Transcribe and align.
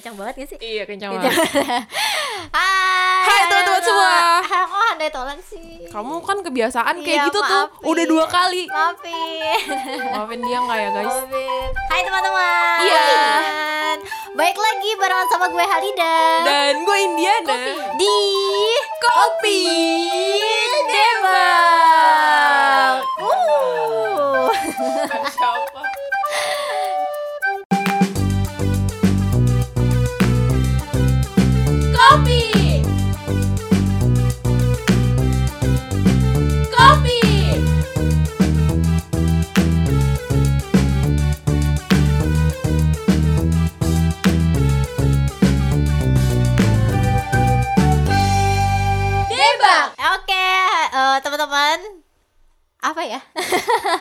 kencang 0.00 0.16
banget 0.16 0.34
gak 0.34 0.48
sih 0.48 0.58
Iya 0.58 0.82
kencang 0.84 1.12
Kencang. 1.12 1.28
banget. 1.28 1.84
Hai 3.20 3.20
Hai, 3.20 3.40
teman-teman 3.46 3.82
semua. 3.84 4.08
Hai 4.48 4.64
kok 4.64 4.80
handai 4.88 5.10
tolan 5.12 5.36
sih 5.38 5.84
Kamu 5.86 6.24
kan 6.24 6.40
kebiasaan 6.40 6.96
kayak 6.98 7.18
Iya, 7.18 7.28
gitu 7.28 7.36
tuh. 7.38 7.44
maafin. 7.68 7.84
Udah 7.84 8.04
dua 8.08 8.24
kali. 8.26 8.64
Maafin 8.64 9.60
Maafin 10.16 10.40
dia 10.40 10.58
nggak 10.58 10.78
ya 10.78 10.88
guys? 10.90 11.04
Maafin. 11.20 11.68
Hai 11.86 12.00
teman-teman 12.00 12.78
Iya. 12.80 13.04
Baik 14.32 14.56
lagi 14.56 14.90
barengan 14.96 15.28
sama 15.28 15.46
gue 15.46 15.60
Halida 15.62 16.16
Dan 16.48 16.80
gue 16.80 16.98
Indiana. 16.98 17.56
Di 17.92 18.16
Kopi 18.98 19.60
Debak 20.88 22.08
uh. 23.20 24.48
Siapa? 25.28 25.79
Oke 50.30 50.46
eh, 50.94 51.18
teman-teman 51.26 51.78
Apa 52.80 53.02
ya? 53.04 53.20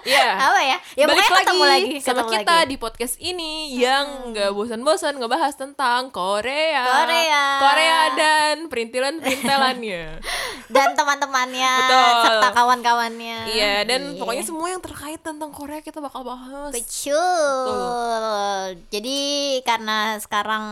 Iya. 0.07 0.29
Apa 0.47 0.59
ya? 0.61 0.77
Ya 0.95 1.03
Balik 1.03 1.25
pokoknya 1.25 1.41
ketemu 1.41 1.63
lagi 1.65 1.83
lagi 1.89 1.97
sama 1.99 2.21
ketemu 2.21 2.31
kita 2.31 2.53
lagi. 2.55 2.69
di 2.69 2.75
podcast 2.77 3.15
ini 3.19 3.51
yang 3.75 4.05
nggak 4.31 4.53
bosan-bosan 4.53 5.17
ngebahas 5.19 5.53
tentang 5.57 6.13
Korea, 6.13 6.85
Korea. 6.87 7.43
Korea 7.59 7.99
dan 8.13 8.55
perintilan-perintilannya. 8.69 10.03
Dan 10.69 10.93
teman-temannya 10.93 11.73
Betul. 11.81 12.13
Serta 12.21 12.49
kawan-kawannya 12.53 13.49
iya, 13.49 13.81
dan 13.81 14.13
Iya. 14.13 14.21
pokoknya 14.21 14.45
semua 14.45 14.69
yang 14.69 14.77
terkait 14.77 15.17
tentang 15.17 15.49
Korea 15.49 15.81
kita 15.81 15.97
bakal 15.97 16.21
bahas. 16.21 16.69
Betul. 16.69 18.77
Jadi 18.93 19.17
karena 19.65 20.21
sekarang 20.21 20.65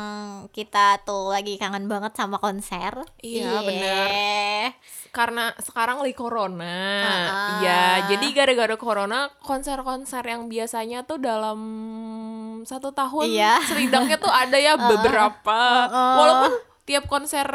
kita 0.54 1.02
tuh 1.02 1.34
lagi 1.34 1.58
kangen 1.58 1.90
banget 1.90 2.14
sama 2.14 2.38
konser. 2.38 2.94
Iya, 3.26 3.66
bener. 3.66 4.78
Karena 5.18 5.50
sekarang 5.58 5.98
lagi 5.98 6.14
corona. 6.14 6.78
Ah. 7.02 7.58
Iya, 7.58 7.84
jadi 8.14 8.28
gara-gara 8.38 8.78
corona 8.78 9.34
konser-konser 9.42 10.22
yang 10.22 10.46
biasanya 10.46 11.02
tuh 11.04 11.18
dalam 11.18 11.58
satu 12.62 12.94
tahun 12.94 13.26
Iya. 13.26 13.58
seridaknya 13.66 14.22
tuh 14.22 14.30
ada 14.30 14.62
ya 14.62 14.78
beberapa. 14.94 15.62
Uh-uh. 15.90 16.14
Walaupun 16.22 16.52
tiap 16.86 17.10
konser 17.10 17.48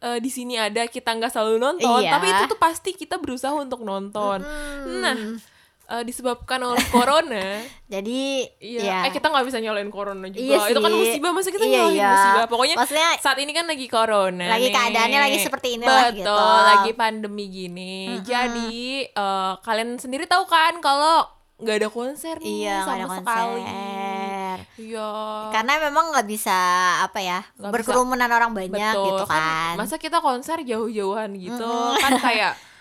eh, 0.00 0.18
di 0.18 0.30
sini 0.32 0.56
ada 0.56 0.88
kita 0.88 1.12
nggak 1.12 1.28
selalu 1.28 1.60
nonton, 1.60 2.00
Iya. 2.00 2.16
tapi 2.16 2.26
itu 2.26 2.42
tuh 2.48 2.58
pasti 2.58 2.90
kita 2.90 3.20
berusaha 3.20 3.52
untuk 3.52 3.84
nonton. 3.84 4.40
Hmm. 4.40 4.98
Nah, 4.98 5.14
eh, 5.84 6.02
disebabkan 6.02 6.60
oleh 6.60 6.82
corona, 6.86 7.60
Jadi 7.92 8.46
iya, 8.58 8.80
ya. 8.80 8.98
eh 9.04 9.12
kita 9.12 9.26
nggak 9.26 9.44
bisa 9.44 9.58
nyalain 9.58 9.88
corona 9.88 10.24
juga. 10.26 10.40
Iya 10.40 10.58
itu 10.66 10.78
kan 10.78 10.90
musibah, 10.90 11.30
masa 11.30 11.48
kita 11.48 11.62
Iya, 11.62 11.72
nyalain 11.76 11.94
iya. 11.94 12.10
musibah. 12.10 12.44
Pokoknya 12.46 12.76
Maksudnya 12.76 13.08
saat 13.18 13.38
ini 13.38 13.50
kan 13.50 13.64
lagi 13.64 13.86
corona 13.86 14.44
Lagi 14.48 14.66
nih. 14.66 14.72
keadaannya 14.72 15.20
lagi 15.20 15.38
seperti 15.38 15.68
inilah 15.74 16.02
Betul, 16.06 16.16
gitu. 16.18 16.38
lagi 16.64 16.90
pandemi 16.92 17.44
gini 17.46 17.94
jadi 18.22 18.72
eh, 19.06 19.52
kalian 19.58 19.96
sendiri 19.96 20.24
tahu 20.24 20.46
kan 20.46 20.78
kalau 20.78 21.28
nggak 21.58 21.76
ada 21.76 21.88
konser 21.88 22.34
nih 22.36 22.64
Iya, 22.64 22.76
sama 22.80 22.96
ada 22.96 23.06
sekali 23.12 23.60
konser. 23.60 24.56
iya 24.80 25.10
Karena 25.50 25.72
memang 25.80 26.04
nggak 26.10 26.26
bisa 26.26 26.58
apa 27.02 27.18
ya 27.18 27.38
Nggak 27.54 27.70
berkerumunan 27.72 28.26
orang 28.26 28.50
banyak 28.52 28.72
betul 28.90 29.06
gitu 29.12 29.24
kan. 29.26 29.74
masa 29.76 29.94
kita 29.96 30.18
konser 30.18 30.58
jauh-jauhan 30.60 31.30
gitu 31.34 31.70
kan 31.94 32.12
kayak 32.18 32.52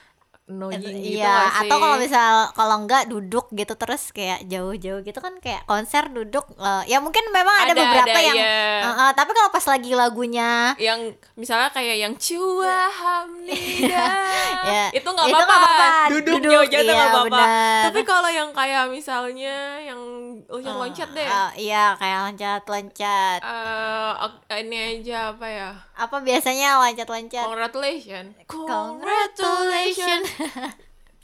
annoying 0.52 0.84
gitu 0.84 1.18
Iya, 1.18 1.32
nggak 1.32 1.48
sih? 1.48 1.60
atau 1.64 1.78
kalau 1.78 1.96
misal 1.98 2.32
kalau 2.52 2.76
enggak 2.78 3.04
duduk 3.06 3.48
gitu 3.50 3.74
terus 3.74 4.12
kayak 4.12 4.44
jauh-jauh 4.46 5.02
gitu 5.02 5.18
kan 5.18 5.34
kayak 5.38 5.64
konser 5.64 6.08
duduk 6.08 6.44
eh, 6.54 6.84
ya 6.86 7.00
mungkin 7.00 7.24
memang 7.30 7.56
ada, 7.58 7.72
Ada, 7.72 7.82
beberapa 7.82 8.12
ada, 8.12 8.22
yang 8.22 8.38
iya. 8.38 8.60
Eh, 8.82 8.94
eh, 9.00 9.12
tapi 9.14 9.32
kalau 9.32 9.50
pas 9.50 9.66
lagi 9.66 9.92
lagunya 9.92 10.52
yang 10.78 11.00
misalnya 11.34 11.70
kayak 11.70 11.98
yang 11.98 12.14
cua 12.14 12.78
hamnida 12.92 14.08
Ya, 14.72 14.86
itu 14.92 15.04
nggak 15.04 15.26
apa-apa. 15.28 15.88
duduk, 16.08 16.38
Duduk, 16.38 16.52
jauh 16.54 16.66
jauh 16.66 16.84
iya, 16.84 16.94
nggak 16.94 17.10
apa-apa. 17.10 17.46
tapi 17.84 18.02
kalau 18.04 18.30
yang 18.30 18.50
kayak 18.52 18.86
misalnya 18.88 19.56
yang 19.80 20.00
loncat 20.44 20.76
loncat 20.76 21.10
deh. 21.12 21.24
eh, 21.24 21.50
iya 21.62 21.96
kayak 21.96 22.18
loncat-loncat. 22.26 23.40
Eh, 23.42 24.12
ok- 24.20 24.40
ini 24.60 24.78
aja 25.00 25.32
apa 25.32 25.48
ya? 25.48 25.70
Apa 25.96 26.20
biasanya 26.20 26.78
loncat-loncat? 26.78 27.46
congratulations. 27.46 28.32
Congratulations. 28.46 30.26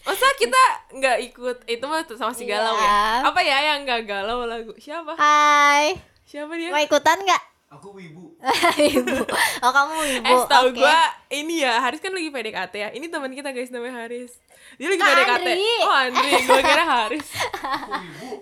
Masa 0.04 0.28
kita 0.36 0.64
nggak 0.94 1.18
ikut 1.26 1.58
itu 1.66 1.84
mah 1.84 2.00
sama 2.08 2.32
si 2.32 2.46
galau 2.46 2.72
Iya. 2.74 2.88
ya 2.88 3.28
apa 3.28 3.40
ya 3.42 3.58
yang 3.66 3.80
nggak 3.84 4.02
galau 4.04 4.44
lagu 4.44 4.72
siapa 4.78 5.14
Hai, 5.14 6.00
siapa 6.24 6.56
dia 6.56 6.72
mau 6.72 6.80
ikutan 6.80 7.20
nggak? 7.20 7.44
Aku 7.68 7.92
wibu. 7.92 8.32
ibu. 8.96 9.28
Oh 9.60 9.72
kamu 9.76 9.96
ibu. 10.18 10.24
Eh, 10.24 10.40
tahu 10.48 10.72
Oke. 10.72 10.80
gua 10.80 10.98
ini 11.28 11.68
ya 11.68 11.84
Haris 11.84 12.00
kan 12.00 12.16
lagi 12.16 12.32
PDKT 12.32 12.74
ya. 12.74 12.90
Ini 12.96 13.12
teman 13.12 13.36
kita 13.36 13.52
guys 13.52 13.76
namanya 13.76 14.08
Haris. 14.08 14.40
Dia 14.78 14.88
lagi 14.88 15.02
PDKT. 15.02 15.34
Andri. 15.42 15.70
Oh, 15.82 15.90
Andri, 15.92 16.30
gua 16.44 16.62
kira 16.62 16.84
Haris. 16.86 17.28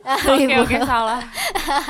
Oke, 0.06 0.44
Ibu. 0.46 0.62
oke, 0.62 0.78
salah. 0.84 1.22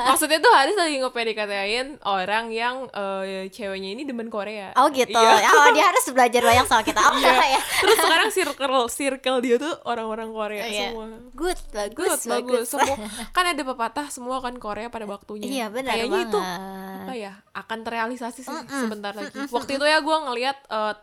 Maksudnya 0.06 0.38
tuh 0.38 0.48
Haris 0.48 0.74
lagi 0.74 0.96
nge-PDKT-in 1.00 1.88
orang 2.02 2.48
yang 2.48 2.86
eh, 2.88 3.50
ceweknya 3.50 3.90
ini 3.92 4.06
demen 4.06 4.30
Korea. 4.30 4.72
Oh 4.76 4.88
gitu. 4.88 5.12
Iya. 5.12 5.50
Oh 5.50 5.68
dia 5.72 5.84
harus 5.84 6.06
belajar 6.08 6.42
banyak 6.42 6.66
sama 6.66 6.82
kita. 6.82 7.02
Oh 7.02 7.18
Iya. 7.18 7.58
ya. 7.58 7.62
Terus 7.82 7.98
sekarang 7.98 8.30
circle 8.30 8.86
circle 8.88 9.38
dia 9.40 9.56
tuh 9.58 9.74
orang-orang 9.84 10.30
Korea 10.30 10.64
Iya. 10.64 10.94
semua. 10.94 11.06
Good, 11.34 11.60
bagus, 11.72 12.08
Good, 12.16 12.22
bagus. 12.30 12.66
Semua 12.70 12.96
kan 13.34 13.46
ada 13.46 13.62
pepatah 13.66 14.08
semua 14.08 14.38
kan 14.40 14.56
Korea 14.56 14.88
pada 14.88 15.04
waktunya. 15.04 15.44
Iya, 15.44 15.66
benar 15.68 15.98
Kayaknya 15.98 16.22
itu 16.24 16.38
banget. 16.38 17.02
apa 17.02 17.14
ya 17.14 17.34
akan 17.52 17.78
terrealisasi 17.82 18.42
sih 18.42 18.60
sebentar 18.70 19.12
lagi. 19.12 19.34
Waktu 19.50 19.72
itu 19.76 19.86
ya 19.86 20.00
gue 20.00 20.18
ngeliat 20.22 20.58
eh, 20.66 20.94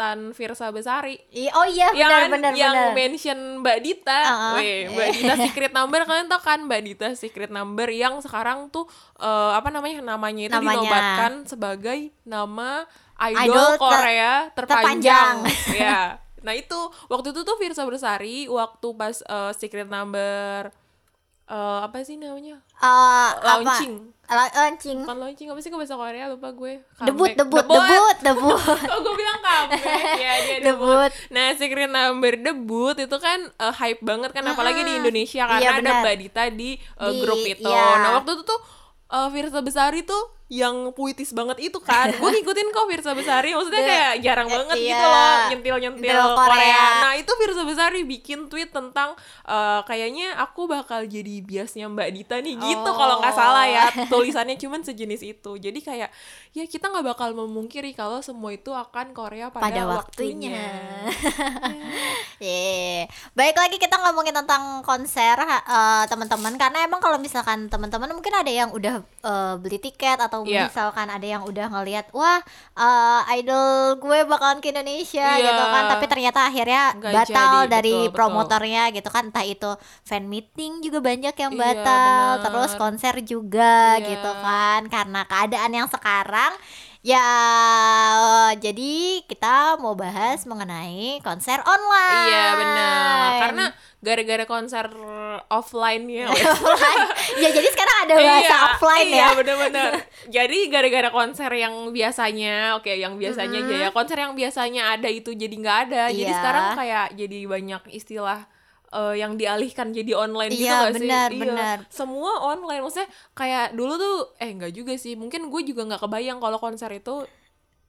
tweetan 0.00 0.32
Virsa 0.32 0.72
Besari 0.72 1.20
Iya, 1.30 1.50
oh 1.52 1.66
iya 1.66 1.92
yang 1.92 2.08
benar 2.08 2.16
kan- 2.18 2.32
benar 2.32 2.52
yang 2.54 2.72
benar. 2.74 2.96
mention 2.96 3.38
Mbak 3.60 3.78
Dita, 3.80 4.20
Uh-uh. 4.24 4.52
Weh, 4.56 4.80
Mbak 4.88 5.08
Dita 5.14 5.34
secret 5.38 5.72
number 5.72 6.00
kalian 6.02 6.26
tau 6.26 6.40
kan 6.40 6.58
Mbak 6.62 6.80
Dita 6.82 7.08
secret 7.14 7.50
number 7.50 7.88
yang 7.90 8.16
sekarang 8.18 8.72
tuh 8.72 8.88
eh, 9.16 9.52
apa 9.52 9.68
namanya 9.68 10.00
namanya 10.02 10.42
itu 10.46 10.54
Namanya. 10.54 10.72
dinobatkan 10.74 11.32
sebagai 11.44 11.98
nama 12.24 12.88
idol, 13.20 13.44
Idol 13.44 13.68
ter- 13.68 13.78
Korea 13.78 14.32
terpanjang. 14.50 15.36
terpanjang. 15.44 15.76
ya. 15.78 16.00
Nah 16.40 16.54
itu 16.56 16.78
waktu 17.06 17.28
itu 17.30 17.40
tuh 17.44 17.56
Virsa 17.60 17.84
Bersari 17.84 18.48
waktu 18.48 18.88
pas 18.96 19.20
eh, 19.20 19.52
secret 19.54 19.84
number 19.86 20.72
eh, 21.50 21.78
apa 21.82 21.98
sih 22.00 22.14
namanya 22.14 22.62
Eh, 22.72 22.86
apa? 23.34 23.58
launching 23.58 24.14
La- 24.24 24.46
launching. 24.48 25.02
bukan 25.02 25.18
launching 25.18 25.48
apa 25.48 25.58
sih 25.58 25.68
ke 25.68 25.76
bahasa 25.76 25.92
Korea 25.92 26.30
lupa 26.30 26.48
gue 26.50 26.78
Debut, 27.00 27.26
debut, 27.32 27.60
debut, 27.60 28.16
debut. 28.22 28.58
oh 28.94 28.98
gue 29.00 29.14
bilang 29.16 29.38
comeback 29.40 29.82
ya 30.22 30.32
dia 30.40 30.56
Debut. 30.62 30.86
debut. 30.96 31.10
Nah 31.28 31.46
secret 31.52 31.88
number 31.88 32.32
debut 32.36 32.94
itu 32.96 33.16
kan 33.18 33.38
eh, 33.50 33.74
hype 33.74 33.98
banget 34.00 34.30
kan 34.30 34.46
apalagi 34.46 34.80
di 34.80 34.92
Indonesia 34.96 35.44
karena 35.44 35.58
Iya, 35.60 35.70
ada. 35.76 35.92
Mbak 36.00 36.14
Dita 36.16 36.44
di, 36.48 36.70
eh, 36.78 37.10
Di- 37.10 37.18
grup 37.18 37.42
itu. 37.42 37.66
iya. 37.66 37.86
Nah 37.98 38.10
waktu 38.14 38.30
itu 38.32 38.44
tuh 38.44 38.60
eh, 39.10 39.28
Virsa 39.28 39.60
Besari 39.60 40.00
tuh 40.00 40.22
yang 40.50 40.90
puitis 40.90 41.30
banget 41.30 41.62
itu 41.62 41.78
kan 41.78 42.10
gue 42.10 42.26
ngikutin 42.28 42.68
kok 42.68 42.84
Virsa 42.84 43.12
Besari 43.12 43.54
maksudnya 43.54 43.78
Iya. 43.78 43.88
kayak 43.88 44.14
jarang 44.20 44.48
Eh, 44.48 44.52
banget 44.52 44.76
iya. 44.76 44.88
gitu 44.90 45.06
loh 45.06 45.36
nyentil 45.46 45.76
nyentil 45.78 46.10
Korea. 46.28 46.34
Korea. 46.34 46.84
nah 47.00 47.12
itu 47.14 47.32
Virsa 47.32 47.62
Besari 47.62 48.00
bikin 48.02 48.38
tweet 48.46 48.68
tentang 48.68 49.14
eh, 49.44 49.80
kayaknya 49.84 50.34
aku 50.36 50.66
bakal 50.66 51.02
jadi 51.04 51.38
biasnya 51.40 51.86
Mbak 51.86 52.08
Dita 52.12 52.36
nih 52.36 52.58
gitu 52.58 52.82
Oh. 52.82 52.92
kalau 52.92 53.18
nggak 53.18 53.30
salah 53.32 53.62
ya 53.64 53.84
tulisannya 54.08 54.56
cuman 54.56 54.82
sejenis 54.82 55.22
itu 55.22 55.52
jadi 55.56 55.78
kayak 55.78 56.10
ya 56.50 56.64
kita 56.64 56.88
nggak 56.88 57.06
bakal 57.08 57.30
memungkiri 57.32 57.92
kalau 57.92 58.18
semua 58.18 58.50
itu 58.50 58.70
akan 58.70 59.14
Korea 59.14 59.48
pada, 59.48 59.62
Pada 59.62 59.82
waktunya, 59.88 60.50
waktunya. 60.50 61.70
Yeay. 62.40 63.04
Baik 63.32 63.54
lagi 63.54 63.76
kita 63.76 64.00
ngomongin 64.00 64.34
tentang 64.34 64.82
konser 64.82 65.36
eh, 65.38 66.04
teman-teman 66.06 66.56
karena 66.56 66.82
emang 66.82 66.98
kalau 66.98 67.16
misalkan 67.16 67.68
teman-teman 67.68 68.10
mungkin 68.10 68.32
ada 68.32 68.48
yang 68.48 68.70
udah 68.70 68.98
eh, 69.04 69.54
beli 69.56 69.78
tiket 69.78 70.18
atau 70.18 70.39
Iya. 70.42 70.66
misalkan 70.66 71.06
ada 71.06 71.22
yang 71.24 71.42
udah 71.42 71.66
ngelihat 71.68 72.06
wah 72.10 72.40
eh, 72.74 73.20
idol 73.36 73.96
gue 73.96 74.18
bakalan 74.24 74.58
ke 74.58 74.70
Indonesia 74.70 75.36
Iya. 75.36 75.44
gitu 75.46 75.62
kan 75.64 75.82
tapi 75.88 76.04
ternyata 76.06 76.40
akhirnya 76.44 76.82
Nggak 76.94 77.12
batal 77.14 77.54
jadi, 77.60 77.70
dari 77.70 77.90
betul, 77.90 78.02
betul. 78.04 78.14
promotornya 78.14 78.82
gitu 78.90 79.08
kan 79.08 79.24
entah 79.26 79.42
itu 79.42 79.70
fan 80.02 80.24
meeting 80.24 80.80
juga 80.80 80.98
banyak 81.00 81.34
yang 81.34 81.52
Iya, 81.52 81.60
batal 81.60 82.00
benar. 82.30 82.44
terus 82.44 82.72
konser 82.74 83.14
juga 83.22 83.96
Iya. 83.96 84.06
gitu 84.10 84.30
kan 84.38 84.80
karena 84.86 85.20
keadaan 85.24 85.72
yang 85.72 85.88
sekarang 85.88 86.52
Ya, 87.00 87.24
jadi 88.60 89.24
kita 89.24 89.80
mau 89.80 89.96
bahas 89.96 90.44
mengenai 90.44 91.24
konser 91.24 91.56
online. 91.64 92.28
Iya 92.28 92.44
benar 92.60 93.30
karena 93.40 93.64
gara-gara 94.00 94.44
konser 94.48 94.86
offline 95.52 96.08
ya 96.08 96.28
ya 97.42 97.48
jadi 97.52 97.68
sekarang 97.68 97.96
ada 98.08 98.14
ada 98.16 98.24
bahasa 98.24 98.56
offline 98.72 99.08
iya, 99.12 99.16
ya 99.16 99.36
bener-bener. 99.36 99.90
Jadi 100.28 100.58
gara-gara 100.72 101.08
konser 101.12 101.50
yang 101.52 101.74
biasanya, 101.92 102.76
oke 102.80 102.92
yang 102.92 103.16
biasanya 103.16 103.58
aja 103.60 103.74
ya, 103.76 103.88
konser 103.92 104.16
yang 104.20 104.32
biasanya 104.32 104.82
ada 104.96 105.08
itu 105.08 105.32
jadi 105.36 105.52
nggak 105.52 105.78
ada. 105.88 106.02
Jadi 106.12 106.32
Iya. 106.32 106.36
sekarang 106.36 106.64
kayak 106.76 107.06
jadi 107.16 107.38
banyak 107.48 107.82
istilah 107.92 108.40
eh, 108.90 109.14
yang 109.16 109.34
dialihkan 109.34 109.90
jadi 109.90 110.12
online 110.14 110.50
gitu 110.50 110.66
Iya, 110.66 110.78
gak 110.80 110.90
sih? 110.90 110.96
benar, 111.00 111.28
Iya. 111.28 111.40
benar. 111.40 111.76
Semua 111.88 112.32
online. 112.44 112.80
Maksudnya 112.80 113.06
kayak 113.32 113.72
dulu 113.72 113.94
tuh, 113.94 114.14
eh 114.36 114.50
nggak 114.50 114.72
juga 114.72 114.94
sih. 114.94 115.14
Mungkin 115.14 115.46
gue 115.46 115.62
juga 115.64 115.82
nggak 115.84 116.00
kebayang 116.00 116.38
kalau 116.38 116.58
konser 116.58 116.90
itu 116.92 117.22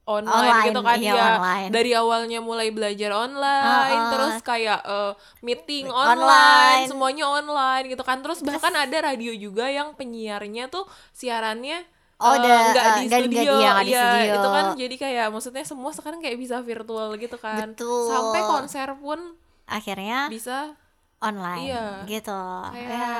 online, 0.03 0.33
Online, 0.33 0.65
gitu 0.67 0.81
kan 0.81 0.97
iya, 0.99 1.13
ya 1.13 1.25
online. 1.35 1.69
dari 1.69 1.91
awalnya 1.93 2.39
mulai 2.39 2.69
belajar 2.69 3.13
online 3.15 3.93
Uh-uh. 3.93 4.11
terus 4.11 4.35
kayak 4.41 4.81
eh, 4.83 5.13
meeting 5.39 5.85
Online. 5.87 6.17
online, 6.17 6.81
semuanya 6.85 7.25
online 7.29 7.85
gitu 7.87 8.01
kan 8.01 8.17
terus 8.19 8.41
bahkan 8.41 8.73
ada 8.75 8.97
radio 9.03 9.29
juga 9.31 9.69
yang 9.69 9.93
penyiarnya 9.93 10.67
tuh 10.67 10.83
siarannya 11.11 11.85
Oh, 12.17 12.33
udah, 12.33 12.57
nggak 12.67 12.83
eh, 12.83 12.93
di 12.93 13.03
nggak- 13.03 13.21
studio, 13.23 13.41
nggak- 13.41 13.57
iya, 13.57 13.69
nggak 13.71 13.81
di 13.81 13.91
Iya, 13.91 14.01
studio. 14.03 14.33
itu 14.35 14.49
kan 14.51 14.65
jadi 14.75 14.95
kayak 14.99 15.25
maksudnya 15.31 15.63
semua 15.63 15.89
sekarang 15.91 16.19
kayak 16.19 16.37
bisa 16.39 16.55
virtual 16.61 17.09
gitu 17.15 17.37
kan 17.37 17.67
Betul. 17.71 18.05
sampai 18.07 18.41
konser 18.43 18.87
pun 18.95 19.19
akhirnya 19.65 20.19
bisa 20.27 20.73
online 21.21 21.65
Iya. 21.67 21.85
gitu 22.05 22.41
kayak 22.67 22.89
ya 22.91 23.15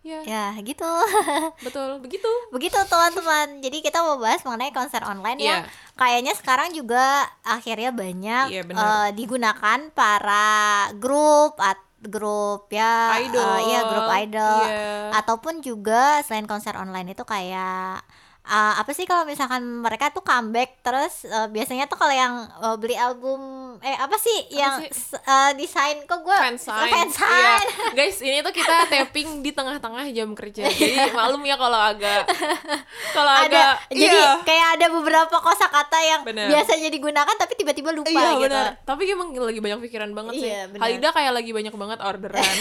ya, 0.00 0.18
ya 0.22 0.62
gitu 0.62 0.88
betul 1.66 1.98
begitu 1.98 2.30
begitu 2.48 2.78
teman-teman 2.82 3.58
jadi 3.58 3.82
kita 3.82 4.00
mau 4.00 4.16
bahas 4.16 4.40
mengenai 4.40 4.70
konser 4.70 5.02
online 5.02 5.36
yang 5.38 5.60
Iya. 5.60 5.68
kayaknya 5.94 6.32
sekarang 6.34 6.70
juga 6.70 7.24
akhirnya 7.42 7.90
banyak 7.90 8.44
Iya, 8.48 8.62
benar. 8.62 8.80
eh, 8.80 9.08
digunakan 9.12 9.78
para 9.90 10.48
grup 10.94 11.58
at 11.58 11.76
grup 11.98 12.70
ya 12.70 13.18
Idol. 13.18 13.42
eh, 13.42 13.60
iya 13.66 13.80
grup 13.84 14.06
idol 14.08 14.60
Iya. 14.62 15.18
ataupun 15.18 15.60
juga 15.60 16.22
selain 16.22 16.46
konser 16.46 16.72
online 16.72 17.10
itu 17.10 17.26
kayak 17.26 18.00
eh, 18.48 18.74
apa 18.76 18.90
sih 18.90 19.04
kalau 19.04 19.22
misalkan 19.22 19.60
mereka 19.78 20.08
tuh 20.08 20.20
comeback 20.20 20.80
terus 20.80 21.22
eh, 21.22 21.46
biasanya 21.46 21.84
tuh 21.84 21.94
kalau 21.94 22.10
yang 22.10 22.34
eh, 22.40 22.76
beli 22.76 22.96
album 22.96 23.40
eh 23.78 23.94
apa 23.94 24.16
sih 24.16 24.48
yang 24.50 24.80
sih? 24.80 24.88
s- 24.88 25.14
eh, 25.14 25.50
desain 25.54 26.00
kok 26.02 26.20
gue 26.20 26.32
fansign. 26.34 26.88
fansign. 26.94 27.64
Iya. 27.68 27.92
Guys, 27.94 28.18
ini 28.18 28.40
tuh 28.40 28.50
kita 28.50 28.88
tapping 28.88 29.40
di 29.40 29.52
tengah-tengah 29.52 30.04
jam 30.10 30.32
kerja. 30.32 30.64
Jadi 30.64 31.12
maklum 31.16 31.44
ya 31.44 31.54
kalau 31.54 31.78
agak 31.78 32.24
kalau 33.12 33.32
agak 33.38 33.78
jadi 33.88 34.08
iya. 34.10 34.40
kayak 34.42 34.68
ada 34.74 34.86
beberapa 34.90 35.36
kosakata 35.38 35.98
yang 36.00 36.20
Bener. 36.24 36.48
biasanya 36.48 36.88
digunakan 36.88 37.34
tapi 37.34 37.52
tiba-tiba 37.54 37.92
lupa 37.92 38.08
Iya 38.08 38.32
gitu 38.34 38.44
benar. 38.48 38.72
Tapi 38.82 39.02
emang 39.06 39.28
lagi 39.30 39.60
banyak 39.60 39.78
pikiran 39.80 40.10
banget 40.10 40.32
sih. 40.36 40.48
Iya, 40.48 40.62
benar. 40.68 40.80
Halida 40.82 41.08
kayak 41.12 41.32
lagi 41.34 41.50
banyak 41.52 41.74
banget 41.74 41.98
orderan. 42.00 42.42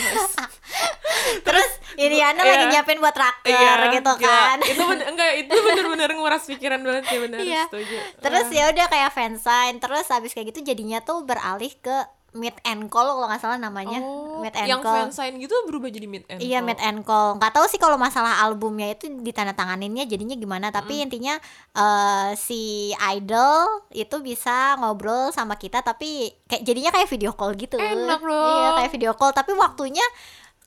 terus 1.43 1.69
Iriana 1.97 2.39
Iya. 2.39 2.51
lagi 2.53 2.65
nyiapin 2.69 2.99
buat 2.99 3.15
raktir 3.15 3.51
Iya, 3.51 3.89
gitu 3.89 4.13
kan 4.17 4.57
Itu 4.61 4.83
bener, 4.85 5.05
enggak 5.09 5.31
itu 5.39 5.53
bener-bener 5.79 6.09
nguras 6.11 6.43
pikiran 6.43 6.81
banget 6.81 7.03
sih 7.05 7.19
bener 7.19 7.39
Iya. 7.39 7.63
setuju. 7.67 7.97
terus 8.19 8.47
ya 8.49 8.63
udah 8.67 8.85
kayak 8.85 9.11
fansign 9.11 9.77
terus 9.77 10.07
habis 10.07 10.31
kayak 10.31 10.49
gitu 10.49 10.65
jadinya 10.65 10.99
tuh 10.99 11.21
beralih 11.21 11.69
ke 11.75 11.95
meet 12.33 12.53
and 12.61 12.85
call 12.87 13.07
kalau 13.07 13.25
nggak 13.25 13.39
salah 13.39 13.57
namanya 13.57 13.97
oh, 13.97 14.37
meet 14.37 14.53
and 14.53 14.67
yang 14.67 14.77
call 14.77 14.93
fansign 14.99 15.37
gitu 15.37 15.55
berubah 15.63 15.89
jadi 15.89 16.05
meet 16.05 16.21
and 16.27 16.37
Iya 16.37 16.59
call. 16.59 16.67
meet 16.67 16.79
and 16.79 16.99
call. 17.01 17.29
Nggak 17.33 17.49
tahu 17.51 17.65
sih 17.65 17.77
kalau 17.77 17.97
masalah 17.97 18.43
albumnya 18.43 18.85
itu 18.87 19.09
ditandatanganinnya 19.09 20.05
jadinya 20.05 20.35
gimana. 20.35 20.69
Tapi 20.69 21.01
intinya 21.01 21.33
eh, 21.73 22.29
si 22.35 22.91
idol 22.93 23.65
itu 23.89 24.15
bisa 24.19 24.77
ngobrol 24.77 25.31
sama 25.31 25.55
kita. 25.55 25.81
Tapi 25.81 26.29
kayak 26.45 26.61
jadinya 26.61 26.91
kayak 26.91 27.09
video 27.09 27.31
call 27.31 27.55
gitu. 27.55 27.79
Enak 27.79 28.21
dong. 28.21 28.53
Iya 28.53 28.69
kayak 28.75 28.91
video 28.91 29.11
call. 29.13 29.31
Tapi 29.31 29.51
waktunya 29.53 30.05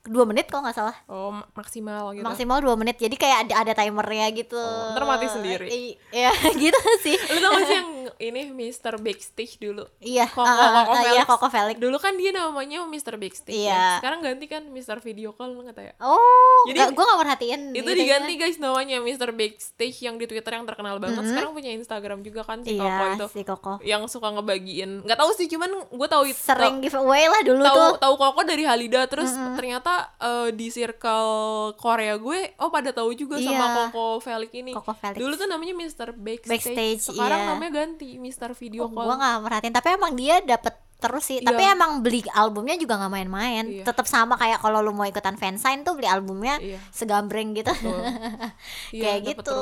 dua 0.00 0.25
menit 0.25 0.49
kalau 0.49 0.64
nggak 0.64 0.76
salah. 0.76 0.97
Oh, 1.06 1.29
ma- 1.29 1.49
maksimal 1.52 2.17
gitu. 2.17 2.25
Maksimal 2.25 2.58
dua 2.64 2.75
menit. 2.75 2.97
Jadi 2.97 3.17
kayak 3.17 3.38
ada 3.49 3.55
ada 3.61 3.73
timernya 3.76 4.32
gitu. 4.32 4.56
Oh, 4.56 4.97
ntar 4.97 5.05
mati 5.05 5.29
sendiri. 5.29 5.69
Iya 6.08 6.32
gitu 6.62 6.81
sih. 7.05 7.17
Lu 7.17 7.38
tau 7.38 7.52
gak 7.52 7.64
sih 7.69 7.76
yang 7.76 7.91
ini 8.22 8.49
Mr. 8.49 8.96
Backstage 8.96 9.56
dulu? 9.56 9.88
Iya. 9.99 10.26
Koko, 10.26 10.44
ah, 10.44 10.84
Koko 10.84 10.93
iya 10.94 11.02
Felix. 11.17 11.25
Koko 11.26 11.46
Felix. 11.49 11.76
Dulu 11.76 11.96
kan 11.96 12.14
dia 12.14 12.31
namanya 12.31 12.84
Mr. 12.84 13.17
Backstage 13.17 13.56
Iya. 13.56 13.72
ya. 13.72 13.87
Sekarang 13.96 14.20
ganti 14.20 14.44
kan 14.44 14.62
Mr. 14.67 15.00
Video 15.00 15.32
Call 15.32 15.56
nggak 15.56 15.72
tahu 15.72 15.87
ya? 15.87 15.94
Oh, 15.99 16.61
Jadi, 16.67 16.78
gue 16.90 17.05
gak 17.06 17.19
perhatiin 17.19 17.62
itu 17.72 17.90
diganti 17.90 18.32
ya. 18.34 18.38
guys 18.38 18.56
namanya 18.56 18.96
Mr. 18.99 19.31
Backstage 19.31 19.99
yang 20.00 20.14
di 20.14 20.26
Twitter 20.26 20.52
yang 20.52 20.64
terkenal 20.64 20.96
banget. 20.96 21.25
Sekarang 21.25 21.50
punya 21.50 21.72
Instagram 21.72 22.20
juga 22.20 22.43
kan 22.43 22.61
si 22.61 22.75
Koko 22.75 22.84
Iya 22.84 23.14
itu. 23.14 23.26
si 23.26 23.40
Koko. 23.43 23.72
Yang 23.82 24.02
suka 24.11 24.28
ngebagiin. 24.31 25.02
nggak 25.02 25.16
tahu 25.16 25.31
sih 25.32 25.46
cuman 25.46 25.70
gue 25.87 26.08
tahu 26.08 26.25
itu 26.26 26.37
Sering 26.38 26.78
giveaway 26.78 27.25
lah 27.25 27.40
dulu 27.40 27.62
tahu 27.62 27.76
tuh. 27.76 27.93
tahu 27.99 28.14
Koko 28.16 28.40
dari 28.43 28.62
Halida 28.62 29.06
terus 29.06 29.28
ternyata 29.55 29.93
eh, 30.16 30.49
di 30.50 30.69
circle 30.69 31.31
Korea 31.75 32.14
gue 32.14 32.55
oh 32.56 32.69
pada 32.69 32.90
tahu 32.90 33.11
juga 33.12 33.37
sama 33.37 33.49
Iya. 33.50 33.69
Koko 33.88 34.05
Felix 34.20 34.50
ini. 34.52 34.73
Koko 34.73 34.93
Felix. 34.93 35.16
Dulu 35.16 35.32
tuh 35.34 35.46
namanya 35.46 35.75
Mr. 35.75 36.08
Backstage. 36.12 36.50
Backstage, 36.50 37.00
Sekarang 37.06 37.40
iya. 37.40 37.49
namanya 37.49 37.73
ganti 37.76 38.09
Mr. 38.16 38.50
Video 38.52 38.84
Oh, 38.84 38.90
Call. 38.90 39.04
gua 39.04 39.14
nggak 39.14 39.36
merhatiin 39.40 39.70
tapi 39.72 39.88
emang 39.92 40.12
dia 40.12 40.40
dapet 40.40 40.72
terus 40.96 41.24
sih 41.24 41.38
tapi 41.38 41.60
Iya. 41.60 41.72
emang 41.72 42.00
beli 42.00 42.20
albumnya 42.30 42.74
juga 42.74 42.96
nggak 42.96 43.08
main-main 43.10 43.64
Iya. 43.64 43.84
tetap 43.84 44.04
sama 44.04 44.34
kayak 44.34 44.58
kalau 44.58 44.78
lu 44.78 44.90
mau 44.90 45.02
ikutan 45.02 45.34
fansign 45.34 45.80
tuh 45.80 45.94
beli 45.94 46.06
albumnya 46.06 46.56
Iya. 46.56 46.76
segambreng 46.90 47.52
gitu. 47.52 47.72
Iya, 48.92 49.16
kayak 49.16 49.20
gitu 49.30 49.60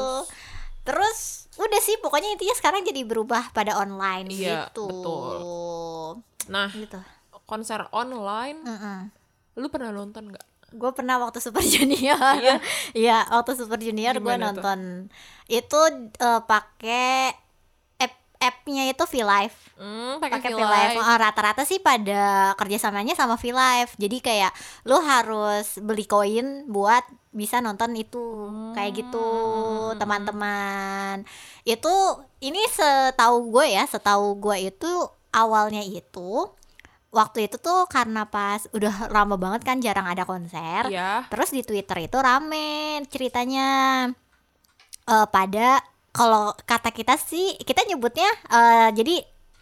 terus. 0.83 1.51
udah 1.55 1.81
sih 1.81 1.99
pokoknya 1.99 2.33
intinya 2.33 2.55
sekarang 2.55 2.81
jadi 2.83 3.03
berubah 3.03 3.51
pada 3.51 3.77
online 3.77 4.27
Iya, 4.29 4.67
gitu 4.67 4.87
betul. 4.89 5.37
Nah, 6.49 6.71
gitu 6.71 6.97
konser 7.45 7.89
online, 7.91 8.61
Mm-mm. 8.61 8.99
lu 9.55 9.69
pernah 9.69 9.89
nonton 9.91 10.29
nggak? 10.29 10.47
gue 10.71 10.91
pernah 10.93 11.17
waktu 11.17 11.41
Super 11.41 11.65
Junior 11.73 12.21
Iya? 12.37 12.57
iya 12.93 13.19
waktu 13.27 13.53
Super 13.55 13.79
Junior 13.79 14.13
gue 14.15 14.21
Gimana 14.23 14.51
tuh? 14.51 14.61
nonton 14.61 14.81
itu 15.47 15.81
eh, 16.15 16.41
pakai 16.43 17.33
appnya 18.39 18.87
itu 18.91 19.05
V 19.07 19.15
Live 19.23 19.69
Hmm, 19.79 20.19
pakai 20.19 20.43
V-Live. 20.43 20.59
V-Live. 20.59 20.99
Oh, 20.99 21.17
rata-rata 21.23 21.63
sih 21.63 21.79
pada 21.79 22.53
kerjasamanya 22.59 23.15
sama 23.15 23.39
V-Live. 23.39 23.95
Jadi 23.95 24.19
kayak 24.19 24.51
lu 24.91 24.99
harus 24.99 25.79
beli 25.79 26.03
koin 26.03 26.67
buat 26.67 27.07
bisa 27.31 27.63
nonton 27.63 27.95
itu 27.95 28.51
kayak 28.75 29.07
gitu 29.07 29.27
teman-teman. 29.95 31.23
Itu 31.63 31.95
ini 32.43 32.59
setahu 32.75 33.55
gue 33.55 33.71
ya, 33.71 33.87
setahu 33.87 34.35
gue 34.43 34.67
itu 34.67 34.91
awalnya 35.31 35.87
itu 35.87 36.51
waktu 37.15 37.47
itu 37.47 37.57
tuh 37.63 37.87
karena 37.87 38.27
pas 38.27 38.67
udah 38.75 39.15
lama 39.15 39.39
banget 39.39 39.63
kan 39.63 39.79
jarang 39.79 40.11
ada 40.11 40.27
konser. 40.27 40.91
Iya. 40.91 41.31
Terus 41.31 41.55
di 41.55 41.63
Twitter 41.63 42.03
itu 42.03 42.19
rame 42.19 42.99
ceritanya 43.07 43.69
eh, 45.07 45.27
pada 45.31 45.79
kalau 46.19 46.51
kata 46.67 46.91
kita 46.91 47.15
sih 47.15 47.55
kita 47.63 47.87
nyebutnya 47.87 48.27
eh, 48.51 48.91
jadi 48.91 49.17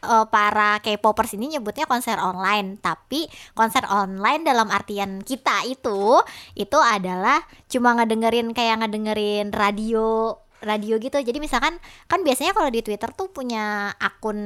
eh, 0.08 0.26
para 0.32 0.80
K-popers 0.80 1.36
ini 1.36 1.60
nyebutnya 1.60 1.84
konser 1.84 2.16
online, 2.16 2.80
tapi 2.80 3.28
konser 3.52 3.84
online 3.84 4.40
dalam 4.40 4.72
artian 4.72 5.20
kita 5.20 5.68
itu 5.68 6.16
itu 6.56 6.78
adalah 6.80 7.44
cuma 7.68 7.92
ngedengerin 8.00 8.56
kayak 8.56 8.80
ngedengerin 8.80 9.52
radio 9.52 10.40
radio 10.64 10.96
gitu. 10.96 11.20
Jadi 11.20 11.36
misalkan 11.36 11.76
kan 12.08 12.24
biasanya 12.24 12.56
kalau 12.56 12.72
di 12.72 12.80
Twitter 12.80 13.12
tuh 13.12 13.28
punya 13.28 13.92
akun 14.00 14.40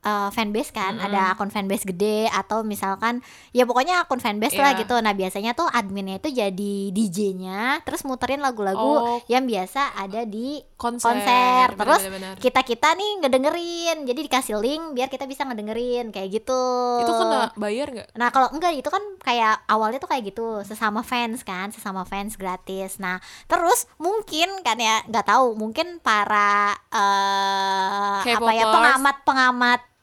eh, 0.00 0.28
fanbase 0.30 0.70
kan, 0.70 0.96
ada 0.98 1.30
akun 1.30 1.48
fanbase 1.48 1.84
gede 1.84 2.24
atau 2.26 2.60
misalkan 2.62 3.20
ya 3.50 3.62
pokoknya 3.62 4.00
akun 4.00 4.16
fanbase 4.16 4.56
lah 4.56 4.72
Iya. 4.72 4.80
gitu. 4.80 4.96
Nah, 4.96 5.12
biasanya 5.12 5.52
tuh 5.52 5.66
adminnya 5.66 6.16
itu 6.16 6.28
jadi 6.30 6.74
DJ-nya 6.90 7.60
terus 7.82 8.02
muterin 8.02 8.40
lagu-lagu 8.40 8.80
Oh. 8.80 9.18
yang 9.26 9.44
biasa 9.44 9.92
ada 9.94 10.24
di 10.24 10.60
Konser. 10.74 11.12
konser. 11.12 11.66
Terus 11.76 12.02
kita-kita 12.38 12.88
nih 12.92 13.10
ngedengerin. 13.20 13.96
Jadi 14.02 14.20
dikasih 14.22 14.56
link 14.56 14.84
biar 14.92 15.06
kita 15.06 15.24
bisa 15.24 15.44
ngedengerin 15.44 16.08
kayak 16.08 16.32
gitu. 16.32 16.62
Itu 16.98 17.12
kena 17.12 17.52
bayar 17.54 17.88
nggak? 17.90 18.08
Nah 18.14 18.28
kalau 18.30 18.48
enggak 18.50 18.72
itu 18.72 18.88
kan 18.88 19.04
kayak 19.20 19.60
awalnya 19.66 19.98
tuh 19.98 20.08
kayak 20.08 20.24
gitu 20.26 20.64
sesama 20.64 21.00
fans 21.00 21.42
kan 21.42 21.68
sesama 21.68 22.02
fans 22.02 22.34
gratis. 22.34 22.96
Nah 22.96 23.20
terus 23.46 23.84
mungkin 23.96 24.48
kan 24.60 24.76
ya 24.76 25.04
nggak 25.04 25.26
tahu 25.26 25.52
mungkin 25.52 26.00
para 26.00 26.72
eh 26.88 28.16
apa 28.24 28.50
ya 28.50 28.64
K-popers. 28.64 28.96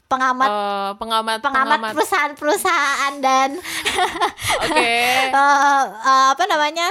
Pengamat 0.08 0.50
pengamat 0.98 1.38
pengamat 1.44 1.78
pengamat 1.80 1.92
perusahaan-perusahaan 1.94 3.14
dan 3.20 3.60
Oke. 4.64 4.76
eh, 4.80 5.32
eh, 5.32 6.28
apa 6.32 6.44
namanya 6.48 6.88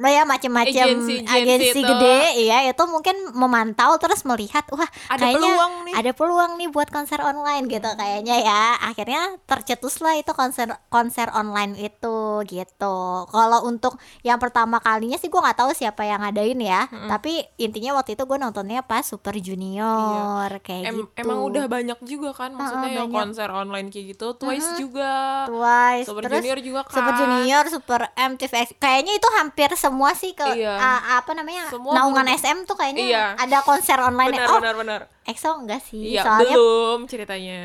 ya 0.00 0.22
macam-macam 0.22 0.70
Agensi- 0.70 1.20
agensi, 1.20 1.26
agensi 1.26 1.70
itu. 1.74 1.88
gede 1.88 2.18
ya 2.40 2.58
itu 2.64 2.82
mungkin 2.84 3.16
memantau 3.32 3.96
terus 3.96 4.22
melihat 4.22 4.62
wah 4.68 4.86
Ada 5.08 5.18
kayaknya 5.24 5.42
peluang 5.42 5.72
nih. 5.82 5.94
ada 5.94 6.10
peluang 6.12 6.50
nih 6.54 6.68
buat 6.68 6.88
konser 6.88 7.18
online 7.20 7.66
gitu 7.66 7.90
kayaknya 7.90 8.36
ya. 8.40 8.62
Akhirnya 8.80 9.22
tercetuslah 9.42 10.14
itu 10.14 10.30
konser 10.32 10.70
konser 10.86 11.26
online 11.32 11.74
itu 11.74 12.18
gitu. 12.44 12.96
Kalau 13.24 13.58
untuk 13.64 13.94
yang 14.22 14.36
pertama 14.36 14.78
kalinya 14.78 15.16
sih 15.16 15.26
gue 15.26 15.36
nggak 15.36 15.56
tahu 15.56 15.70
siapa 15.72 16.02
yang 16.02 16.20
ngadain 16.20 16.58
ya 16.58 16.86
tapi 17.08 17.40
intinya 17.56 17.96
waktu 17.96 18.12
itu 18.12 18.22
gue 18.22 18.36
nontonnya 18.36 18.80
pas 18.80 19.02
Super 19.02 19.34
Junior 19.34 20.50
kayak 20.60 20.84
Em- 20.86 20.96
gitu. 21.00 21.18
emang 21.18 21.38
udah 21.44 21.64
banyak 21.66 21.98
juga 22.02 22.30
kan 22.32 22.50
maksudnya 22.52 22.90
yang 22.92 23.08
banyak. 23.08 23.18
konser 23.24 23.48
online 23.48 23.88
kayak 23.88 24.06
gitu 24.12 24.26
Twice 24.34 24.68
juga. 24.76 25.44
Twice 25.46 26.06
Super 26.06 26.22
terus 26.22 26.36
Junior 26.38 26.58
juga 26.60 26.80
kan. 26.82 26.92
Super 26.92 27.12
Junior, 27.16 27.64
Super 27.68 28.00
MTV, 28.14 28.52
kayaknya 28.76 29.12
itu 29.14 29.28
hampir 29.32 29.70
semua 29.88 30.10
sih 30.12 30.32
ke 30.32 30.44
Iya. 30.54 30.74
a- 30.74 31.04
apa 31.16 31.32
namanya 31.32 31.64
Semua 31.66 31.92
naungan 31.94 32.22
belum- 32.22 32.36
SM 32.36 32.58
tuh 32.62 32.76
kayaknya 32.76 33.04
Iya. 33.06 33.24
ada 33.38 33.58
konser 33.60 33.96
online 33.98 34.30
benar 34.30 34.46
oh 34.46 34.58
benar 34.58 34.76
benar 34.76 35.00
EXO 35.24 35.50
enggak 35.58 35.80
sih 35.80 36.12
iya 36.12 36.22
soalnya 36.22 36.52
belum 36.52 37.00
ceritanya 37.04 37.60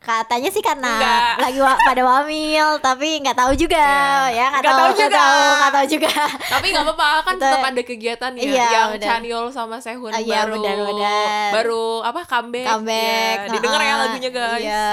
katanya 0.00 0.48
sih 0.48 0.60
karena 0.60 0.84
Enggak. 0.90 1.32
lagi 1.44 1.58
wa- 1.58 1.80
pada 1.80 2.02
wamil 2.04 2.66
tapi 2.78 3.18
nggak 3.18 3.32
tahu 3.34 3.52
juga 3.54 3.80
Iya. 4.28 4.36
ya 4.36 4.46
nggak 4.52 4.62
tahu 4.62 4.76
tahu 4.76 4.92
juga. 5.00 5.24
nggak 5.56 5.72
tahu 5.72 5.86
juga 5.88 6.12
tapi 6.52 6.66
nggak 6.68 6.84
apa-apa 6.84 7.06
kan 7.22 7.34
tetap 7.34 7.60
ada 7.64 7.82
kegiatan 7.82 8.30
ya 8.30 8.42
Iya, 8.44 8.66
yang 8.70 8.88
benar. 8.92 9.06
Chanyeol 9.10 9.46
sama 9.48 9.80
Sehun 9.80 10.08
Ah, 10.08 10.20
iya, 10.20 10.44
baru 10.44 10.60
benar-benar. 10.60 11.50
baru 11.54 11.84
apa 12.02 12.20
comeback 12.22 12.66
comeback 12.68 13.36
Ya, 13.40 13.50
didengar 13.50 13.80
ya 13.80 13.86
heeh. 13.86 13.98
lagunya 13.98 14.30
guys 14.30 14.60
iya 14.60 14.88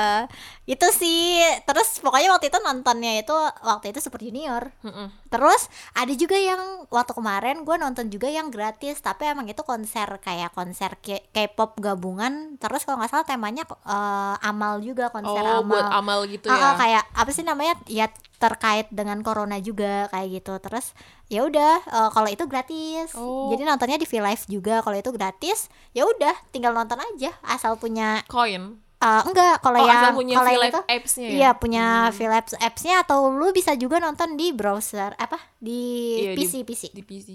itu 0.70 0.88
sih. 0.94 1.42
Terus 1.66 1.98
pokoknya 2.00 2.30
waktu 2.32 2.54
itu 2.54 2.60
nontonnya 2.62 3.18
itu 3.18 3.34
waktu 3.66 3.92
itu 3.92 4.00
Super 4.00 4.22
Junior. 4.22 4.70
Mm-mm. 4.86 5.10
terus 5.32 5.72
ada 5.96 6.12
juga 6.12 6.36
yang 6.36 6.84
waktu 6.92 7.16
kemarin 7.16 7.64
gue 7.64 7.76
nonton 7.80 8.12
juga 8.12 8.28
yang 8.28 8.52
gratis 8.52 9.00
tapi 9.00 9.32
emang 9.32 9.48
itu 9.48 9.64
konser 9.64 10.20
kayak 10.20 10.52
konser 10.52 11.00
K- 11.00 11.24
K-pop 11.32 11.80
gabungan. 11.80 12.60
Terus 12.60 12.84
kalau 12.84 13.00
nggak 13.00 13.10
salah 13.10 13.26
temanya 13.26 13.64
eh, 13.66 14.36
amal 14.44 14.84
juga 14.84 15.08
konser 15.10 15.40
oh 15.42 15.64
amal 15.64 15.72
buat 15.72 15.88
amal. 15.90 16.20
Gitu 16.28 16.46
ya. 16.46 16.54
ah, 16.54 16.76
kayak 16.76 17.04
apa 17.10 17.30
sih 17.32 17.42
namanya? 17.42 17.74
Ya 17.88 18.12
terkait 18.38 18.90
dengan 18.92 19.22
corona 19.24 19.58
juga 19.58 20.12
kayak 20.12 20.42
gitu. 20.42 20.54
Terus 20.62 20.94
ya 21.26 21.48
udah 21.48 21.74
eh, 21.82 22.10
kalau 22.12 22.30
itu 22.30 22.44
gratis. 22.46 23.16
Oh. 23.16 23.50
jadi 23.50 23.66
nontonnya 23.66 23.98
di 23.98 24.06
V 24.06 24.20
Live 24.20 24.46
juga. 24.46 24.84
Kalau 24.84 25.00
itu 25.00 25.10
gratis 25.10 25.72
ya 25.96 26.06
udah 26.06 26.36
tinggal 26.52 26.76
nonton 26.76 27.00
aja 27.02 27.34
asal 27.42 27.80
punya 27.80 28.22
koin 28.28 28.78
eh, 29.02 29.22
enggak 29.26 29.56
kalau 29.60 29.82
oh 29.82 29.88
yang 29.88 30.14
punya 30.14 30.36
kalau 30.38 30.52
yang 30.54 30.70
itu 30.70 30.82
apps-nya 30.86 31.28
ya? 31.28 31.34
Iya 31.34 31.50
punya 31.58 31.86
Philips 32.14 32.54
apps-nya 32.56 33.02
atau 33.02 33.34
lu 33.34 33.50
bisa 33.50 33.74
juga 33.74 33.98
nonton 33.98 34.38
di 34.38 34.54
browser 34.54 35.18
apa? 35.18 35.42
Di 35.58 35.82
Iya, 36.22 36.32
di- 36.34 36.46
PC 36.46 36.54
PC 36.62 36.84
di 36.94 37.02
PC 37.02 37.30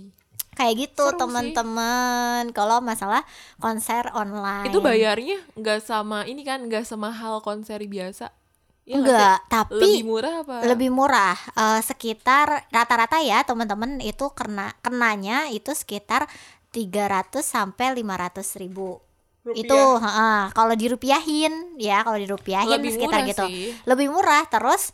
kayak 0.57 0.75
gitu 0.89 1.05
teman-teman. 1.21 2.49
Kalau 2.57 2.81
masalah 2.81 3.23
konser 3.61 4.09
online. 4.17 4.73
Itu 4.73 4.81
bayarnya 4.81 5.45
nggak 5.53 5.85
sama 5.85 6.25
ini 6.25 6.41
kan 6.43 6.65
nggak 6.65 6.89
semahal 6.89 7.45
konser 7.45 7.85
biasa? 7.85 8.33
Nggak 8.87 8.97
enggak 9.03 9.39
tapi 9.51 9.83
lebih 9.83 10.07
murah 10.07 10.35
apa? 10.47 10.55
lebih 10.65 10.91
murah. 10.95 11.37
Eh, 11.59 11.81
sekitar 11.85 12.71
rata-rata 12.73 13.21
ya 13.21 13.43
teman-teman 13.45 14.01
itu 14.01 14.31
kena 14.33 14.73
kenanya 14.81 15.51
itu 15.53 15.75
sekitar 15.77 16.25
300 16.73 17.45
sampai 17.45 17.93
500 17.99 18.61
ribu 18.61 19.01
Rupiah. 19.47 19.63
itu 19.63 19.79
heeh, 19.79 20.41
kalau 20.51 20.75
dirupiahin 20.75 21.79
ya 21.79 22.03
kalau 22.03 22.19
dirupiahin 22.19 22.83
lebih 22.83 22.91
sekitar 22.99 23.23
gitu. 23.31 23.47
sih. 23.47 23.71
Lebih 23.87 24.11
murah 24.11 24.43
terus 24.51 24.91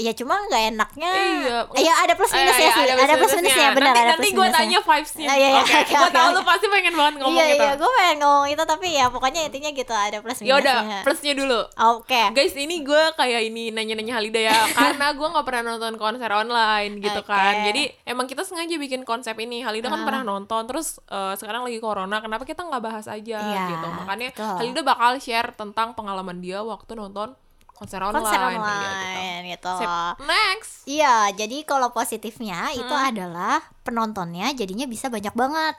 ya 0.00 0.12
cuma 0.12 0.34
nggak 0.42 0.62
enaknya. 0.70 1.12
Iya. 1.12 1.58
ya 1.76 1.92
ada 2.00 2.12
plus 2.14 2.30
Eh, 2.30 2.38
minusnya 2.38 2.60
iya, 2.62 2.72
sih 2.72 2.82
ada 2.98 3.14
plus 3.14 3.32
minusnya. 3.34 3.68
benar 3.70 3.86
nanti, 3.86 4.00
ada 4.00 4.10
nanti 4.10 4.20
plus 4.22 4.32
gue 4.32 4.46
tanya 4.50 4.78
vibesnya. 4.80 5.26
Ah, 5.26 5.36
iya, 5.36 5.48
iya, 5.50 5.62
gue 5.82 6.10
tahu 6.10 6.26
oke. 6.26 6.34
lu 6.34 6.42
pasti 6.42 6.66
pengen 6.66 6.94
banget 6.94 7.14
ngomong 7.16 7.36
iya 7.36 7.44
gitu. 7.46 7.62
iya 7.62 7.72
gue 7.74 7.90
pengen 7.92 8.16
ngomong 8.18 8.46
itu 8.48 8.62
tapi 8.64 8.86
ya 8.90 9.06
pokoknya 9.06 9.40
intinya 9.44 9.70
gitu 9.70 9.92
ada 9.92 10.18
plus 10.18 10.38
ya 10.40 10.54
udah 10.56 10.76
minusnya. 10.78 11.00
plusnya 11.02 11.32
dulu. 11.34 11.60
Oke. 11.94 12.22
Guys 12.32 12.54
ini 12.54 12.76
gue 12.80 13.02
kayak 13.14 13.40
ini 13.44 13.62
nanya-nanya 13.68 14.12
Halida 14.14 14.40
ya 14.42 14.56
karena 14.78 15.06
gue 15.10 15.28
nggak 15.28 15.44
pernah 15.44 15.62
nonton 15.68 15.94
konser 15.96 16.30
online 16.30 16.92
gitu 16.98 17.20
Oke. 17.20 17.28
kan. 17.28 17.54
Jadi 17.64 17.82
emang 18.04 18.24
kita 18.24 18.42
sengaja 18.42 18.74
bikin 18.74 19.02
konsep 19.02 19.36
ini. 19.36 19.60
Halida 19.60 19.86
kan 19.86 19.98
Ah. 19.98 20.06
pernah 20.06 20.22
nonton 20.22 20.64
terus 20.64 20.88
eh, 21.04 21.34
sekarang 21.34 21.62
lagi 21.62 21.76
corona 21.78 22.18
kenapa 22.18 22.42
kita 22.42 22.62
nggak 22.62 22.80
bahas 22.80 23.04
aja 23.04 23.38
Iya, 23.38 23.62
gitu. 23.68 23.86
Makanya 23.94 24.28
betul. 24.30 24.54
Halida 24.56 24.80
bakal 24.82 25.12
share 25.16 25.52
tentang 25.52 25.92
pengalaman 25.92 26.38
dia 26.38 26.60
waktu 26.60 26.94
nonton 26.94 27.36
konser 27.80 27.96
online, 27.98 28.20
konser 28.20 28.36
Iya, 28.36 28.52
gitu. 28.52 28.60
online 28.60 29.44
gitu 29.48 29.72
Sip. 29.74 29.88
next 30.22 30.72
Iya, 30.84 31.14
jadi 31.32 31.56
kalau 31.64 31.88
positifnya 31.90 32.76
itu 32.76 32.92
Hmm. 32.92 33.08
adalah 33.08 33.56
penontonnya 33.80 34.52
jadinya 34.52 34.84
bisa 34.84 35.08
banyak 35.08 35.32
banget, 35.32 35.74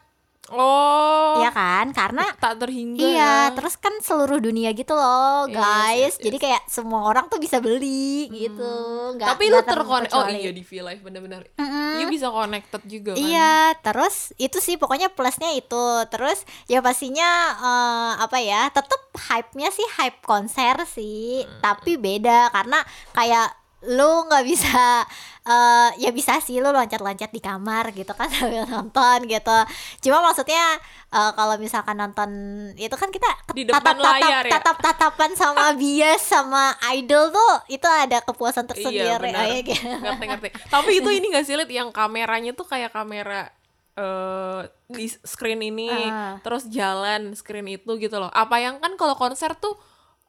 oh 0.50 1.38
ya 1.38 1.50
kan? 1.50 1.92
Karena 1.92 2.26
tak 2.36 2.58
terhingga 2.58 2.98
iya, 3.00 3.22
ya. 3.48 3.54
terus 3.54 3.78
kan 3.78 3.94
seluruh 4.00 4.38
dunia 4.38 4.72
gitu 4.72 4.92
loh, 4.92 5.46
Yes, 5.46 5.54
guys. 5.54 5.98
yes, 6.12 6.16
Jadi 6.20 6.38
kayak 6.40 6.62
semua 6.66 7.06
orang 7.06 7.28
tuh 7.28 7.38
bisa 7.38 7.58
beli 7.58 8.26
gitu. 8.28 8.74
Nggak- 9.14 9.30
tapi 9.30 9.44
lu 9.48 9.62
terkonek 9.62 10.10
oh 10.12 10.26
iya 10.26 10.50
di 10.50 10.60
V 10.60 10.82
Live 10.82 11.02
bener-bener 11.02 11.46
Mm-mm. 11.54 11.94
Iya 11.94 12.06
bisa 12.08 12.28
connected 12.28 12.82
juga 12.84 13.12
kan 13.12 13.22
Iya, 13.22 13.54
terus 13.80 14.16
itu 14.36 14.58
sih 14.58 14.76
pokoknya 14.76 15.08
plusnya 15.10 15.52
itu. 15.52 15.86
Terus 16.08 16.42
ya 16.66 16.80
pastinya 16.80 17.30
eh, 17.54 18.12
apa 18.20 18.38
ya? 18.38 18.68
Tetap 18.68 19.02
hype-nya 19.14 19.70
sih 19.70 19.86
hype 19.94 20.20
konser 20.22 20.74
sih, 20.86 21.44
Hmm. 21.44 21.60
tapi 21.62 21.96
beda 21.96 22.50
karena 22.50 22.82
kayak 23.12 23.61
lu 23.84 24.30
nggak 24.30 24.46
bisa 24.46 25.02
eh 25.42 25.90
ya 25.98 26.14
bisa 26.14 26.38
sih 26.38 26.62
lu 26.62 26.70
loncat-loncat 26.70 27.34
di 27.34 27.42
kamar 27.42 27.90
gitu 27.92 28.14
kan 28.14 28.30
sambil 28.34 28.62
nonton 28.64 29.26
gitu. 29.26 29.58
Cuma 30.00 30.22
maksudnya 30.22 30.78
eh, 31.10 31.32
kalau 31.34 31.58
misalkan 31.58 31.98
nonton 31.98 32.30
itu 32.78 32.94
kan 32.94 33.10
kita 33.10 33.26
Di 33.50 33.66
depan 33.66 33.98
layar 33.98 34.46
ya? 34.46 34.54
tatap-tatapan 34.54 35.34
sama 35.34 35.74
bias 35.82 36.22
sama 36.22 36.78
idol 36.94 37.34
tuh 37.34 37.54
itu 37.68 37.88
ada 37.90 38.22
kepuasan 38.22 38.70
tersendiri. 38.70 39.10
Iya 39.10 39.18
benar. 39.18 39.42
Oh, 39.42 39.50
iya, 39.50 39.62
gitu. 39.66 39.82
ngerti 39.90 40.26
ngerti. 40.30 40.48
Tapi 40.70 40.92
itu 41.02 41.10
ini 41.18 41.26
gak 41.34 41.46
sih 41.46 41.58
Lid, 41.58 41.74
yang 41.74 41.90
kameranya 41.90 42.54
tuh 42.54 42.70
kayak 42.70 42.94
kamera 42.94 43.50
eh 43.92 44.62
di 44.88 45.04
screen 45.10 45.60
ini 45.60 45.90
Ah. 45.92 46.40
terus 46.40 46.64
jalan 46.70 47.34
screen 47.34 47.66
itu 47.68 47.92
gitu 47.98 48.16
loh. 48.16 48.30
Apa 48.30 48.62
yang 48.62 48.78
kan 48.78 48.94
kalau 48.94 49.18
konser 49.18 49.58
tuh 49.58 49.74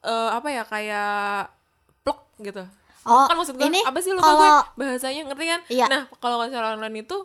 eh 0.01 0.31
apa 0.33 0.49
ya 0.49 0.65
kayak 0.65 1.53
plok 2.01 2.27
gitu. 2.41 2.65
Oh, 3.03 3.27
kan 3.27 3.35
maksud 3.35 3.55
gue 3.55 3.67
ini 3.67 3.81
apa 3.81 3.99
sih 3.99 4.11
lupa 4.11 4.23
kalau- 4.25 4.39
gue 4.39 4.55
bahasanya 4.79 5.27
ngerti 5.27 5.45
kan? 5.45 5.61
Iya. 5.67 5.87
Nah, 5.87 6.03
kalau 6.17 6.39
konser 6.39 6.61
online 6.61 7.03
itu 7.03 7.17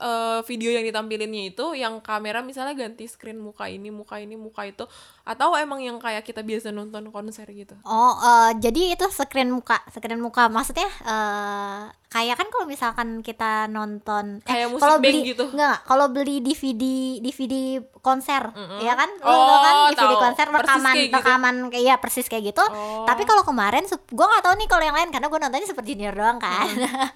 eh 0.00 0.40
video 0.42 0.72
yang 0.72 0.80
ditampilinnya 0.82 1.52
itu 1.52 1.76
yang 1.76 2.00
kamera 2.00 2.40
misalnya 2.40 2.72
ganti 2.72 3.04
screen 3.04 3.36
muka 3.36 3.68
ini, 3.68 3.92
muka 3.92 4.16
ini, 4.16 4.32
muka 4.32 4.64
itu 4.64 4.88
atau 5.22 5.52
emang 5.54 5.78
yang 5.78 6.00
kayak 6.00 6.24
kita 6.24 6.40
biasa 6.40 6.72
nonton 6.72 7.12
konser 7.12 7.44
gitu. 7.46 7.76
Oh, 7.84 8.16
eh, 8.16 8.56
jadi 8.56 8.96
itu 8.96 9.04
screen 9.10 9.52
muka, 9.52 9.76
screen 9.88 10.18
muka. 10.18 10.48
Maksudnya 10.48 10.88
eh 11.04 11.82
kayak 12.10 12.34
kan 12.34 12.48
kalau 12.50 12.66
misalkan 12.66 13.08
kita 13.20 13.68
nonton 13.68 14.42
Kayak 14.42 14.72
musik 14.72 14.82
kalau 14.82 14.98
band 14.98 15.14
beli 15.14 15.30
gitu. 15.30 15.44
enggak, 15.46 15.76
kalau 15.84 16.06
beli 16.08 16.36
DVD 16.40 16.82
DVD 17.20 17.54
konser, 18.00 18.50
Mm-mm. 18.50 18.80
ya 18.80 18.96
kan? 18.96 19.06
Oh, 19.20 19.30
tau 19.30 19.60
kan 19.60 19.74
DVD 19.92 20.00
tahu. 20.10 20.22
konser 20.24 20.46
Persis 20.48 20.58
rekaman 20.64 20.90
kayak 20.90 21.04
gitu. 21.06 21.16
rekaman 21.20 21.54
kayak 21.68 21.84
iya 21.84 21.94
persis 22.00 22.26
kayak 22.26 22.44
gitu. 22.50 22.64
Oh. 22.64 23.04
Tapi 23.04 23.22
kalau 23.22 23.44
kemarin 23.44 23.84
gua 24.10 24.26
nggak 24.26 24.42
tahu 24.42 24.54
nih 24.56 24.66
kalau 24.66 24.82
yang 24.82 24.96
lain 24.96 25.10
karena 25.12 25.28
gua 25.28 25.38
nontonnya 25.38 25.68
Super 25.68 25.84
Junior 25.84 26.10
doang 26.10 26.40
kan. 26.40 26.66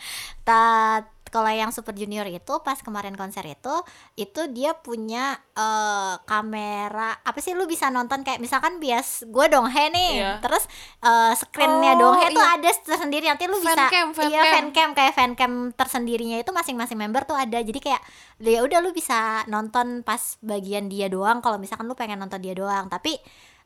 Ta- 0.47 1.11
kalau 1.35 1.51
yang 1.51 1.69
Super 1.69 1.91
Junior 1.93 2.23
itu 2.25 2.55
pas 2.63 2.79
kemarin 2.79 3.13
konser 3.13 3.43
itu 3.43 3.75
itu 4.15 4.47
dia 4.49 4.71
punya 4.73 5.35
eh, 5.53 6.15
kamera 6.23 7.19
apa 7.19 7.39
sih 7.39 7.51
lu 7.51 7.67
bisa 7.67 7.89
nonton 7.89 8.23
kayak 8.23 8.39
misalkan 8.39 8.79
bias 8.79 9.27
gue 9.27 9.47
donghe 9.49 9.91
nih 9.91 10.13
Iya. 10.15 10.33
terus 10.39 10.71
eh, 11.01 11.35
screennya 11.35 11.93
Oh, 11.95 12.01
donghe 12.07 12.31
tuh 12.31 12.39
iya. 12.41 12.55
ada 12.55 12.71
tersendiri 12.71 13.27
nanti 13.27 13.45
lu 13.45 13.59
bisa 13.59 13.75
Fancam, 13.75 14.07
fancam. 14.13 14.31
iya 14.31 14.43
fancam 14.53 14.89
kayak 14.93 15.13
fancam 15.13 15.53
tersendirinya 15.73 16.39
itu 16.39 16.51
masing-masing 16.51 16.95
member 16.97 17.25
tuh 17.25 17.35
ada 17.35 17.59
jadi 17.59 17.77
kayak 17.77 18.03
ya 18.39 18.61
udah 18.61 18.79
lu 18.79 18.91
bisa 18.91 19.43
nonton 19.47 20.01
pas 20.01 20.21
bagian 20.41 20.87
dia 20.87 21.09
doang 21.09 21.41
kalau 21.41 21.57
misalkan 21.57 21.85
lu 21.85 21.95
pengen 21.95 22.17
nonton 22.17 22.39
dia 22.39 22.53
doang 22.53 22.87
tapi 22.87 23.19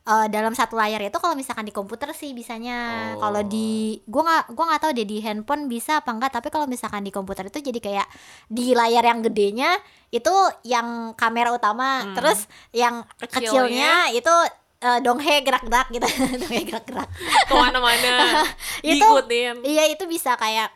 eh, 0.09 0.27
dalam 0.27 0.51
satu 0.51 0.73
layar 0.73 0.97
itu 0.99 1.13
kalau 1.15 1.33
misalkan 1.33 1.61
di 1.61 1.71
komputer 1.71 2.09
sih 2.11 2.33
bisanya. 2.33 3.13
Oh. 3.13 3.21
kalau 3.21 3.41
di 3.43 3.69
gua 4.03 4.21
nggak 4.23 4.43
gua 4.51 4.65
nggak 4.67 4.81
tahu 4.81 4.91
deh 4.91 5.05
di 5.05 5.17
handphone 5.19 5.65
bisa 5.65 5.99
apa 5.99 6.09
enggak 6.09 6.31
tapi 6.31 6.47
kalau 6.47 6.65
misalkan 6.65 7.01
di 7.01 7.09
komputer 7.09 7.45
itu 7.45 7.61
jadi 7.61 7.79
kayak 7.79 8.07
di 8.47 8.73
layar 8.73 9.03
yang 9.03 9.21
gedenya 9.21 9.77
itu 10.09 10.33
yang 10.63 10.87
kamera 11.13 11.51
utama 11.51 12.01
Hmm. 12.01 12.15
terus 12.15 12.49
yang 12.71 13.05
kecilnya, 13.21 14.09
itu 14.09 14.33
eh, 14.79 14.99
donghe 14.99 15.35
gerak-gerak 15.39 15.87
gitu. 15.89 16.07
Donghe 16.41 16.61
gerak-gerak. 16.65 17.09
Ke 17.45 17.53
mana-mana. 17.53 18.47
Itu- 18.81 19.03
diikutin 19.03 19.61
iya 19.63 19.83
itu 19.85 20.03
bisa 20.05 20.33
kayak 20.33 20.71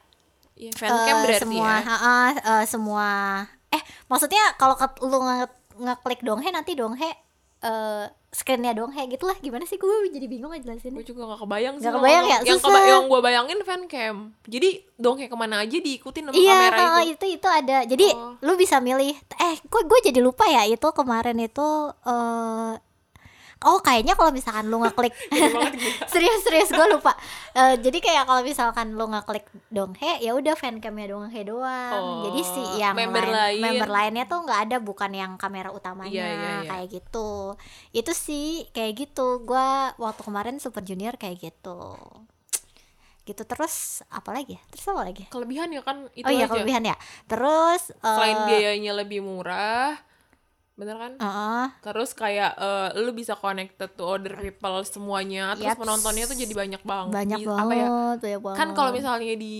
Iya, 0.53 0.69
fancam 0.71 1.15
eh, 1.17 1.21
berarti 1.23 1.41
semua 1.41 1.65
ya? 1.65 1.79
ha-ha, 1.81 2.17
eh, 2.53 2.65
semua. 2.67 3.09
Eh 3.67 3.81
maksudnya 4.05 4.43
kalau 4.53 4.77
lu 5.01 5.17
nge- 5.17 5.55
ngeklik 5.75 6.21
donghe 6.21 6.45
nanti 6.47 6.71
donghe 6.73 7.09
eh 7.63 8.05
screennya 8.29 8.73
donghe 8.73 9.07
gitu 9.07 9.23
lah 9.23 9.37
gimana 9.37 9.63
sih? 9.63 9.77
Gue 9.77 9.89
jadi 10.09 10.25
bingung 10.25 10.51
ngejelasin 10.51 10.91
gue 10.91 11.05
juga 11.05 11.23
gak 11.27 11.41
kebayang 11.41 11.75
sih 11.75 11.85
kalau 11.85 12.01
kebayang 12.01 12.25
ya? 12.25 12.37
yang, 12.43 12.59
keba- 12.59 12.83
yang 12.83 13.03
gue 13.05 13.19
bayangin 13.21 13.59
fancam. 13.61 14.15
Jadi 14.43 14.69
dongeng 14.95 15.27
ke 15.27 15.37
mana 15.37 15.55
aja 15.59 15.77
diikutin 15.77 16.23
sama 16.25 16.33
iya 16.33 16.57
kamera 16.67 16.77
itu. 16.99 17.13
itu 17.13 17.25
itu 17.37 17.47
ada. 17.47 17.77
Jadi 17.83 18.07
Oh. 18.11 18.33
lu 18.39 18.53
bisa 18.55 18.77
milih 18.79 19.13
eh 19.39 19.55
gue 19.59 19.81
gue 19.83 19.99
jadi 20.03 20.19
lupa 20.19 20.43
ya 20.45 20.65
itu 20.65 20.87
kemarin 20.91 21.37
itu 21.39 21.67
eh 22.03 22.71
oh 23.63 23.79
kayaknya 23.79 24.13
kalau 24.13 24.31
misalkan 24.31 24.67
lu 24.67 24.83
ngeklik 24.83 25.15
banget 25.55 25.73
gitu. 25.79 25.97
serius 26.13 26.39
serius 26.43 26.69
gue 26.69 26.87
lupa. 26.87 27.15
Eh, 27.53 27.75
jadi 27.79 27.97
kayak 27.99 28.23
kalau 28.27 28.41
misalkan 28.43 28.95
lu 28.95 29.05
ngeklik 29.09 29.45
donghe 29.67 30.19
ya 30.19 30.31
udah 30.35 30.55
fancamnya 30.55 31.11
donghe 31.11 31.41
doang. 31.43 31.93
Oh, 31.93 32.29
jadi 32.29 32.41
si 32.43 32.61
yang 32.79 32.95
member 32.95 33.25
lain. 33.25 33.61
member 33.61 33.89
lainnya 33.89 34.25
tuh 34.27 34.43
nggak 34.43 34.59
ada 34.69 34.77
bukan 34.79 35.11
yang 35.11 35.31
kamera 35.35 35.71
utamanya 35.71 36.11
Iya, 36.13 36.27
iya, 36.29 36.51
iya. 36.63 36.69
kayak 36.69 36.87
gitu. 36.91 37.57
Itu 37.91 38.11
sih 38.11 38.67
kayak 38.71 38.93
gitu. 39.09 39.41
Gue 39.43 39.67
waktu 39.97 40.21
kemarin 40.21 40.59
super 40.59 40.83
junior 40.83 41.15
kayak 41.15 41.39
gitu. 41.41 41.95
Gitu 43.23 43.39
terus 43.47 44.03
apa 44.11 44.35
lagi 44.35 44.59
ya? 44.59 44.61
Terus 44.67 44.85
apa 44.91 45.01
lagi? 45.07 45.23
Kelebihan 45.31 45.71
ya 45.71 45.79
kan 45.79 46.11
itu 46.11 46.27
oh 46.27 46.31
iya 46.31 46.43
aja. 46.45 46.51
kelebihan 46.51 46.83
ya. 46.83 46.95
Terus 47.23 47.95
selain 48.03 48.35
eh, 48.35 48.45
biayanya 48.51 48.91
lebih 48.99 49.23
murah 49.23 49.95
bener 50.73 50.95
kan? 50.95 51.11
Eh, 51.15 51.65
terus 51.81 52.11
kayak 52.11 52.51
eh, 52.55 52.89
lu 52.97 53.11
bisa 53.11 53.33
connected 53.35 53.89
to 53.89 54.03
other 54.03 54.33
people 54.35 54.81
semuanya 54.83 55.53
terus 55.53 55.69
Yaps. 55.69 55.79
penontonnya 55.79 56.25
tuh 56.25 56.35
jadi 56.35 56.53
banyak 56.55 56.81
banget. 56.81 57.13
Banyak 57.13 57.37
Di- 57.37 57.45
banget 57.45 57.61
apa 57.63 57.73
ya 57.75 57.87
banyak 58.15 58.41
banget 58.41 58.57
kan 58.57 58.67
kalau 58.71 58.89
misalnya 58.91 59.33
di 59.35 59.57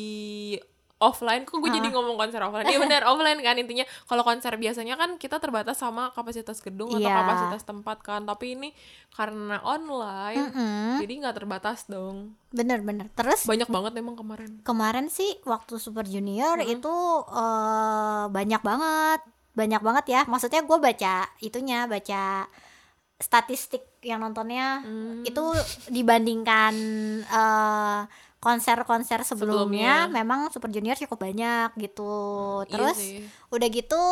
offline 0.96 1.43
kok 1.43 1.60
gue 1.60 1.67
jadi 1.70 1.91
ngomong 1.91 2.15
konser 2.15 2.39
offline? 2.39 2.63
Iya 2.63 2.79
benar 2.79 3.03
offline 3.12 3.36
kan 3.39 3.53
intinya. 3.55 3.84
Kalau 4.03 4.24
konser 4.24 4.55
biasanya 4.55 4.96
kan 4.96 5.20
kita 5.20 5.36
terbatas 5.36 5.75
sama 5.75 6.10
kapasitas 6.10 6.58
gedung 6.58 6.89
atau 6.89 7.03
Iya. 7.03 7.12
kapasitas 7.13 7.62
tempat 7.62 8.00
kan. 8.00 8.24
Tapi 8.24 8.55
ini 8.55 8.70
karena 9.12 9.60
online 9.62 10.50
Mm-mm. 10.50 10.98
jadi 10.98 11.13
nggak 11.20 11.36
terbatas 11.36 11.86
dong. 11.86 12.39
Bener-bener 12.50 13.12
terus? 13.12 13.43
Banyak 13.43 13.67
banget 13.67 13.91
emang 13.96 14.15
kemarin. 14.15 14.63
Kemarin 14.63 15.08
sih 15.08 15.43
waktu 15.43 15.75
Super 15.75 16.08
Junior 16.08 16.58
itu 16.63 16.96
eh, 17.29 18.24
banyak 18.32 18.62
banget 18.62 19.22
banyak 19.53 19.79
banget 19.79 20.05
ya 20.07 20.22
maksudnya 20.25 20.62
gue 20.62 20.77
baca 20.77 21.15
itunya 21.39 21.86
baca 21.86 22.50
statistik 23.15 23.86
yang 24.01 24.19
nontonnya 24.19 24.81
Hmm. 24.81 25.24
itu 25.24 25.43
dibandingkan 25.88 26.74
eh, 27.24 28.00
konser-konser 28.38 29.24
sebelumnya, 29.24 30.03
Sebelumnya. 30.03 30.12
memang 30.12 30.51
Super 30.51 30.67
Junior 30.67 30.98
cukup 30.98 31.24
banyak 31.24 31.72
gitu 31.77 32.12
Iya 32.62 32.69
terus 32.69 32.98
sih. 33.00 33.24
udah 33.50 33.67
gitu 33.69 34.03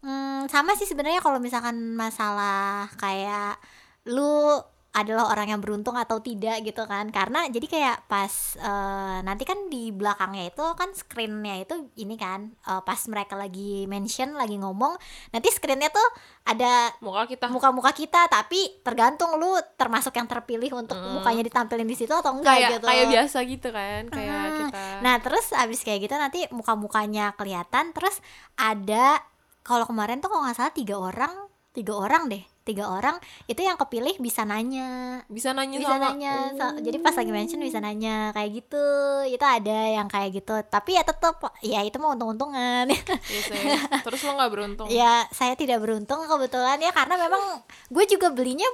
hmm, 0.00 0.46
sama 0.46 0.76
sih 0.76 0.86
sebenarnya 0.86 1.18
kalau 1.18 1.42
misalkan 1.42 1.74
masalah 1.92 2.86
kayak 2.94 3.58
lu 4.06 4.62
adalah 4.94 5.26
orang 5.26 5.50
yang 5.50 5.58
beruntung 5.58 5.98
atau 5.98 6.22
tidak 6.22 6.62
gitu 6.62 6.86
kan. 6.86 7.10
Karena 7.10 7.50
jadi 7.50 7.66
kayak 7.66 7.96
pas 8.06 8.30
eh, 8.54 9.18
nanti 9.20 9.42
kan 9.42 9.66
di 9.66 9.90
belakangnya 9.90 10.48
itu 10.48 10.62
kan 10.74 10.94
screennya 10.94 11.58
itu 11.60 11.74
ini 11.98 12.14
kan 12.14 12.54
eh, 12.54 12.80
pas 12.80 13.00
mereka 13.10 13.34
lagi 13.34 13.84
mention 13.84 14.38
lagi 14.38 14.54
ngomong 14.54 14.94
nanti 15.30 15.50
screennya 15.50 15.90
tuh 15.90 16.08
ada 16.44 16.94
muka 17.02 17.26
kita. 17.26 17.50
muka-muka 17.50 17.90
kita 17.90 18.30
tapi 18.30 18.78
tergantung 18.80 19.34
lu 19.34 19.50
termasuk 19.74 20.14
yang 20.14 20.30
terpilih 20.30 20.78
untuk 20.78 20.94
mukanya 20.96 21.42
ditampilin 21.42 21.84
di 21.84 21.96
situ 21.96 22.12
atau 22.12 22.30
enggak 22.30 22.54
kayak 22.54 22.70
gitu. 22.78 22.86
kayak 22.86 23.06
biasa 23.10 23.38
gitu 23.42 23.68
kan 23.68 24.02
kayak 24.08 24.30
Ah. 24.30 24.56
kita. 24.62 24.84
Nah 25.02 25.14
terus 25.18 25.46
abis 25.50 25.82
kayak 25.82 26.06
gitu 26.06 26.14
nanti 26.14 26.46
muka-mukanya 26.48 27.34
kelihatan 27.34 27.90
Terus 27.90 28.22
ada 28.54 29.18
kalau 29.62 29.88
kemarin 29.88 30.20
tuh 30.20 30.28
kalau 30.28 30.44
nggak 30.44 30.54
salah 30.54 30.70
tiga 30.70 30.94
orang 30.94 31.32
Tiga 31.74 31.92
orang 31.92 32.30
deh 32.30 32.38
Tiga 32.62 32.88
orang 32.88 33.18
itu 33.44 33.60
yang 33.60 33.76
kepilih 33.76 34.16
bisa 34.16 34.40
nanya. 34.42 35.20
Bisa 35.26 35.52
nanya 35.52 35.76
Bisa 35.76 35.90
sama 35.90 36.06
nanya 36.08 36.32
Oh. 36.32 36.56
So- 36.56 36.80
Jadi 36.80 36.96
pas 36.96 37.12
lagi 37.12 37.28
mention 37.28 37.60
bisa 37.60 37.76
nanya 37.76 38.30
Kayak 38.30 38.50
gitu. 38.56 38.86
Itu 39.26 39.42
ada 39.42 39.78
yang 39.90 40.06
kayak 40.06 40.32
gitu 40.32 40.54
Tapi 40.64 40.94
ya 40.94 41.02
tetep 41.02 41.34
Ya 41.60 41.82
itu 41.82 41.98
mau 41.98 42.14
untung-untungan. 42.14 42.88
Iya 42.88 43.02
sih. 43.42 43.58
terus 44.00 44.22
lo 44.22 44.32
nggak 44.32 44.48
beruntung? 44.48 44.86
Ya 44.88 45.26
saya 45.28 45.52
tidak 45.54 45.76
beruntung 45.78 46.24
kebetulan 46.24 46.78
ya 46.78 46.88
Karena 46.88 47.18
memang 47.18 47.60
gue 47.90 48.04
juga 48.06 48.30
belinya 48.30 48.64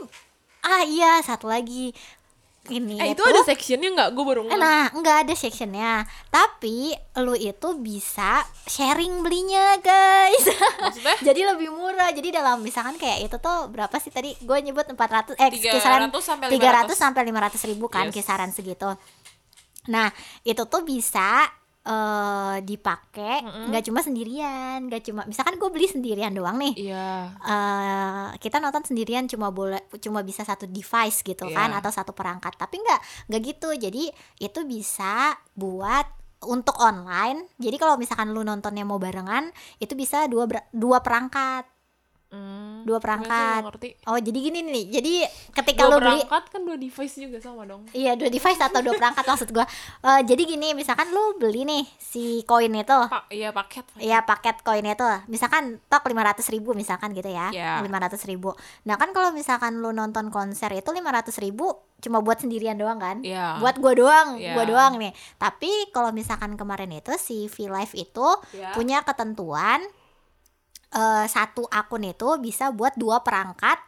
Ah 0.60 0.84
iya 0.84 1.18
satu 1.18 1.48
lagi 1.48 1.90
Ini 2.70 2.96
eh 2.96 3.08
itu 3.10 3.18
tuh- 3.18 3.28
ada 3.28 3.42
sectionnya 3.42 3.90
nggak 3.90 4.08
gue 4.10 4.24
baru 4.24 4.42
ngeh. 4.44 4.54
Nah, 4.54 4.88
nggak 4.90 5.16
ada 5.22 5.34
sectionnya. 5.34 6.02
Tapi 6.26 6.90
lu 7.18 7.34
itu 7.34 7.68
bisa 7.76 8.40
sharing 8.64 9.20
belinya, 9.20 9.74
guys. 9.76 10.46
maksudnya 10.78 11.18
Jadi 11.28 11.40
lebih 11.44 11.68
murah. 11.68 12.08
Jadi 12.08 12.30
dalam 12.30 12.58
misalkan 12.60 12.94
kayak 12.94 13.26
itu 13.26 13.36
tuh 13.36 13.66
berapa 13.66 13.92
sih 13.96 14.08
tadi? 14.08 14.32
Gue 14.38 14.58
nyebut 14.60 14.86
400 14.86 15.34
eh 15.34 15.50
300 15.50 15.74
kisaran 15.74 16.08
sampai 16.14 16.46
300 16.48 16.86
500. 16.86 16.94
sampai 16.94 17.22
500 17.26 17.68
ribu 17.68 17.86
kan 17.86 18.06
Yes. 18.06 18.14
kisaran 18.16 18.50
segitu. 18.50 18.88
Nah, 19.86 20.12
itu 20.42 20.62
tuh 20.64 20.80
bisa 20.80 21.42
eh 21.90 22.56
dipakai 22.62 23.42
nggak 23.66 23.82
cuma 23.90 23.98
sendirian, 23.98 24.86
nggak 24.86 25.02
cuma 25.10 25.26
misalkan 25.26 25.58
gue 25.58 25.70
beli 25.74 25.90
sendirian 25.90 26.30
doang 26.30 26.54
nih. 26.54 26.74
Iya. 26.78 27.10
Eh 27.42 28.26
kita 28.38 28.62
nonton 28.62 28.86
sendirian 28.86 29.26
cuma 29.26 29.50
boleh 29.50 29.82
cuma 29.98 30.22
bisa 30.22 30.46
satu 30.46 30.70
device 30.70 31.26
gitu 31.26 31.50
Iya. 31.50 31.56
kan 31.58 31.70
atau 31.74 31.90
satu 31.90 32.14
perangkat 32.14 32.54
tapi 32.54 32.78
nggak 32.78 33.00
nggak 33.26 33.42
gitu. 33.42 33.68
Jadi 33.74 34.06
itu 34.38 34.60
bisa 34.62 35.34
buat 35.58 36.06
untuk 36.46 36.78
online. 36.78 37.50
Jadi 37.58 37.76
kalau 37.76 37.98
misalkan 37.98 38.30
lu 38.30 38.46
nontonnya 38.46 38.86
mau 38.86 38.96
barengan 38.96 39.50
itu 39.82 39.92
bisa 39.98 40.24
dua 40.30 40.46
dua 40.70 41.02
perangkat 41.02 41.66
Hmm, 42.30 42.86
dua 42.86 43.02
perangkat. 43.02 43.66
oh 44.06 44.14
jadi 44.16 44.38
gini 44.40 44.62
nih. 44.62 44.84
Jadi 44.88 45.12
ketika 45.50 45.82
dua 45.82 45.90
lu 45.90 45.96
beli 45.98 46.22
perangkat 46.22 46.44
kan 46.46 46.60
dua 46.62 46.76
device 46.78 47.14
juga 47.18 47.38
sama 47.38 47.66
dong. 47.66 47.82
Iya 47.90 48.14
dua 48.14 48.30
device 48.30 48.56
atau 48.56 48.78
dua 48.80 48.94
perangkat 48.94 49.26
maksud 49.30 49.50
gua. 49.50 49.66
Eh, 50.00 50.22
Jadi 50.22 50.42
gini 50.46 50.70
misalkan 50.72 51.10
lu 51.10 51.34
beli 51.36 51.66
nih 51.66 51.84
si 51.98 52.46
koin 52.46 52.70
itu. 52.70 52.86
Pak, 52.86 53.28
iya 53.28 53.50
paket. 53.50 53.82
Iya 53.98 54.22
paket 54.22 54.62
koinnya 54.62 54.94
tuh 54.94 55.10
misalkan 55.26 55.82
tok 55.86 56.06
500 56.06 56.38
ribu 56.48 56.70
misalkan 56.70 57.10
gitu 57.12 57.26
ya. 57.26 57.50
Iya. 57.50 57.82
500 57.82 58.22
ribu. 58.24 58.54
Nah 58.86 58.94
kan 58.94 59.10
kalau 59.10 59.34
misalkan 59.34 59.82
lu 59.82 59.90
nonton 59.90 60.30
konser 60.30 60.70
itu 60.70 60.86
500 60.86 61.34
ribu 61.42 61.66
cuma 62.00 62.22
buat 62.22 62.38
sendirian 62.38 62.78
doang 62.78 62.96
kan? 62.96 63.20
Iya. 63.20 63.58
Buat 63.58 63.76
gua 63.76 63.92
doang, 63.92 64.28
Iya. 64.38 64.54
gua 64.54 64.64
doang 64.64 64.96
nih. 64.96 65.10
Tapi 65.36 65.90
kalau 65.90 66.14
misalkan 66.14 66.54
kemarin 66.54 66.88
itu 66.90 67.10
si 67.18 67.44
V-Live 67.44 67.92
itu 67.92 68.28
Iya. 68.54 68.72
punya 68.72 69.02
ketentuan 69.02 69.82
eh, 70.90 71.26
Satu 71.26 71.66
akun 71.70 72.04
itu 72.04 72.28
bisa 72.38 72.70
buat 72.70 72.94
dua 72.96 73.22
perangkat 73.22 73.78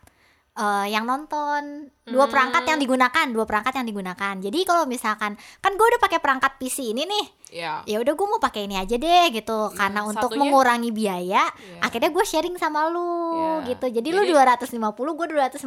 eh, 0.59 0.87
yang 0.93 1.05
nonton. 1.05 1.89
Dua 2.05 2.27
Hmm. 2.27 2.33
perangkat 2.33 2.63
yang 2.69 2.79
digunakan 2.83 3.27
dua 3.31 3.45
perangkat 3.49 3.73
yang 3.79 3.87
digunakan. 3.89 4.35
Jadi 4.37 4.59
kalau 4.69 4.85
misalkan 4.85 5.35
kan 5.61 5.73
gue 5.75 5.87
udah 5.87 6.01
pakai 6.03 6.19
perangkat 6.19 6.59
PC 6.61 6.93
ini 6.93 7.07
nih 7.09 7.25
Iya. 7.53 7.85
ya 7.85 8.01
udah 8.01 8.13
gue 8.13 8.27
mau 8.27 8.41
pakai 8.41 8.65
ini 8.65 8.75
aja 8.75 8.97
deh 8.97 9.25
gitu 9.31 9.69
karena 9.73 10.01
untuk 10.03 10.25
satunya- 10.27 10.41
mengurangi 10.43 10.89
biaya 10.89 11.45
Iya. 11.45 11.81
akhirnya 11.81 12.09
gue 12.09 12.25
sharing 12.25 12.57
sama 12.57 12.89
lu 12.89 13.05
Iya. 13.61 13.69
gitu 13.69 13.87
jadi, 13.93 14.09
lu 14.11 14.23
Jadi- 14.23 14.33
250 14.33 14.89
gue 15.13 15.27
250 15.29 15.61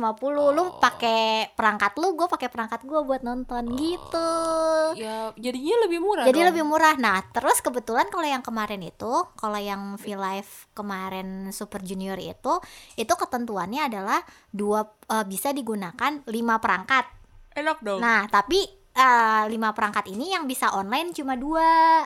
lu 0.50 0.66
Oh. 0.66 0.70
pakai 0.76 1.54
perangkat 1.54 1.94
lu 1.96 2.12
gue 2.12 2.26
pakai 2.26 2.50
perangkat 2.50 2.82
gue 2.82 3.00
buat 3.00 3.22
nonton 3.22 3.70
gitu 3.72 4.32
Ya 4.96 5.30
jadinya 5.36 5.76
lebih 5.84 6.00
murah 6.00 6.26
jadi 6.26 6.40
dong. 6.40 6.48
lebih 6.50 6.64
murah 6.64 6.96
nah 6.96 7.22
terus 7.28 7.60
kebetulan 7.60 8.10
kalau 8.10 8.26
yang 8.26 8.42
kemarin 8.42 8.82
itu 8.82 9.14
kalau 9.36 9.58
yang 9.58 9.94
V 9.96 10.16
Live 10.16 10.66
kemarin 10.74 11.52
Super 11.52 11.80
Junior 11.80 12.18
itu 12.18 12.54
itu 12.96 13.14
ketentuannya 13.14 13.86
adalah 13.86 14.26
dua 14.50 14.82
eh, 15.06 15.22
bisa 15.24 15.52
digunakan 15.52 15.94
lima 16.26 16.58
perangkat 16.58 17.06
enak 17.54 17.78
dong 17.80 18.00
nah 18.00 18.26
tapi 18.26 18.85
eh, 18.96 19.44
lima 19.52 19.76
perangkat 19.76 20.08
ini 20.08 20.32
yang 20.32 20.48
bisa 20.48 20.72
online 20.72 21.12
cuma 21.12 21.36
dua 21.36 22.02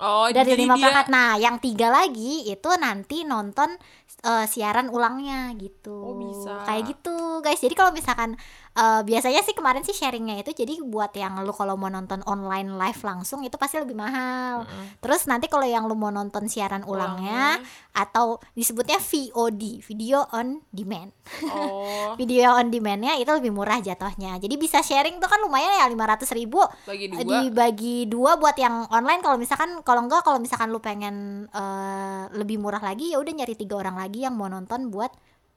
oh 0.00 0.26
dari 0.32 0.56
jadi 0.56 0.64
lima 0.64 0.74
dia- 0.74 0.82
perangkat. 0.88 1.06
Nah, 1.12 1.36
yang 1.36 1.56
tiga 1.60 1.92
lagi 1.92 2.48
itu 2.48 2.70
nanti 2.80 3.22
nonton 3.22 3.76
eh, 4.22 4.46
siaran 4.48 4.88
ulangnya 4.88 5.52
gitu. 5.58 5.92
Oh, 5.92 6.14
bisa. 6.16 6.64
Kayak 6.64 6.82
gitu, 6.96 7.16
guys. 7.42 7.60
Jadi 7.60 7.74
kalau 7.74 7.92
misalkan 7.92 8.38
eh, 8.72 9.02
biasanya 9.02 9.40
sih 9.40 9.52
kemarin 9.52 9.84
sih 9.84 9.92
sharingnya 9.92 10.40
itu 10.40 10.52
jadi 10.52 10.80
buat 10.82 11.12
yang 11.12 11.40
lu 11.44 11.52
kalau 11.52 11.76
mau 11.76 11.88
nonton 11.88 12.20
online 12.24 12.74
live 12.74 13.00
langsung 13.04 13.44
itu 13.44 13.54
pasti 13.56 13.76
lebih 13.78 13.94
mahal. 13.94 14.64
Terus 14.98 15.28
nanti 15.28 15.46
kalau 15.46 15.64
yang 15.64 15.84
lu 15.84 15.94
mau 15.94 16.08
nonton 16.08 16.48
siaran 16.48 16.82
ulangnya 16.82 17.60
atau 17.92 18.40
disebutnya 18.52 18.96
VOD, 18.96 19.84
video 19.84 20.24
on 20.32 20.64
demand. 20.72 21.12
oh 21.52 22.16
Video 22.20 22.52
on 22.56 22.72
demandnya 22.72 23.16
itu 23.20 23.28
lebih 23.28 23.52
murah 23.52 23.78
jatuhnya. 23.78 24.40
Jadi 24.40 24.54
bisa 24.56 24.80
sharing 24.80 25.20
tuh 25.20 25.28
kan 25.28 25.40
lumayan 25.44 25.72
ya 25.76 25.86
500 25.88 26.32
ribu 26.36 26.60
bagi 26.84 27.04
Eh, 27.12 27.24
dua 27.24 27.44
dibagi 27.44 27.96
dua 28.08 28.40
buat 28.40 28.56
yang 28.56 28.88
online 28.88 29.20
kalau 29.20 29.36
misalkan 29.36 29.84
kalau 29.84 30.08
enggak 30.08 30.24
kalau 30.24 30.40
misalkan 30.40 30.72
lu 30.72 30.80
pengen 30.80 31.46
eh, 31.52 32.24
lebih 32.32 32.56
murah 32.56 32.80
lagi 32.80 33.12
ya 33.12 33.20
udah 33.20 33.32
nyari 33.32 33.52
tiga 33.52 33.76
orang 33.76 34.00
lagi 34.00 34.24
yang 34.24 34.32
mau 34.32 34.48
nonton 34.48 34.88
buat 34.88 35.12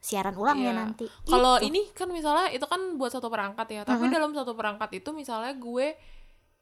siaran 0.06 0.36
ulangnya 0.36 0.70
Iya. 0.70 0.78
nanti 0.78 1.06
Kalau 1.26 1.58
Gitu. 1.58 1.68
ini 1.68 1.82
kan 1.92 2.06
misalnya 2.08 2.54
itu 2.54 2.62
kan 2.64 2.78
buat 2.94 3.10
satu 3.10 3.26
perangkat 3.26 3.66
ya, 3.68 3.82
tapi 3.82 4.06
dalam 4.08 4.30
satu 4.32 4.54
perangkat 4.54 4.90
itu 4.96 5.10
misalnya 5.12 5.50
gue 5.52 5.98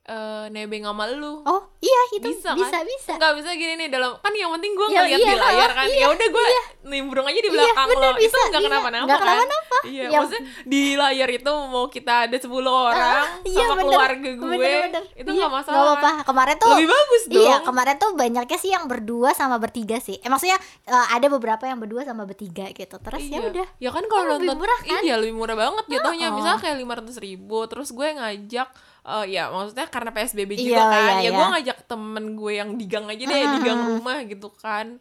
eh, 0.05 0.45
nebeng 0.49 0.83
sama 0.83 1.07
lu. 1.07 1.39
oh 1.41 1.61
iya 1.79 2.01
itu 2.11 2.27
bisa 2.29 2.51
bisa 2.51 2.69
kan? 2.73 2.83
bisa, 2.83 3.11
Nggak 3.15 3.33
bisa 3.39 3.49
gini 3.53 3.73
nih 3.77 3.87
dalam 3.87 4.15
kan 4.17 4.31
yang 4.31 4.51
penting 4.51 4.71
gue 4.73 4.87
Ya, 4.89 5.01
ngeliat 5.01 5.15
iya, 5.17 5.27
di 5.29 5.37
layar 5.37 5.71
kan. 5.71 5.85
iya, 5.85 5.97
ya 5.97 6.07
udah 6.09 6.27
gue 6.27 6.43
nimbrung 6.85 7.23
aja 7.23 7.35
di 7.35 7.43
Iya, 7.45 7.53
belakang 7.53 7.87
bener, 7.87 8.03
lo. 8.03 8.11
itu 8.13 8.21
bisa, 8.21 8.39
nggak 8.41 8.51
bisa. 8.53 8.67
kenapa-napa 8.69 9.05
Nggak 9.05 9.15
kan? 9.15 9.27
kenapa-napa. 9.29 9.77
Iya, 9.83 10.03
Yang- 10.03 10.11
maksudnya 10.19 10.41
di 10.65 10.83
layar 10.93 11.29
itu 11.33 11.51
mau 11.65 11.85
kita 11.87 12.13
ada 12.21 12.37
10 12.37 12.51
orang 12.69 13.25
iya, 13.43 13.55
sama 13.57 13.73
bener. 13.73 13.83
keluarga 13.85 14.29
gue, 14.33 14.49
Bener-bener. 14.53 15.03
itu 15.13 15.29
Iya, 15.29 15.39
nggak 15.39 15.51
masalah. 15.53 15.71
nggak 15.73 15.85
apa-apa 15.85 16.09
kan? 16.09 16.25
kemarin 16.25 16.55
tuh 16.57 16.69
Lebih 16.69 16.89
bagus 16.89 17.23
dong. 17.25 17.39
Iya, 17.41 17.55
kemarin 17.61 17.95
tuh 17.95 18.09
banyaknya 18.13 18.57
sih 18.57 18.71
yang 18.71 18.85
berdua 18.85 19.29
sama 19.31 19.55
bertiga 19.55 19.97
sih. 19.97 20.17
Eh 20.17 20.27
maksudnya 20.27 20.57
eh, 20.85 21.07
ada 21.09 21.27
beberapa 21.29 21.63
yang 21.63 21.79
berdua 21.79 22.03
sama 22.03 22.23
bertiga 22.23 22.67
gitu. 22.69 22.95
Terus 22.97 23.23
ya 23.23 23.39
Iya. 23.39 23.47
udah. 23.49 23.67
Ya 23.77 23.89
kan 23.89 24.03
kalau 24.05 24.23
Kan 24.25 24.31
lebih 24.33 24.47
nonton 24.49 24.59
murah, 24.59 24.79
kan? 24.81 25.01
Iya, 25.01 25.15
lebih 25.17 25.33
murah 25.33 25.55
banget 25.57 25.83
jatuhnya. 25.89 26.27
Oh. 26.27 26.35
Misalnya 26.35 26.59
kayak 26.59 26.77
500 26.77 27.15
ribu 27.17 27.57
Terus 27.65 27.89
gue 27.89 28.07
ngajak 28.09 28.67
eh, 29.03 29.25
Ya 29.29 29.47
maksudnya 29.47 29.85
karena 29.85 30.09
PSBB 30.09 30.51
juga 30.55 30.67
Iya, 30.69 30.83
kan. 30.83 30.93
iya, 30.93 31.13
Ya 31.13 31.21
iya. 31.21 31.29
gue 31.31 31.45
ngajak 31.51 31.79
temen 31.85 32.25
gue 32.33 32.51
yang 32.53 32.69
di 32.73 32.85
gang 32.85 33.05
aja 33.05 33.23
deh 33.23 33.41
Di 33.49 33.59
gang 33.61 33.81
rumah 33.89 34.17
gitu 34.23 34.49
kan 34.49 34.97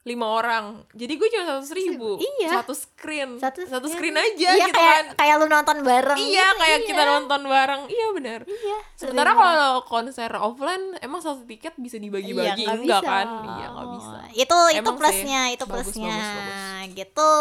lima 0.00 0.32
orang. 0.32 0.80
Jadi 0.96 1.12
gue 1.20 1.28
cuma 1.28 1.44
satu 1.44 1.76
ribu. 1.76 2.16
Iya. 2.16 2.64
satu 2.64 2.72
screen. 2.72 3.36
Satu 3.36 3.68
satu 3.68 3.84
screen. 3.84 4.16
screen 4.16 4.16
aja 4.16 4.50
iya 4.56 4.66
gitu 4.72 4.80
kayak 4.80 4.96
kan. 4.96 5.04
kayak 5.20 5.34
lu 5.36 5.46
nonton 5.52 5.78
bareng 5.84 6.16
iya 6.16 6.46
gitu, 6.48 6.60
kayak 6.64 6.78
iya. 6.80 6.88
kita 6.88 7.02
nonton 7.04 7.40
bareng. 7.44 7.82
Iya 7.84 8.06
benar 8.16 8.40
iya 8.48 8.78
sementara 8.96 9.30
kalau 9.36 9.72
konser 9.84 10.30
offline 10.40 10.96
emang 11.04 11.20
satu 11.20 11.44
tiket 11.44 11.76
bisa 11.76 12.00
dibagi-bagi. 12.00 12.64
Iya, 12.64 12.72
nggak 12.72 12.78
enggak 12.80 13.02
bisa. 13.04 13.12
kan? 13.12 13.26
Iya 13.44 13.66
nggak 13.76 13.88
bisa. 13.92 14.18
Itu 14.32 14.58
itu 14.72 14.80
Emang 14.80 14.96
sih. 14.96 15.00
plusnya 15.04 15.40
itu 15.52 15.64
Bagus, 15.68 15.84
plusnya. 15.92 16.16
bagus, 16.16 16.96
gitu. 16.96 17.32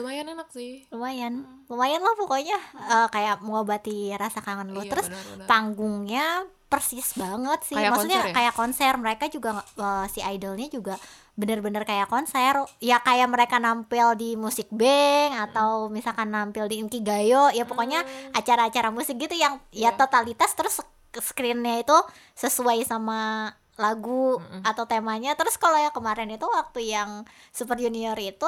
Lumayan 0.00 0.26
enak 0.32 0.48
sih. 0.48 0.72
Lumayan. 0.88 1.32
Lumayan 1.68 2.00
lah 2.00 2.14
pokoknya. 2.16 2.58
Eh, 2.88 3.08
kayak 3.12 3.44
mengobati 3.44 4.16
rasa 4.16 4.40
kangen 4.40 4.72
lu. 4.72 4.80
Iya, 4.80 4.90
terus 4.96 5.06
benar-benar. 5.12 5.46
panggungnya 5.46 6.26
persis 6.70 7.18
banget 7.18 7.66
sih. 7.66 7.74
Kayak 7.74 7.90
maksudnya 7.92 8.20
konser 8.22 8.30
ya? 8.30 8.36
kayak 8.38 8.54
konser. 8.54 8.92
Mereka 8.94 9.24
juga 9.28 9.50
eh, 9.76 10.06
si 10.08 10.22
idolnya 10.22 10.70
juga 10.70 10.94
bener-bener 11.34 11.82
kayak 11.82 12.06
konser. 12.06 12.62
Ya 12.78 13.02
kayak 13.02 13.26
mereka 13.26 13.58
nampil 13.58 14.14
di 14.14 14.38
musik 14.38 14.70
bank 14.70 15.50
atau 15.50 15.90
misalkan 15.90 16.30
nampil 16.30 16.70
di 16.70 16.78
Inkigayo. 16.78 17.50
Ya 17.50 17.66
pokoknya 17.66 18.06
acara-acara 18.32 18.94
musik 18.94 19.18
gitu 19.18 19.34
yang 19.34 19.58
ya 19.74 19.90
Hmm. 19.90 19.98
Iya. 19.98 19.98
totalitas. 19.98 20.54
Terus 20.54 20.78
screennya 21.10 21.82
itu 21.82 21.96
sesuai 22.38 22.86
sama 22.86 23.50
lagu 23.74 24.38
atau 24.62 24.86
temanya. 24.86 25.34
Terus 25.34 25.58
kalau 25.58 25.74
yang 25.74 25.90
kemarin 25.90 26.30
itu 26.30 26.46
waktu 26.46 26.86
yang 26.86 27.26
Super 27.50 27.82
Junior 27.82 28.14
itu 28.14 28.46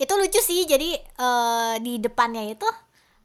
itu 0.00 0.12
lucu 0.16 0.40
sih. 0.40 0.64
Jadi 0.64 0.96
eh, 0.96 1.74
di 1.84 2.00
depannya 2.00 2.48
itu 2.48 2.64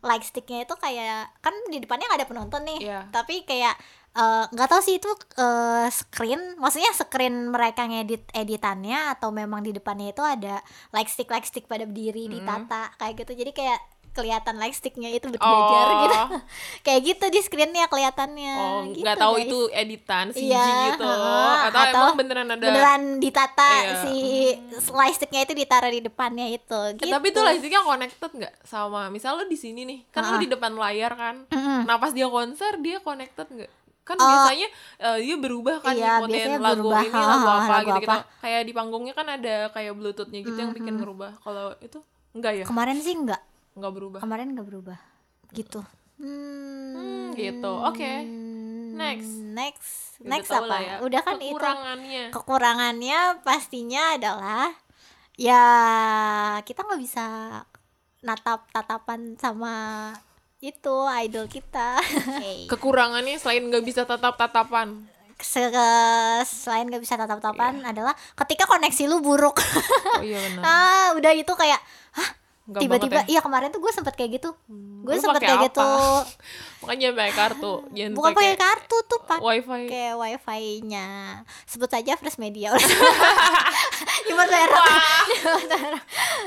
light 0.06 0.22
sticknya 0.22 0.64
itu 0.64 0.76
kayak 0.78 1.34
kan 1.42 1.52
di 1.68 1.82
depannya 1.82 2.06
nggak 2.06 2.22
ada 2.22 2.30
penonton 2.30 2.62
nih. 2.64 2.80
Iya. 2.86 3.00
tapi 3.10 3.42
kayak 3.44 3.74
eh, 4.16 4.46
nggak 4.54 4.70
tahu 4.70 4.82
sih 4.86 5.02
itu 5.02 5.10
eh, 5.42 5.90
screen 5.90 6.56
maksudnya 6.62 6.94
screen 6.94 7.50
mereka 7.50 7.90
ngedit 7.90 8.30
editannya 8.32 9.18
atau 9.18 9.34
memang 9.34 9.66
di 9.66 9.74
depannya 9.74 10.14
itu 10.14 10.22
ada 10.22 10.62
light 10.94 11.10
stick 11.10 11.28
light 11.28 11.44
stick 11.50 11.66
pada 11.66 11.90
berdiri 11.90 12.30
ditata 12.30 12.94
kayak 13.02 13.26
gitu. 13.26 13.34
Jadi 13.34 13.52
kayak 13.52 13.80
kelihatan 14.16 14.56
light 14.56 14.72
sticknya 14.72 15.12
itu 15.12 15.28
berjajar 15.28 15.86
Oh. 15.86 16.00
gitu 16.02 16.18
kayak 16.86 17.02
gitu 17.04 17.26
di 17.28 17.40
screennya 17.40 17.86
kelihatannya 17.86 18.56
oh 18.56 18.80
gitu, 18.88 19.04
nggak 19.04 19.18
tahu 19.18 19.34
guys. 19.34 19.46
itu 19.46 19.60
editan 19.70 20.26
CG 20.30 20.48
Iya, 20.48 20.68
gitu 20.90 21.04
heeh, 21.04 21.56
atau, 21.68 21.84
emang 21.92 22.16
beneran 22.16 22.48
ada 22.48 22.64
beneran 22.64 23.02
ditata 23.18 23.70
Iya. 23.76 23.94
si 24.02 24.16
light 24.90 25.14
sticknya 25.14 25.44
itu 25.44 25.54
ditaruh 25.54 25.90
di 25.90 26.02
depannya 26.02 26.48
itu 26.50 26.80
Eh, 26.88 26.96
gitu. 26.98 27.12
tapi 27.12 27.28
itu 27.28 27.40
lightingnya 27.40 27.82
connected 27.82 28.32
nggak 28.34 28.54
sama 28.64 29.08
misal 29.08 29.36
lu 29.36 29.46
di 29.46 29.56
sini 29.56 29.84
nih 29.84 30.00
kan 30.10 30.24
lu 30.26 30.36
Ah. 30.36 30.40
di 30.40 30.48
depan 30.48 30.72
layar 30.74 31.12
kan 31.14 31.36
Mm-mm. 31.46 31.84
nah 31.84 31.96
pas 31.96 32.10
dia 32.10 32.26
konser 32.26 32.80
dia 32.80 32.98
connected 33.00 33.46
nggak 33.46 33.72
kan 34.02 34.16
Oh. 34.16 34.24
biasanya 34.24 34.68
eh, 35.00 35.18
dia 35.20 35.36
berubah 35.36 35.76
kan 35.80 35.92
Iya, 35.92 36.22
ngikutin 36.22 36.30
biasanya 36.32 36.60
lagu 36.60 36.78
berubah. 36.80 37.02
ini 37.02 37.10
lagu 37.12 37.48
apa 37.48 37.66
lagu 37.68 37.84
gitu 37.84 38.00
gitu 38.00 38.12
apa. 38.14 38.18
kayak 38.40 38.62
di 38.62 38.72
panggungnya 38.72 39.14
kan 39.14 39.28
ada 39.28 39.56
kayak 39.70 39.94
bluetoothnya 39.94 40.40
gitu 40.42 40.56
yang 40.56 40.72
bikin 40.72 40.96
ngerubah 40.96 41.32
kalau 41.42 41.74
itu 41.80 42.00
enggak 42.32 42.54
ya 42.54 42.66
kemarin 42.66 42.98
sih 42.98 43.14
enggak 43.14 43.42
nggak 43.76 43.94
berubah. 43.94 44.20
Kemarin 44.24 44.56
enggak 44.56 44.68
berubah. 44.72 44.98
Gitu. 45.52 45.84
Hmm, 46.16 46.96
Hmm, 46.96 47.26
gitu. 47.36 47.74
Oke. 47.84 48.24
Next. 48.96 49.32
next. 49.52 49.92
Udah 50.24 50.32
next 50.32 50.48
tau 50.48 50.64
apa? 50.64 50.78
ya. 50.80 50.96
udah 51.04 51.22
kan 51.22 51.36
itu. 51.44 51.52
Kekurangannya. 51.52 52.24
Kekurangannya 52.32 53.20
pastinya 53.44 54.04
adalah 54.16 54.72
ya 55.36 55.64
kita 56.64 56.88
nggak 56.88 57.02
bisa 57.04 57.26
natap 58.24 58.72
tatapan 58.72 59.36
sama 59.36 59.76
itu 60.64 60.96
idol 61.28 61.52
kita. 61.52 62.00
Kekurangannya 62.72 63.36
selain 63.36 63.68
nggak 63.68 63.84
bisa 63.84 64.08
tatap 64.08 64.40
tatapan 64.40 65.12
Se- 65.36 65.68
selain 66.48 66.88
nggak 66.88 67.04
bisa 67.04 67.20
tatap 67.20 67.44
tatapan 67.44 67.84
adalah 67.84 68.16
ketika 68.40 68.64
koneksi 68.64 69.04
lu 69.12 69.20
buruk. 69.20 69.60
Oh 70.16 70.24
iya 70.24 70.40
benar. 70.40 70.64
Ah 70.72 71.08
udah 71.20 71.36
itu 71.36 71.52
kayak 71.52 71.84
Nggak 71.84 72.05
tiba-tiba 72.66 73.22
ya? 73.22 73.38
iya 73.38 73.40
kemarin 73.40 73.70
tuh 73.70 73.78
gue 73.78 73.94
sempet 73.94 74.14
kayak 74.14 74.42
gitu. 74.42 74.50
Gue 75.06 75.14
Lu 75.14 75.22
sempet 75.22 75.38
kayak 75.38 75.54
apa? 75.56 75.66
gitu 75.70 75.90
makanya 76.82 77.08
pakai 77.14 77.34
kartu 77.34 77.74
jangan 77.94 78.12
bukan 78.14 78.32
pakai 78.34 78.54
kartu 78.58 78.98
tuh 79.06 79.20
pakai 79.22 79.42
wifi. 79.42 79.82
Wifi-nya. 80.14 81.08
Sebut 81.66 81.90
saja 81.90 82.18
Fresh 82.18 82.38
Media. 82.38 82.74
Nyebut 84.26 84.48
merek. 84.48 84.82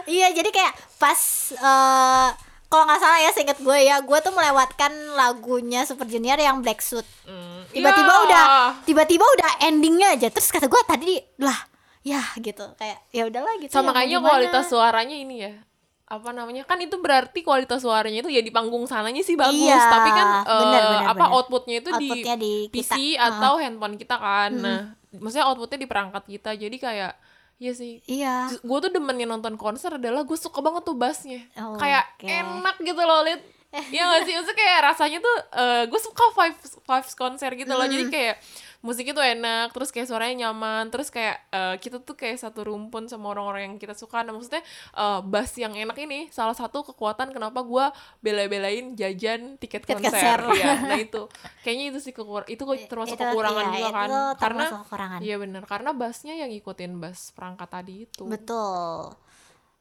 iya 0.06 0.30
jadi 0.30 0.50
kayak 0.50 0.72
pas 0.96 1.20
eh, 1.54 2.28
kalau 2.66 2.84
nggak 2.84 2.98
salah 2.98 3.18
ya 3.18 3.30
seinget 3.30 3.58
gue 3.58 3.78
ya 3.80 3.96
gue 3.98 4.18
tuh 4.18 4.34
melewatkan 4.34 4.90
lagunya 5.14 5.86
Super 5.86 6.04
Junior 6.04 6.36
yang 6.36 6.60
Black 6.60 6.82
Suit. 6.82 7.06
Hmm. 7.24 7.62
tiba-tiba 7.70 8.10
Ya. 8.10 8.20
udah 8.24 8.44
tiba-tiba 8.82 9.22
udah 9.24 9.50
endingnya 9.64 10.18
aja. 10.18 10.28
Terus 10.28 10.50
kata 10.50 10.66
gue 10.66 10.82
tadi 10.82 11.14
lah 11.38 11.56
ya 12.02 12.22
gitu. 12.36 12.66
Kayak 12.74 12.98
ya 13.10 13.22
udahlah 13.24 13.54
gitu. 13.58 13.70
Sama 13.70 13.90
ya, 13.90 14.02
kayaknya 14.02 14.18
kualitas 14.20 14.64
suaranya 14.66 15.14
ini 15.14 15.36
ya 15.46 15.52
apa 16.08 16.32
namanya 16.32 16.64
kan 16.64 16.80
itu 16.80 16.96
berarti 16.96 17.44
kualitas 17.44 17.84
suaranya 17.84 18.24
itu 18.24 18.32
ya 18.32 18.40
di 18.40 18.48
panggung 18.48 18.88
sananya 18.88 19.20
sih 19.20 19.36
bagus. 19.36 19.60
Iya, 19.60 19.76
tapi 19.76 20.08
kan 20.08 20.26
eh, 20.40 20.60
benar, 20.64 20.82
benar, 20.88 21.02
apa 21.12 21.24
benar. 21.28 21.36
outputnya 21.36 21.76
itu 21.84 21.90
Outputnya 21.92 22.34
di, 22.40 22.48
di 22.64 22.72
PC 22.72 22.92
kita. 22.96 23.28
atau 23.28 23.52
handphone 23.60 23.96
kita 24.00 24.16
kan. 24.16 24.50
Nah 24.56 24.80
maksudnya 25.12 25.46
outputnya 25.52 25.78
di 25.84 25.88
perangkat 25.88 26.24
kita. 26.24 26.50
Jadi 26.56 26.76
kayak 26.80 27.12
Iya 27.58 27.72
sih. 27.74 27.98
Iya. 28.06 28.54
Gue 28.62 28.78
tuh 28.78 28.94
demennya 28.94 29.26
nonton 29.26 29.58
konser 29.58 29.90
adalah 29.98 30.22
gue 30.22 30.38
suka 30.38 30.62
banget 30.62 30.86
tuh 30.86 30.94
bassnya. 30.94 31.42
Oh, 31.58 31.74
kayak 31.74 32.06
oke. 32.14 32.30
enak 32.30 32.76
gitu 32.78 33.02
loh 33.02 33.26
liat 33.26 33.42
Iya 33.68 34.02
gak 34.08 34.22
sih? 34.24 34.32
Maksudnya 34.38 34.56
kayak 34.56 34.78
rasanya 34.86 35.18
tuh 35.20 35.36
gue 35.90 36.00
suka 36.00 36.24
vibes 36.38 36.78
vibes 36.78 37.14
konser 37.18 37.50
gitu 37.58 37.72
loh. 37.74 37.84
Jadi 37.84 38.06
kayak 38.08 38.38
musiknya 38.78 39.10
tuh 39.10 39.26
enak 39.26 39.74
terus 39.74 39.90
kayak 39.90 40.06
suaranya 40.06 40.48
nyaman 40.48 40.86
terus 40.94 41.10
kayak 41.10 41.42
eh, 41.50 41.74
kita 41.82 41.98
tuh 41.98 42.14
kayak 42.14 42.38
satu 42.38 42.62
rumpun 42.62 43.10
sama 43.10 43.34
orang-orang 43.34 43.74
yang 43.74 43.76
kita 43.76 43.90
suka. 43.92 44.22
Nah 44.22 44.30
maksudnya 44.30 44.62
eh, 44.94 45.20
bass 45.26 45.58
yang 45.58 45.74
enak 45.74 45.98
ini 45.98 46.30
salah 46.30 46.54
satu 46.54 46.86
kekuatan 46.86 47.34
kenapa 47.34 47.66
gue 47.66 47.86
bela-belain 48.22 48.94
jajan 48.94 49.58
tiket 49.58 49.82
Tiket 49.82 49.98
konser, 49.98 50.38
konser. 50.38 50.58
Iya, 50.62 50.72
nah 50.86 50.98
itu. 50.98 51.22
Kayaknya 51.66 51.84
itu 51.90 51.98
sih 51.98 52.12
kekur 52.14 52.46
itu 52.46 52.62
termasuk 52.86 53.18
Itu- 53.18 53.24
kekurangan 53.26 53.64
iya, 53.74 53.78
juga 53.82 53.90
kan. 53.90 54.08
karena 54.38 54.64
kekurangan. 54.86 55.18
iya 55.26 55.36
bener. 55.42 55.62
Karena 55.66 55.90
bassnya 55.90 56.34
yang 56.38 56.50
ngikutin 56.54 56.92
bass 57.02 57.34
perangkat 57.34 57.68
tadi 57.70 58.06
itu. 58.06 58.22
Betul. 58.30 59.10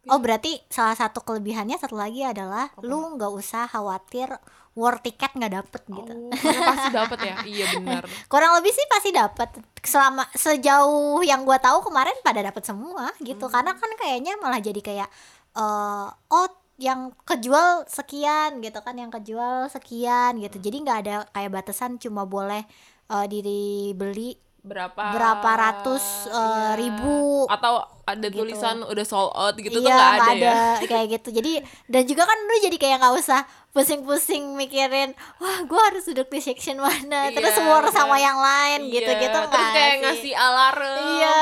Oh 0.07 0.19
berarti 0.23 0.63
salah 0.71 0.95
satu 0.95 1.19
kelebihannya 1.19 1.75
satu 1.75 1.99
lagi 1.99 2.23
adalah 2.23 2.71
lu 2.79 3.19
nggak 3.19 3.27
usah 3.27 3.67
khawatir 3.67 4.31
war 4.77 5.01
tiket 5.01 5.33
nggak 5.33 5.53
dapet 5.57 5.81
gitu. 5.89 6.13
Oh, 6.29 6.61
pasti 6.69 6.89
dapat 6.93 7.19
ya. 7.19 7.35
Iya 7.41 7.65
benar. 7.75 8.05
Kurang 8.31 8.53
lebih 8.55 8.69
sih 8.69 8.85
pasti 8.85 9.09
dapet. 9.09 9.49
Selama 9.81 10.21
sejauh 10.31 11.25
yang 11.25 11.41
gua 11.41 11.57
tahu 11.57 11.81
kemarin 11.81 12.13
pada 12.21 12.45
dapet 12.45 12.61
semua 12.61 13.09
gitu. 13.19 13.49
Karena 13.49 13.73
kan 13.73 13.89
kayaknya 13.97 14.37
malah 14.37 14.61
jadi 14.61 14.77
kayak 14.77 15.09
eh 15.51 16.07
oh 16.29 16.47
yang 16.77 17.09
kejual 17.25 17.89
sekian 17.89 18.61
gitu 18.61 18.77
kan 18.79 18.93
yang 18.93 19.09
kejual 19.09 19.65
sekian 19.67 20.37
gitu. 20.37 20.61
Jadi 20.61 20.77
nggak 20.79 20.97
ada 21.01 21.15
kayak 21.27 21.49
batasan 21.51 21.97
cuma 21.97 22.23
boleh 22.23 22.61
eh, 23.09 23.25
dibeli 23.27 24.37
Berapa 24.57 25.15
Berapa 25.15 25.51
ratus, 25.55 26.27
eh, 26.27 26.71
ribu. 26.75 27.47
atau 27.47 27.79
ada 28.03 28.27
Gitu. 28.27 28.35
tulisan 28.37 28.83
udah 28.83 29.05
sold 29.05 29.31
out 29.31 29.55
gitu 29.55 29.79
tuh 29.79 29.83
iya 29.83 29.95
nggak 29.95 30.11
ada, 30.11 30.31
nggak 30.31 30.79
ya. 30.79 30.87
kayak 30.87 31.07
gitu 31.15 31.29
jadi 31.35 31.51
dan 31.87 32.03
juga 32.03 32.23
kan 32.23 32.35
lu 32.39 32.55
jadi 32.61 32.77
kayak 32.77 32.97
nggak 32.99 33.15
usah 33.15 33.41
pusing-pusing 33.77 34.43
mikirin 34.53 35.13
wah 35.37 35.61
gua 35.63 35.81
harus 35.87 36.03
duduk 36.03 36.27
di 36.27 36.41
section 36.41 36.75
mana 36.75 37.29
terus 37.29 37.53
Iya, 37.53 37.63
war 37.63 37.85
sama 37.87 38.17
yang 38.17 38.35
lain 38.35 38.79
Iya, 38.83 38.93
gitu-gitu 38.97 39.37
terus 39.37 39.53
nggak 39.53 39.69
kayak 39.71 39.91
sih? 39.91 40.01
ngasih 40.01 40.33
alarm 40.35 40.97
Iya. 41.13 41.37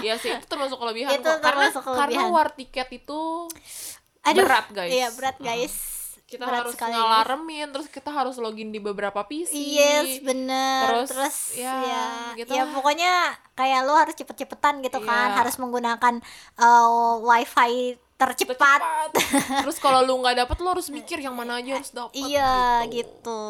iya 0.00 0.14
sih 0.16 0.30
itu 0.30 0.46
termasuk 0.46 0.78
kelebihan 0.78 1.10
Itu 1.12 1.26
kok. 1.26 1.38
karena 1.40 1.66
termasuk 1.68 1.82
karena 1.84 1.98
kelebihan. 2.22 2.30
war 2.30 2.48
tiket 2.50 2.88
itu 2.94 3.22
Aduh, 4.22 4.40
berat, 4.40 4.66
guys. 4.70 4.88
iya 4.88 5.08
berat 5.10 5.36
guys 5.38 5.74
kita 6.24 6.40
Berat 6.40 6.64
harus 6.64 6.72
sekali, 6.72 6.90
ngalaremin 6.90 7.68
terus 7.68 7.86
kita 7.86 8.08
harus 8.08 8.34
login 8.36 8.68
di 8.68 8.80
beberapa 8.80 9.22
PC 9.22 9.54
Yes, 9.54 10.18
bener. 10.20 10.82
Terus, 10.82 11.08
Terus, 11.12 11.36
ya, 11.54 11.74
ya, 11.76 12.04
gitu 12.34 12.48
ya 12.50 12.64
lah. 12.64 12.72
pokoknya 12.72 13.12
kayak 13.52 13.84
lu 13.84 13.92
harus 13.92 14.16
cepet-cepetan 14.16 14.80
gitu 14.80 14.98
kan, 15.00 15.30
Iya. 15.30 15.36
harus 15.36 15.54
menggunakan 15.56 16.24
uh, 16.56 17.20
wifi 17.20 18.00
tercepat. 18.14 18.54
cepat 18.54 19.10
terus 19.60 19.76
kalau 19.76 20.00
lu 20.00 20.14
nggak 20.16 20.38
dapet 20.38 20.56
lu 20.56 20.68
harus 20.70 20.86
mikir 20.88 21.18
yang 21.18 21.32
mana 21.32 21.58
aja 21.58 21.74
harus 21.74 21.90
dapet 21.90 22.14
Iya 22.14 22.86
gitu. 22.86 22.94
gitu, 23.20 23.42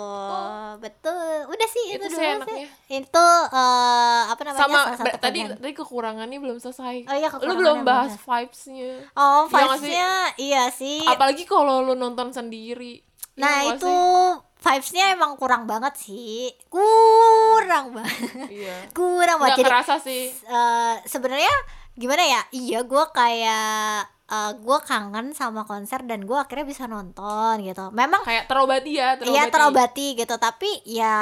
betul. 0.79 1.37
Udah 1.47 1.69
sih 1.69 1.85
itu, 1.91 2.01
Itu 2.01 2.07
sih 2.07 2.17
dulu 2.17 2.23
sih. 2.23 2.35
enaknya. 2.35 2.67
Itu 2.91 3.27
eh, 3.53 4.23
apa 4.27 4.41
namanya 4.43 4.63
sama 4.63 4.79
salah 4.83 4.99
satu 4.99 5.17
tadi 5.19 5.41
tadi 5.47 5.73
kekurangannya 5.75 6.39
belum 6.39 6.59
selesai 6.59 6.97
Oh 7.05 7.15
iya, 7.15 7.29
lu 7.39 7.53
belum 7.55 7.79
bahas 7.83 8.17
vibesnya 8.17 9.05
Oh 9.15 9.45
Iya 9.45 9.53
vibesnya 9.53 10.11
iya 10.39 10.63
sih. 10.71 11.05
apalagi 11.05 11.45
kalau 11.45 11.81
lu 11.81 11.93
nonton 11.93 12.31
sendiri 12.31 13.05
Iya 13.35 13.41
nah 13.41 13.55
nggak 13.61 13.77
itu 13.77 13.91
sih? 13.91 14.33
vibesnya 14.65 15.05
emang 15.13 15.35
kurang 15.35 15.67
banget 15.67 15.93
sih, 15.99 16.49
kurang 16.69 17.93
banget, 17.93 18.49
iya 18.49 18.77
kurang 18.93 19.37
banget. 19.37 19.59
nggak 19.59 19.61
Jadi 19.61 19.69
kerasa 19.69 19.95
sih 19.99 20.25
eh, 20.33 20.95
sebenarnya 21.05 21.53
gimana 21.95 22.23
ya? 22.23 22.41
Iya 22.51 22.79
gue 22.83 23.05
kayak 23.13 24.14
eh, 24.31 24.53
gue 24.57 24.79
kangen 24.85 25.37
sama 25.37 25.67
konser 25.69 26.01
dan 26.07 26.25
gue 26.25 26.39
akhirnya 26.39 26.67
bisa 26.69 26.85
nonton 26.89 27.61
gitu. 27.61 27.93
Memang 27.93 28.25
kayak 28.25 28.49
terobati 28.49 28.93
ya 28.97 29.17
terobati. 29.19 29.35
Iya 29.37 29.45
terobati 29.53 30.07
gitu. 30.17 30.35
Tapi 30.41 30.71
ya 30.89 31.19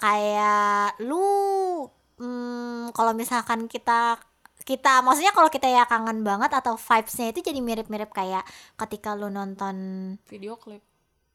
kayak 0.00 1.00
lu 1.04 1.24
hmm, 2.20 2.96
kalau 2.96 3.12
misalkan 3.12 3.68
kita 3.68 4.20
kita 4.66 4.98
maksudnya 5.06 5.30
kalau 5.30 5.46
kita 5.46 5.70
ya 5.70 5.86
kangen 5.86 6.26
banget 6.26 6.50
atau 6.50 6.74
vibesnya 6.74 7.30
itu 7.30 7.38
jadi 7.38 7.62
mirip-mirip 7.62 8.10
kayak 8.10 8.42
ketika 8.74 9.14
lu 9.14 9.30
nonton 9.30 9.76
video 10.26 10.58
klip 10.58 10.82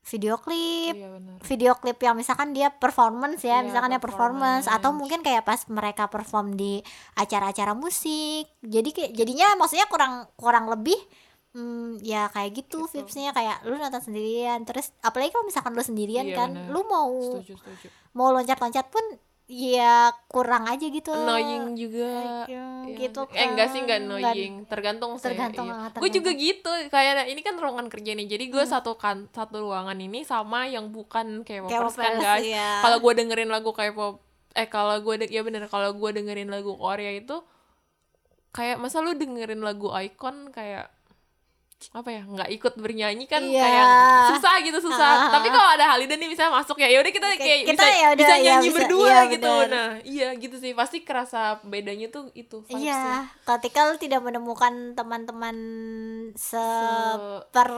video 0.03 0.35
klip. 0.35 0.93
Iya 0.93 1.09
video 1.41 1.73
klip 1.73 1.97
yang 1.97 2.13
misalkan 2.13 2.51
dia 2.51 2.69
performance 2.69 3.41
ya 3.41 3.59
Iya, 3.59 3.65
misalkan 3.65 3.91
ya 3.91 3.99
performance. 3.99 4.65
Performance. 4.65 4.65
atau 4.67 4.91
mungkin 4.91 5.19
kayak 5.19 5.41
pas 5.41 5.61
mereka 5.67 6.05
perform 6.05 6.53
di 6.53 6.81
acara-acara 7.15 7.73
musik. 7.73 8.45
Jadi 8.59 8.89
kayak 8.91 9.11
jadinya 9.11 9.53
maksudnya 9.55 9.85
kurang 9.85 10.13
kurang 10.35 10.67
lebih 10.67 10.97
hmm, 11.51 11.99
ya 11.99 12.27
kayak 12.27 12.51
gitu, 12.55 12.85
Gitu. 12.85 13.01
vibesnya. 13.01 13.31
Kayak 13.31 13.61
lu 13.63 13.75
nonton 13.75 14.01
sendirian 14.01 14.61
terus 14.61 14.93
apalagi 14.99 15.29
kalau 15.29 15.43
misalkan 15.43 15.71
lu 15.71 15.81
sendirian 15.81 16.25
Iya, 16.25 16.35
kan 16.35 16.49
benar. 16.51 16.69
lu 16.69 16.81
mau 16.83 17.09
setuju 17.37 17.53
setuju. 17.57 17.87
mau 18.11 18.29
loncat-loncat 18.29 18.85
pun 18.87 19.03
ya 19.47 20.09
kurang 20.27 20.63
aja 20.63 20.85
gitu. 20.85 21.11
Annoying 21.11 21.75
juga. 21.75 22.45
Ya, 22.47 22.61
Iya. 22.84 22.98
gitu 23.00 23.22
eh 23.30 23.46
enggak 23.46 23.67
sih 23.70 23.80
enggak 23.80 24.00
kan. 24.00 24.08
annoying 24.08 24.54
tergantung 24.65 25.12
sih 25.15 25.26
Tergantung, 25.28 25.67
iya. 25.67 25.91
gue 25.91 26.10
juga 26.10 26.32
gitu 26.32 26.70
kayak 26.88 27.28
ini 27.28 27.39
kan 27.39 27.56
ruangan 27.56 27.88
kerja 27.88 28.12
nih 28.13 28.28
jadi 28.28 28.44
Hmm. 28.44 28.54
gue 28.54 28.63
satu 28.65 28.91
kan 28.96 29.30
satu 29.30 29.62
ruangan 29.62 29.96
ini 29.96 30.22
sama 30.22 30.65
yang 30.65 30.89
bukan 30.89 31.41
kayak 31.41 31.65
popers 31.65 31.96
kan 31.96 32.17
guys 32.17 32.44
iya. 32.44 32.82
kalau 32.82 32.98
gue 32.98 33.13
dengerin 33.15 33.48
lagu 33.48 33.72
kayak 33.72 33.94
pop 33.94 34.20
eh 34.52 34.65
kalau 34.65 35.00
gue 35.00 35.15
de- 35.17 35.32
ya 35.32 35.41
bener 35.41 35.65
kalau 35.65 35.91
gue 35.91 36.10
dengerin 36.12 36.48
lagu 36.48 36.74
Korea 36.74 37.13
itu 37.13 37.39
kayak 38.52 38.78
masa 38.78 39.00
lu 39.00 39.15
dengerin 39.15 39.60
lagu 39.60 39.88
icon 39.94 40.52
kayak 40.52 40.91
apa 41.91 42.10
ya 42.10 42.22
nggak 42.22 42.50
ikut 42.52 42.74
bernyanyi 42.76 43.26
kan 43.26 43.41
Iya. 43.41 43.58
kayak 43.60 43.88
susah 44.30 44.54
gitu 44.62 44.78
susah 44.80 45.13
Ah. 45.20 45.32
tapi 45.32 45.50
kalau 45.50 45.70
ada 45.72 45.86
Halida 45.89 46.13
nih 46.13 46.28
misalnya 46.28 46.54
masuk 46.56 46.78
ya 46.78 46.86
ya 46.86 47.00
udah 47.00 47.10
kita 47.10 47.28
kayak 47.34 47.60
kita 47.65 47.74
bisa, 47.76 47.88
ya 47.91 48.08
udah, 48.08 48.17
bisa 48.17 48.34
ya 48.34 48.44
nyanyi 48.54 48.67
bisa, 48.67 48.78
berdua 48.78 49.08
iya, 49.08 49.22
gitu 49.28 49.50
bener. 49.52 49.67
nah 49.67 49.89
iya 50.04 50.28
gitu 50.36 50.56
sih 50.56 50.72
pasti 50.72 50.98
kerasa 51.02 51.41
bedanya 51.63 52.08
tuh 52.08 52.30
itu. 52.34 52.62
Iya, 52.67 53.26
ketika 53.41 53.86
lu 53.86 53.98
tidak 53.98 54.22
menemukan 54.22 54.72
teman-teman 54.94 55.56
seper 56.34 57.70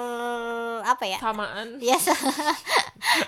apa 0.82 1.04
ya? 1.06 1.18
samaan 1.18 1.80
Ya 1.80 1.96
se- 1.96 2.12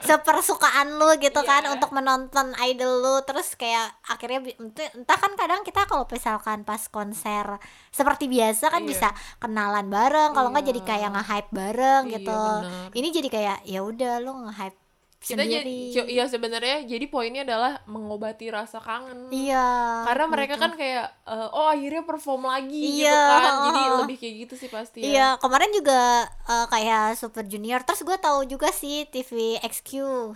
sepersukaan 0.06 0.98
lu 0.98 1.16
gitu 1.18 1.38
Iya. 1.38 1.50
kan 1.52 1.64
untuk 1.70 1.92
menonton 1.92 2.52
idol 2.60 2.94
lu 2.98 3.16
terus 3.22 3.54
kayak 3.54 3.92
akhirnya 4.04 4.42
entah 4.58 5.16
kan 5.16 5.34
kadang 5.36 5.62
kita 5.62 5.86
kalau 5.86 6.04
misalkan 6.06 6.64
pas 6.64 6.82
konser 6.88 7.60
seperti 7.90 8.26
biasa 8.26 8.70
kan 8.70 8.82
Iya. 8.82 8.90
bisa 8.90 9.08
kenalan 9.38 9.88
bareng 9.88 10.32
kalau 10.32 10.50
nggak 10.50 10.65
jadi 10.66 10.82
kayak 10.82 11.10
nge-hype 11.14 11.50
bareng 11.52 12.04
Iya, 12.06 12.14
gitu. 12.18 12.34
benar. 12.34 12.88
Ini 12.92 13.08
jadi 13.12 13.28
kayak 13.30 13.58
ya 13.64 13.80
udah 13.82 14.14
lu 14.20 14.32
nge-hype 14.44 14.78
kita 15.18 15.42
jadi 15.42 15.66
sendiri. 15.90 16.12
iya 16.12 16.26
sebenarnya 16.26 16.86
jadi 16.86 17.06
poinnya 17.06 17.42
adalah 17.42 17.82
mengobati 17.86 18.46
rasa 18.48 18.78
kangen 18.78 19.28
Iya. 19.30 20.06
karena 20.06 20.26
mereka 20.28 20.54
gitu. 20.54 20.62
kan 20.62 20.72
kayak 20.74 21.06
eh, 21.26 21.48
oh 21.50 21.66
akhirnya 21.66 22.04
perform 22.04 22.46
lagi 22.46 23.02
gitu 23.02 23.10
Iya, 23.10 23.26
kan 23.42 23.54
jadi 23.66 23.82
lebih 24.06 24.18
kayak 24.18 24.36
gitu 24.46 24.54
sih 24.56 24.70
pasti 24.70 25.00
ya. 25.02 25.08
Iya, 25.08 25.28
kemarin 25.40 25.74
juga 25.74 26.00
eh, 26.30 26.66
kayak 26.70 27.18
Super 27.18 27.42
Junior. 27.44 27.82
Terus 27.82 28.06
gue 28.06 28.18
tahu 28.18 28.46
juga 28.46 28.70
sih 28.70 29.08
TV 29.08 29.58
XQ 29.60 29.90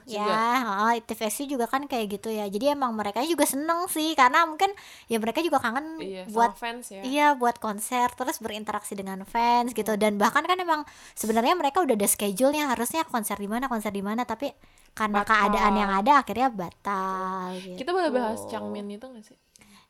ya. 0.09 0.25
Juga. 0.25 0.41
Heeh, 0.57 1.05
TV 1.05 1.19
XQ 1.23 1.39
juga 1.47 1.65
kan 1.65 1.85
kayak 1.85 2.17
gitu 2.17 2.33
ya. 2.33 2.49
Jadi 2.49 2.73
emang 2.73 2.97
mereka 2.97 3.21
juga 3.21 3.45
seneng 3.45 3.85
sih 3.87 4.17
karena 4.17 4.49
mungkin 4.49 4.73
ya 5.05 5.21
mereka 5.21 5.39
juga 5.39 5.61
kangen 5.61 6.01
iya 6.01 6.25
buat 6.25 6.53
sama 6.53 6.61
fans 6.65 6.85
ya 6.89 7.01
Iya 7.01 7.27
buat 7.33 7.57
konser 7.57 8.09
terus 8.11 8.41
berinteraksi 8.41 8.97
dengan 8.97 9.21
fans 9.21 9.71
gitu 9.71 9.93
dan 9.95 10.17
bahkan 10.17 10.41
kan 10.41 10.57
emang 10.57 10.81
sebenarnya 11.13 11.53
mereka 11.53 11.85
udah 11.85 11.93
ada 11.93 12.09
schedule-nya 12.09 12.73
harusnya 12.73 13.05
konser 13.05 13.37
di 13.37 13.45
mana 13.45 13.69
konser 13.69 13.93
di 13.93 14.01
mana 14.01 14.25
tapi 14.25 14.49
karena 14.93 15.23
Batal. 15.23 15.31
keadaan 15.31 15.73
yang 15.79 15.91
ada 15.95 16.11
akhirnya 16.19 16.49
batal 16.51 17.55
gitu. 17.55 17.77
kita 17.79 17.89
boleh 17.95 18.11
bahas 18.11 18.43
Changmin 18.51 18.87
itu 18.91 19.05
gak 19.07 19.23
sih 19.23 19.39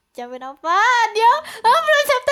Jamin 0.09 0.41
apa? 0.41 0.79
Dia 1.13 1.33
oh, 1.63 1.79
September. 2.03 2.28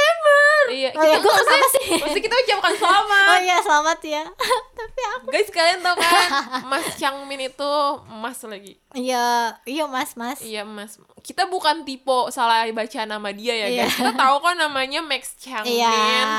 Iya 0.70 0.90
Oh, 0.90 1.02
iya, 1.02 1.16
kita 1.16 1.28
maksudnya, 1.28 1.52
kenapa 1.54 1.68
sih? 1.74 1.88
maksudnya 1.96 2.24
kita 2.24 2.36
ucapkan 2.40 2.74
selamat 2.76 3.26
Oh 3.28 3.40
iya 3.40 3.58
selamat 3.60 4.00
ya. 4.02 4.24
tapi 4.78 5.02
aku 5.10 5.26
guys 5.28 5.50
kalian 5.50 5.80
tau 5.80 5.96
kan 5.96 6.30
Mas 6.70 6.88
Changmin 6.96 7.42
itu 7.44 7.72
emas 8.08 8.40
lagi 8.44 8.74
Iya, 8.90 9.54
iya 9.64 9.86
Mas, 9.86 10.16
Mas. 10.16 10.40
Iya 10.40 10.66
mas, 10.66 10.98
kita 11.20 11.46
bukan 11.46 11.84
tipe 11.84 12.10
salah 12.28 12.66
baca 12.68 13.00
nama 13.06 13.30
dia 13.30 13.54
ya 13.54 13.68
Iya. 13.68 13.84
guys. 13.84 13.94
Kita 13.94 14.14
tahu 14.16 14.36
kok 14.40 14.56
namanya 14.56 15.00
Max 15.00 15.38
Changmin. 15.38 15.78
Iya. 15.78 15.94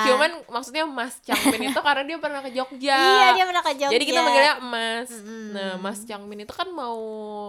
Cuman 0.05 0.31
maksudnya 0.49 0.83
Mas 0.83 1.23
Changmin 1.23 1.69
itu 1.69 1.79
karena 1.79 2.03
dia 2.03 2.19
pernah 2.19 2.41
ke 2.41 2.51
Jogja. 2.51 2.99
Iya, 2.99 3.27
dia 3.33 3.45
pernah 3.45 3.63
ke 3.63 3.73
Jogja. 3.77 3.95
Jadi 3.95 4.05
kita 4.05 4.21
manggilnya 4.21 4.55
Mas. 4.59 5.07
Mm-mm. 5.13 5.45
Nah, 5.51 5.73
Mas 5.79 6.03
Changmin 6.03 6.41
itu 6.41 6.51
kan 6.51 6.67
mau 6.69 6.99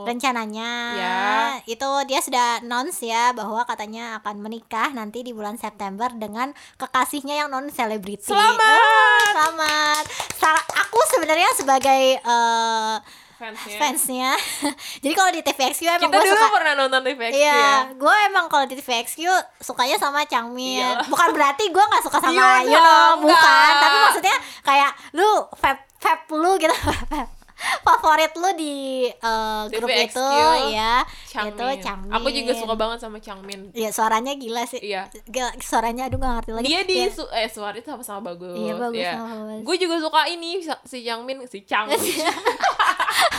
rencananya 0.04 0.72
Ya. 0.92 1.18
itu 1.66 1.90
dia 2.06 2.20
sudah 2.20 2.60
announce 2.60 3.02
ya 3.02 3.32
bahwa 3.32 3.64
katanya 3.64 4.20
akan 4.20 4.40
menikah 4.40 4.92
nanti 4.92 5.22
di 5.22 5.32
bulan 5.32 5.56
September 5.56 6.12
dengan 6.12 6.54
kekasihnya 6.76 7.36
yang 7.36 7.50
non 7.50 7.66
selebriti. 7.70 8.28
Selamat! 8.28 9.32
Selamat. 9.32 10.04
Sa- 10.36 10.68
aku 10.80 11.00
sebenarnya 11.10 11.50
sebagai 11.56 12.02
eh, 12.20 12.96
fansnya. 13.40 13.78
fansnya. 13.80 14.32
Jadi 15.04 15.14
kalau 15.16 15.32
di 15.32 15.42
TVXQ 15.42 15.82
emang 15.88 16.12
Kita 16.12 16.18
gue 16.20 16.26
dulu 16.28 16.36
suka 16.36 16.50
pernah 16.52 16.74
nonton 16.76 17.02
TVX 17.02 17.32
Iya, 17.32 17.56
ya. 17.56 17.74
gue 17.96 18.16
emang 18.28 18.46
kalau 18.52 18.66
di 18.68 18.76
TVXQ 18.76 19.20
sukanya 19.64 19.96
sama 19.96 20.28
Changmin. 20.28 20.84
Iyalah. 20.84 21.08
Bukan 21.12 21.30
berarti 21.32 21.64
gue 21.72 21.84
nggak 21.84 22.04
suka 22.04 22.18
sama 22.20 22.36
Iya 22.36 22.68
you 22.68 22.76
know, 22.76 22.84
dong, 22.84 23.18
bukan. 23.32 23.72
Tapi 23.80 23.98
maksudnya 24.06 24.36
kayak 24.62 24.92
lu 25.16 25.30
vape 25.56 25.82
vape 26.00 26.26
lu 26.32 26.52
gitu, 26.56 26.76
favorit 27.82 28.32
lu 28.34 28.50
di 28.54 28.76
eh, 29.06 29.64
grup 29.70 29.88
TVXQ, 29.88 30.16
itu 30.16 30.26
ya, 30.72 30.94
itu 31.02 31.30
Changmin. 31.30 31.78
Changmin. 31.80 32.12
Aku 32.12 32.28
juga 32.30 32.52
suka 32.54 32.74
banget 32.74 33.00
sama 33.00 33.18
Changmin. 33.18 33.70
Iya, 33.72 33.90
suaranya 33.90 34.34
gila 34.34 34.64
sih. 34.64 34.80
Iya. 34.82 35.08
Gila, 35.24 35.54
suaranya 35.60 36.06
aduh 36.06 36.18
gak 36.18 36.34
ngerti 36.38 36.52
lagi. 36.54 36.66
Dia 36.66 36.82
di 36.84 36.96
Iya. 36.98 37.08
su- 37.10 37.30
eh 37.30 37.48
suara 37.48 37.76
itu 37.76 37.86
sama-sama 37.86 38.30
bagus. 38.30 38.56
Iya, 38.56 38.74
bagus, 38.76 39.04
sama 39.04 39.36
bagus. 39.46 39.64
Gue 39.64 39.76
juga 39.78 39.96
suka 40.00 40.22
ini 40.26 40.50
si- 40.62 41.04
Changmin, 41.04 41.38
si 41.46 41.60
Changmin. 41.64 42.00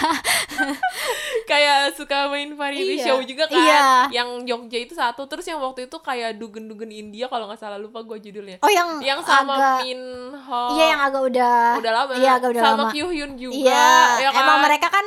kayak 1.51 1.95
suka 1.95 2.29
main 2.29 2.55
variety 2.55 2.97
Iya. 2.97 3.05
show 3.07 3.19
juga 3.23 3.45
kan. 3.47 3.59
Iya. 3.59 3.85
Yang 4.13 4.29
Jogja 4.47 4.79
itu 4.81 4.95
satu, 4.95 5.27
terus 5.27 5.45
yang 5.45 5.59
waktu 5.59 5.87
itu 5.87 5.97
kayak 5.99 6.37
dugen-dugen 6.37 6.91
India 6.91 7.27
kalau 7.27 7.47
nggak 7.47 7.59
salah 7.59 7.77
lupa 7.77 8.03
gue 8.03 8.19
judulnya. 8.21 8.59
Oh, 8.61 8.71
yang 8.71 9.01
Yang 9.01 9.21
sama 9.25 9.55
agak 9.55 9.77
Min 9.83 10.01
Ho. 10.37 10.63
Iya, 10.73 10.85
yang 10.89 11.01
agak 11.03 11.23
udah 11.25 11.57
udah 11.77 11.93
lama. 11.95 12.13
Iya, 12.15 12.31
agak 12.37 12.49
udah 12.51 12.63
sama 12.63 12.77
lama. 12.79 12.93
Kyu 12.93 13.07
Hyun 13.09 13.33
juga. 13.37 13.57
Iya, 13.57 13.91
ya 14.19 14.31
kan? 14.31 14.41
emang 14.41 14.59
mereka 14.63 14.89
kan 14.89 15.07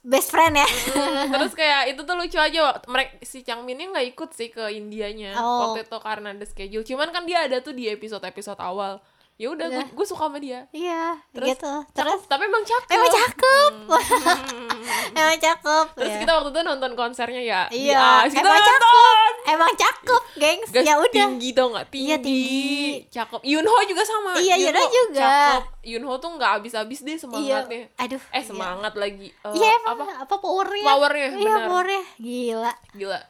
best 0.00 0.28
friend 0.28 0.54
ya. 0.54 0.64
Hmm, 0.64 1.28
terus 1.28 1.52
kayak 1.52 1.90
itu 1.90 2.00
tuh 2.00 2.14
lucu 2.14 2.36
aja 2.36 2.60
mereka 2.86 3.18
si 3.20 3.42
Changminnya 3.42 3.90
nggak 3.90 4.06
ikut 4.08 4.30
sih 4.30 4.48
ke 4.48 4.70
Indianya 4.70 5.34
Oh. 5.34 5.68
waktu 5.68 5.84
itu 5.84 5.98
karena 5.98 6.32
ada 6.32 6.44
schedule 6.44 6.80
cuman 6.82 7.08
kan 7.08 7.22
dia 7.22 7.42
ada 7.42 7.58
tuh 7.58 7.72
di 7.72 7.86
episode 7.86 8.22
episode 8.22 8.56
awal 8.58 9.02
ya 9.34 9.48
udah 9.48 9.66
Iya. 9.68 9.84
gue 9.88 10.02
suka 10.04 10.24
sama 10.24 10.38
dia 10.38 10.66
Iya, 10.70 11.14
Terus- 11.30 11.48
gitu. 11.52 11.74
Terus 11.92 12.20
tapi 12.24 12.42
emang 12.44 12.64
cakep 12.64 12.90
emang 12.90 13.10
cakep. 13.12 13.72
Hmm. 13.86 15.10
emang 15.18 15.38
cakep. 15.38 15.86
terus 15.94 16.10
ya. 16.10 16.18
kita 16.20 16.32
waktu 16.32 16.50
itu 16.50 16.60
nonton 16.64 16.92
konsernya 16.94 17.38
ya 17.40 17.60
di 17.66 17.86
Iya, 17.86 18.02
AS. 18.22 18.32
kita 18.32 18.40
emang 18.40 18.54
nonton 18.54 18.74
cakep. 18.74 19.17
Emang 19.48 19.70
cakep, 19.72 20.22
gengs. 20.36 20.68
Ya 20.74 20.94
udah. 20.94 21.08
tinggi 21.26 21.48
tau 21.50 21.68
nggak 21.68 21.86
tinggi. 21.88 22.04
Iya, 22.04 22.16
tinggi. 22.18 22.86
cakep 23.08 23.40
Yunho 23.42 23.74
juga 23.84 24.02
sama 24.02 24.36
Iya, 24.36 24.54
Yunho 24.58 24.84
juga. 24.86 25.22
cakep 25.22 25.62
Yunho 25.82 26.12
tuh 26.16 26.30
nggak 26.34 26.50
habis-habis 26.54 27.00
deh 27.00 27.16
semangatnya 27.16 27.88
Iya. 27.88 27.98
Aduh. 27.98 28.22
eh 28.30 28.44
semangat 28.44 28.92
lagi 28.94 29.28
Eh, 29.30 29.52
Iya, 29.54 29.70
emang 29.78 29.96
apa 29.96 30.04
apa, 30.22 30.34
powernya? 30.36 30.84
Powernya, 30.84 31.28
Iya, 31.30 31.38
benar. 31.40 31.66
powernya. 31.66 32.02
Gila. 32.18 32.72
gila 32.92 33.20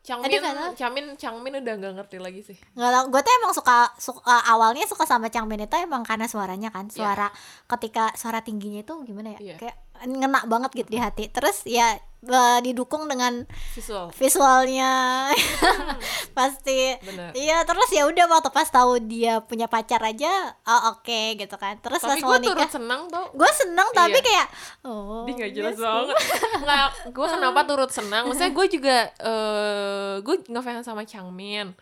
Changmin 0.00 0.40
Aduh. 0.40 0.72
Changmin 0.72 1.06
Changmin 1.14 1.52
udah 1.54 1.74
nggak 1.74 1.94
ngerti 1.94 2.16
lagi 2.16 2.40
sih 2.42 2.56
Nggak 2.72 2.90
tau, 2.90 3.04
gue 3.08 3.20
tuh 3.20 3.32
emang 3.34 3.52
suka, 3.52 3.76
suka 3.94 4.24
awalnya 4.46 4.82
suka 4.82 5.04
sama 5.04 5.28
Changmin 5.28 5.60
itu 5.60 5.76
emang 5.76 6.00
karena 6.00 6.24
suaranya 6.24 6.70
kan, 6.70 6.88
suara 6.88 7.28
ketika 7.68 8.08
suara 8.14 8.40
tingginya 8.40 8.80
itu 8.80 8.94
gimana 9.04 9.36
ya, 9.36 9.40
Iya. 9.42 9.56
kayak 9.58 9.76
ngena 10.00 10.40
banget 10.44 10.70
gitu 10.74 10.88
di 10.88 10.96
hati. 10.96 11.28
Terus 11.28 11.60
ya 11.62 11.98
eh, 12.24 12.58
didukung 12.66 13.06
dengan 13.06 13.46
visual 13.76 14.10
visualnya, 14.10 15.28
pasti. 16.38 16.98
Bener. 16.98 17.30
Iya, 17.36 17.62
terus 17.62 17.88
ya 17.94 18.08
udah 18.10 18.24
waktu 18.26 18.50
pas 18.50 18.66
tahu 18.66 18.98
dia 19.04 19.38
punya 19.44 19.70
pacar 19.70 20.02
aja, 20.02 20.56
oh 20.66 20.98
oke 20.98 21.38
gitu 21.38 21.54
kan. 21.54 21.78
Terus 21.78 22.02
tapi 22.02 22.18
pas 22.18 22.34
gue 22.34 22.38
turut 22.50 22.70
senang 22.70 23.02
tau 23.06 23.26
gue 23.30 23.50
seneng 23.54 23.88
tapi 23.92 24.18
Iya. 24.18 24.26
kayak, 24.26 24.46
oh, 24.86 25.22
dia 25.26 25.34
nggak 25.38 25.52
jelas 25.52 25.74
yes, 25.76 25.82
banget 25.82 26.16
nggak 26.64 26.86
gue 27.12 27.26
kenapa 27.28 27.60
turut 27.68 27.90
senang 27.90 28.22
maksudnya 28.26 28.52
gue 28.52 28.66
juga 28.70 28.96
eh 29.20 30.14
gue 30.22 30.36
ngefans 30.48 30.86
sama 30.86 31.02
Changmin 31.04 31.72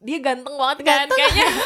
dia 0.00 0.18
ganteng 0.18 0.56
banget 0.56 0.78
kan 0.82 1.06
Ganteng. 1.06 1.18
kayaknya 1.18 1.48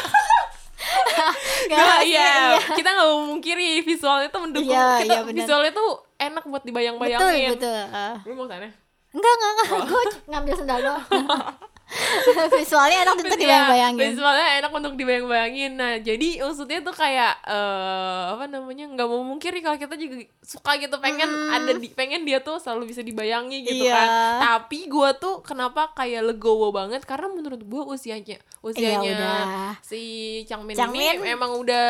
Nggak, 1.65 1.97
sih, 2.05 2.13
iya 2.13 2.29
iya. 2.53 2.59
kita 2.77 2.89
nggak 2.93 3.07
mau 3.09 3.25
mungkiri 3.25 3.81
visualnya 3.81 4.29
tuh 4.29 4.41
mendukung 4.45 4.69
Iya, 4.69 5.01
kita 5.01 5.15
iya, 5.17 5.33
visualnya 5.33 5.71
tuh 5.73 5.89
enak 6.27 6.43
buat 6.43 6.59
betul 6.59 6.69
dibayang-bayangin 6.69 7.49
betul. 7.53 7.83
Ah. 7.89 8.15
lu 8.23 8.33
mau 8.33 8.45
sana 8.45 8.67
Enggak 9.11 9.31
enggak 9.31 9.47
Oh. 9.47 9.55
enggak, 9.55 9.87
gue 9.87 10.03
ngambil 10.27 10.53
sendal 10.53 10.79
doang. 10.81 11.03
visualnya 12.55 12.97
enak 13.03 13.15
untuk 13.15 13.35
dibayang-bayangin 13.35 14.01
visualnya 14.09 14.47
enak 14.57 14.71
untuk 14.71 14.93
dibayang-bayangin 14.95 15.71
nah 15.73 15.93
jadi 15.97 16.29
maksudnya 16.41 16.79
tuh 16.81 16.91
kayak 16.91 17.33
eh 17.41 18.21
apa 18.29 18.45
namanya 18.45 18.85
nggak 18.87 19.07
mau 19.07 19.21
mungkiri 19.21 19.59
kalau 19.59 19.75
kita 19.75 19.95
juga 19.95 20.15
suka 20.39 20.77
gitu 20.77 20.95
pengen 20.97 21.25
ada 21.25 21.71
di 21.73 21.87
pengen 21.89 22.21
dia 22.21 22.39
tuh 22.39 22.57
selalu 22.57 22.89
bisa 22.89 23.01
dibayangi 23.01 23.63
gitu 23.63 23.83
Iya. 23.83 23.95
kan 23.95 24.07
tapi 24.57 24.85
gue 24.85 25.09
tuh 25.15 25.41
kenapa 25.41 25.91
kayak 25.91 26.25
legowo 26.25 26.69
banget 26.69 27.03
karena 27.03 27.27
menurut 27.27 27.59
gue 27.59 27.81
usianya 27.83 28.37
usianya 28.59 28.97
Iya, 28.97 29.13
udah. 29.15 29.71
si 29.79 30.01
Changmin, 30.45 30.73
Changmin. 30.73 31.17
ini 31.17 31.29
emang 31.29 31.53
udah 31.55 31.87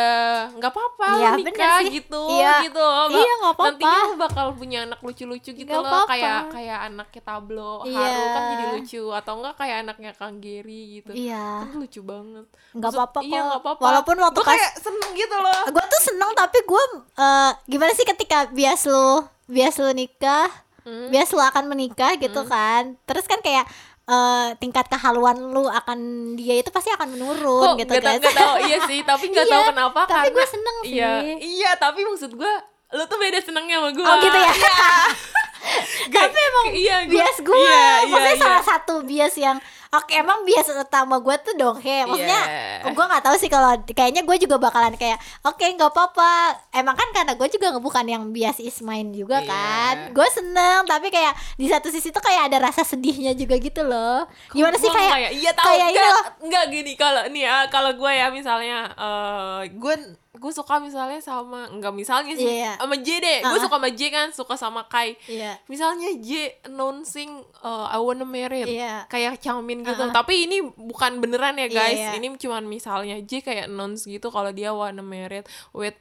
nggak 0.51 0.71
apa-apa 0.71 1.07
Iya, 1.15 1.29
nikah 1.37 1.79
gitu 1.85 2.23
Iya. 2.31 2.53
gitu 2.63 2.79
loh 2.79 3.07
Iya, 3.09 3.33
nggak 3.37 3.53
apa-apa. 3.53 3.63
nantinya 3.71 3.99
lu 4.03 4.15
bakal 4.17 4.45
punya 4.51 4.79
anak 4.83 4.99
lucu-lucu 4.99 5.51
gitu 5.51 5.63
Nggak 5.65 5.79
loh 5.79 5.87
apa-apa. 5.87 6.11
kayak 6.11 6.41
kayak 6.51 6.79
anaknya 6.85 7.21
Tablo 7.21 7.73
Iya. 7.83 7.95
Haru 7.97 8.23
kan 8.27 8.41
jadi 8.51 8.65
lucu 8.73 9.03
atau 9.09 9.33
enggak 9.35 9.55
kayak 9.55 9.77
anaknya 9.95 10.11
Kang 10.13 10.37
Gary 10.37 10.99
gitu 10.99 11.11
iya 11.11 11.63
kan 11.63 11.71
lucu 11.73 12.01
banget 12.01 12.45
nggak 12.69 12.91
apa-apa 12.91 13.19
iya 13.21 13.31
kok. 13.33 13.47
nggak 13.47 13.61
apa-apa 13.61 13.81
walaupun 13.81 14.15
waktu 14.19 14.35
Gua 14.35 14.45
pas 14.45 14.53
kayak 14.53 14.73
seneng 14.77 15.11
gitu 15.13 15.35
loh 15.35 15.59
gue 15.65 15.85
tuh 15.87 16.01
seneng 16.03 16.31
tapi 16.33 16.57
gue 16.61 16.83
eh, 17.15 17.51
gimana 17.65 17.91
sih 17.91 18.03
ketika 18.03 18.37
bias 18.49 18.83
lu 18.85 19.09
bias 19.45 19.75
lu 19.77 19.89
nikah 19.91 20.51
Hmm. 20.81 21.09
bias 21.09 21.31
lu 21.31 21.41
akan 21.41 21.65
menikah 21.65 22.13
gitu 22.13 22.45
kan 22.45 22.93
terus 23.05 23.23
kan 23.23 23.41
kayak 23.41 23.65
eh, 24.05 24.47
tingkat 24.55 24.85
kehaluan 24.85 25.33
lu 25.49 25.65
akan 25.65 25.97
dia 26.35 26.59
itu 26.59 26.69
pasti 26.69 26.91
akan 26.91 27.09
menurun 27.09 27.73
kok 27.73 27.75
gitu 27.79 27.89
tahu 27.91 28.05
kan 28.05 28.21
nggak 28.21 28.35
tahu 28.35 28.55
iya 28.61 28.77
sih 28.83 28.99
tapi 29.01 29.25
nggak 29.27 29.45
Iya, 29.45 29.53
tahu 29.55 29.63
kenapa 29.71 29.99
tapi 30.03 30.13
karena 30.13 30.29
gue 30.29 30.45
seneng 30.45 30.77
sih. 30.77 30.93
iya 30.93 31.11
iya 31.35 31.71
tapi 31.73 32.03
maksud 32.03 32.31
gue 32.31 32.53
lu 32.91 33.03
tuh 33.03 33.17
beda 33.17 33.39
senengnya 33.41 33.81
sama 33.81 33.89
gue 33.91 34.05
Oh, 34.05 34.17
gitu 34.21 34.37
ya? 34.37 34.51
tapi 36.15 36.37
emang 36.39 36.67
iya 36.71 36.95
gua- 37.01 37.11
bias 37.17 37.37
gue 37.41 37.57
iya, 37.57 37.73
iya, 37.73 37.89
maksudnya 38.05 38.29
iya. 38.31 38.43
salah 38.45 38.63
satu 38.63 38.95
bias 39.01 39.33
yang 39.35 39.57
oke 39.97 40.11
emang 40.11 40.43
bias 40.43 40.67
utama 40.69 41.17
gue 41.17 41.35
tuh 41.39 41.53
donghe 41.53 42.03
maksudnya 42.03 42.41
Iya. 42.81 42.91
gue 42.91 43.05
nggak 43.05 43.23
tahu 43.23 43.35
sih 43.35 43.47
kalau 43.47 43.67
kayaknya 43.83 44.21
gue 44.21 44.37
juga 44.37 44.55
bakalan 44.57 44.93
kayak 44.93 45.15
oke 45.41 45.61
nggak 45.61 45.87
apa-apa. 45.87 46.33
Emang 46.71 46.93
kan 46.93 47.09
karena 47.11 47.33
gue 47.33 47.47
juga 47.47 47.73
bukan 47.75 48.03
yang 48.03 48.23
bias 48.29 48.59
is 48.59 48.79
mine 48.79 49.11
juga 49.11 49.39
Iya. 49.39 49.47
kan. 49.47 49.95
Gue 50.11 50.27
seneng 50.29 50.83
tapi 50.83 51.07
kayak 51.07 51.31
di 51.53 51.65
satu 51.65 51.87
sisi 51.87 52.09
tuh 52.09 52.19
kayak 52.19 52.47
ada 52.47 52.63
rasa 52.63 52.83
sedihnya 52.83 53.33
juga 53.33 53.55
gitu 53.55 53.81
loh. 53.81 54.23
Gimana 54.49 54.75
sih 54.75 54.85
Gua 54.85 54.97
kayak 54.97 55.31
iya 55.33 55.51
tahu. 55.51 55.65
kayak 55.67 55.87
ini 55.87 55.95
enggak, 55.95 56.11
loh. 56.11 56.25
enggak 56.41 56.65
gini 56.69 56.91
kalau 56.95 57.23
nih 57.27 57.43
ya 57.43 57.55
kalau 57.67 57.91
gue 57.91 58.11
ya 58.11 58.27
misalnya 58.29 58.77
eh 58.91 59.61
gue 59.71 59.95
gue 60.35 60.51
suka 60.51 60.77
misalnya 60.77 61.17
sama 61.17 61.65
enggak 61.67 61.91
misalnya 61.91 62.33
sih 62.33 62.59
Iya. 62.59 62.75
sama 62.77 62.95
J 62.95 63.07
deh 63.17 63.39
gue 63.39 63.49
Uh-uh. 63.49 63.63
suka 63.63 63.75
sama 63.75 63.89
J 63.89 64.01
kan 64.09 64.27
suka 64.29 64.55
sama 64.55 64.81
Kai 64.85 65.15
iya 65.25 65.55
misalnya 65.65 66.11
J 66.15 66.29
announcing 66.63 67.31
uh, 67.59 67.87
I 67.87 67.97
wanna 67.97 68.23
married 68.23 68.67
Iya. 68.67 69.07
kayak 69.07 69.39
Changmin 69.39 69.81
gitu 69.81 69.95
Uh-uh. 69.97 70.11
tapi 70.11 70.45
ini 70.45 70.59
bukan 70.61 71.17
beneran 71.17 71.55
ya 71.55 71.65
Iya, 71.65 71.71
guys 71.71 71.97
iya. 71.97 72.11
ini 72.15 72.35
cuman 72.35 72.63
misalnya 72.63 73.17
J 73.19 73.39
kayak 73.41 73.65
announce 73.65 74.03
gitu 74.03 74.27
kalau 74.27 74.51
dia 74.51 74.69
wanna 74.69 74.99
married 74.99 75.43
with 75.71 75.95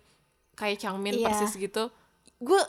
kayak 0.55 0.79
Changmin 0.79 1.15
Iya. 1.15 1.31
persis 1.31 1.55
gitu 1.55 1.89
gue 2.39 2.61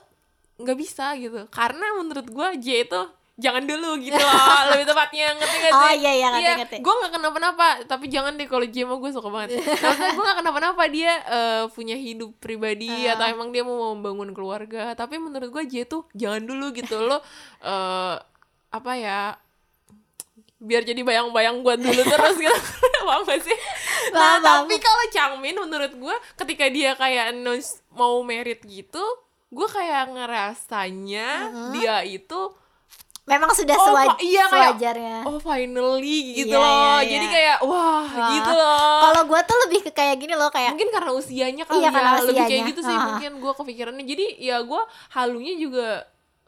nggak 0.56 0.78
bisa 0.78 1.12
gitu 1.16 1.50
karena 1.50 1.98
menurut 1.98 2.26
gue 2.26 2.48
J 2.58 2.68
itu 2.86 3.02
jangan 3.36 3.68
dulu 3.68 4.00
gitu 4.00 4.16
loh. 4.16 4.40
Lebih 4.72 4.86
tepatnya 4.88 5.36
ngerti 5.36 5.56
gak 5.60 5.72
sih? 5.72 5.84
Oh, 5.84 5.94
iya, 5.94 6.12
iya, 6.14 6.28
ngerti, 6.32 6.52
ngerti. 6.64 6.78
gue 6.80 6.94
nggak 6.96 7.12
kenapa-napa 7.12 7.68
tapi 7.84 8.06
jangan 8.08 8.34
deh 8.34 8.48
kalau 8.48 8.64
J 8.64 8.76
mah 8.84 8.96
gue 8.96 9.12
suka 9.12 9.28
banget. 9.28 9.60
Maksudnya 9.84 10.12
gue 10.12 10.24
nggak 10.24 10.40
kenapa-napa 10.40 10.84
dia 10.88 11.12
eh, 11.22 11.64
punya 11.70 11.96
hidup 11.96 12.32
pribadi 12.40 12.88
Ah. 13.06 13.20
atau 13.20 13.26
emang 13.28 13.52
dia 13.52 13.62
mau 13.62 13.92
membangun 13.92 14.32
keluarga. 14.32 14.96
Tapi 14.96 15.20
menurut 15.20 15.52
gue 15.52 15.64
J 15.68 15.84
tuh 15.84 16.08
jangan 16.16 16.44
dulu 16.44 16.72
gitu 16.72 16.96
lo 16.98 17.20
eh 17.70 18.16
apa 18.72 18.92
ya 18.96 19.36
biar 20.56 20.82
jadi 20.82 21.04
bayang-bayang 21.04 21.60
buat 21.60 21.78
dulu 21.78 22.02
terus 22.02 22.36
gitu. 22.40 22.60
Paham 23.06 23.22
gak 23.22 23.38
sih? 23.38 23.54
Nah 24.16 24.40
paham. 24.40 24.66
tapi 24.66 24.80
kalau 24.80 25.04
Changmin 25.12 25.54
menurut 25.54 25.94
gue 25.94 26.16
ketika 26.36 26.66
dia 26.68 26.96
kayak 26.96 27.36
mau 27.94 28.18
merit 28.26 28.64
gitu 28.66 29.04
gue 29.46 29.68
kayak 29.70 30.10
ngerasanya 30.10 31.30
dia 31.72 32.02
itu 32.02 32.40
memang 33.26 33.50
sudah 33.52 33.74
Oh, 33.74 33.86
sewaj- 33.88 34.22
iya, 34.22 34.46
kayak- 34.46 34.78
sewajarnya 34.78 35.18
oh 35.24 35.38
finally 35.40 36.18
gitu 36.36 36.50
Iya, 36.52 36.60
loh 36.60 36.70
iya, 36.70 36.94
iya. 36.96 37.10
jadi 37.10 37.26
kayak 37.28 37.58
wah, 37.64 38.06
Wah. 38.06 38.30
gitu 38.32 38.52
loh 38.52 39.00
kalau 39.02 39.22
gue 39.26 39.40
tuh 39.44 39.58
lebih 39.60 39.80
ke 39.82 39.92
kayak 39.92 40.16
gini 40.16 40.34
loh 40.34 40.48
kayak 40.48 40.72
mungkin 40.72 40.90
karena 40.90 41.12
usianya 41.12 41.64
kali 41.64 41.76
Iya, 41.76 41.84
ya 41.84 41.92
karena 41.92 42.12
lebih 42.20 42.36
kayak 42.36 42.46
usianya. 42.48 42.70
gitu 42.70 42.82
sih 42.82 42.94
Ah. 42.94 43.04
mungkin 43.08 43.32
gue 43.36 43.52
kepikirannya 43.56 44.04
jadi 44.04 44.26
ya 44.40 44.58
gue 44.62 44.82
halunya 45.12 45.54
juga 45.56 45.88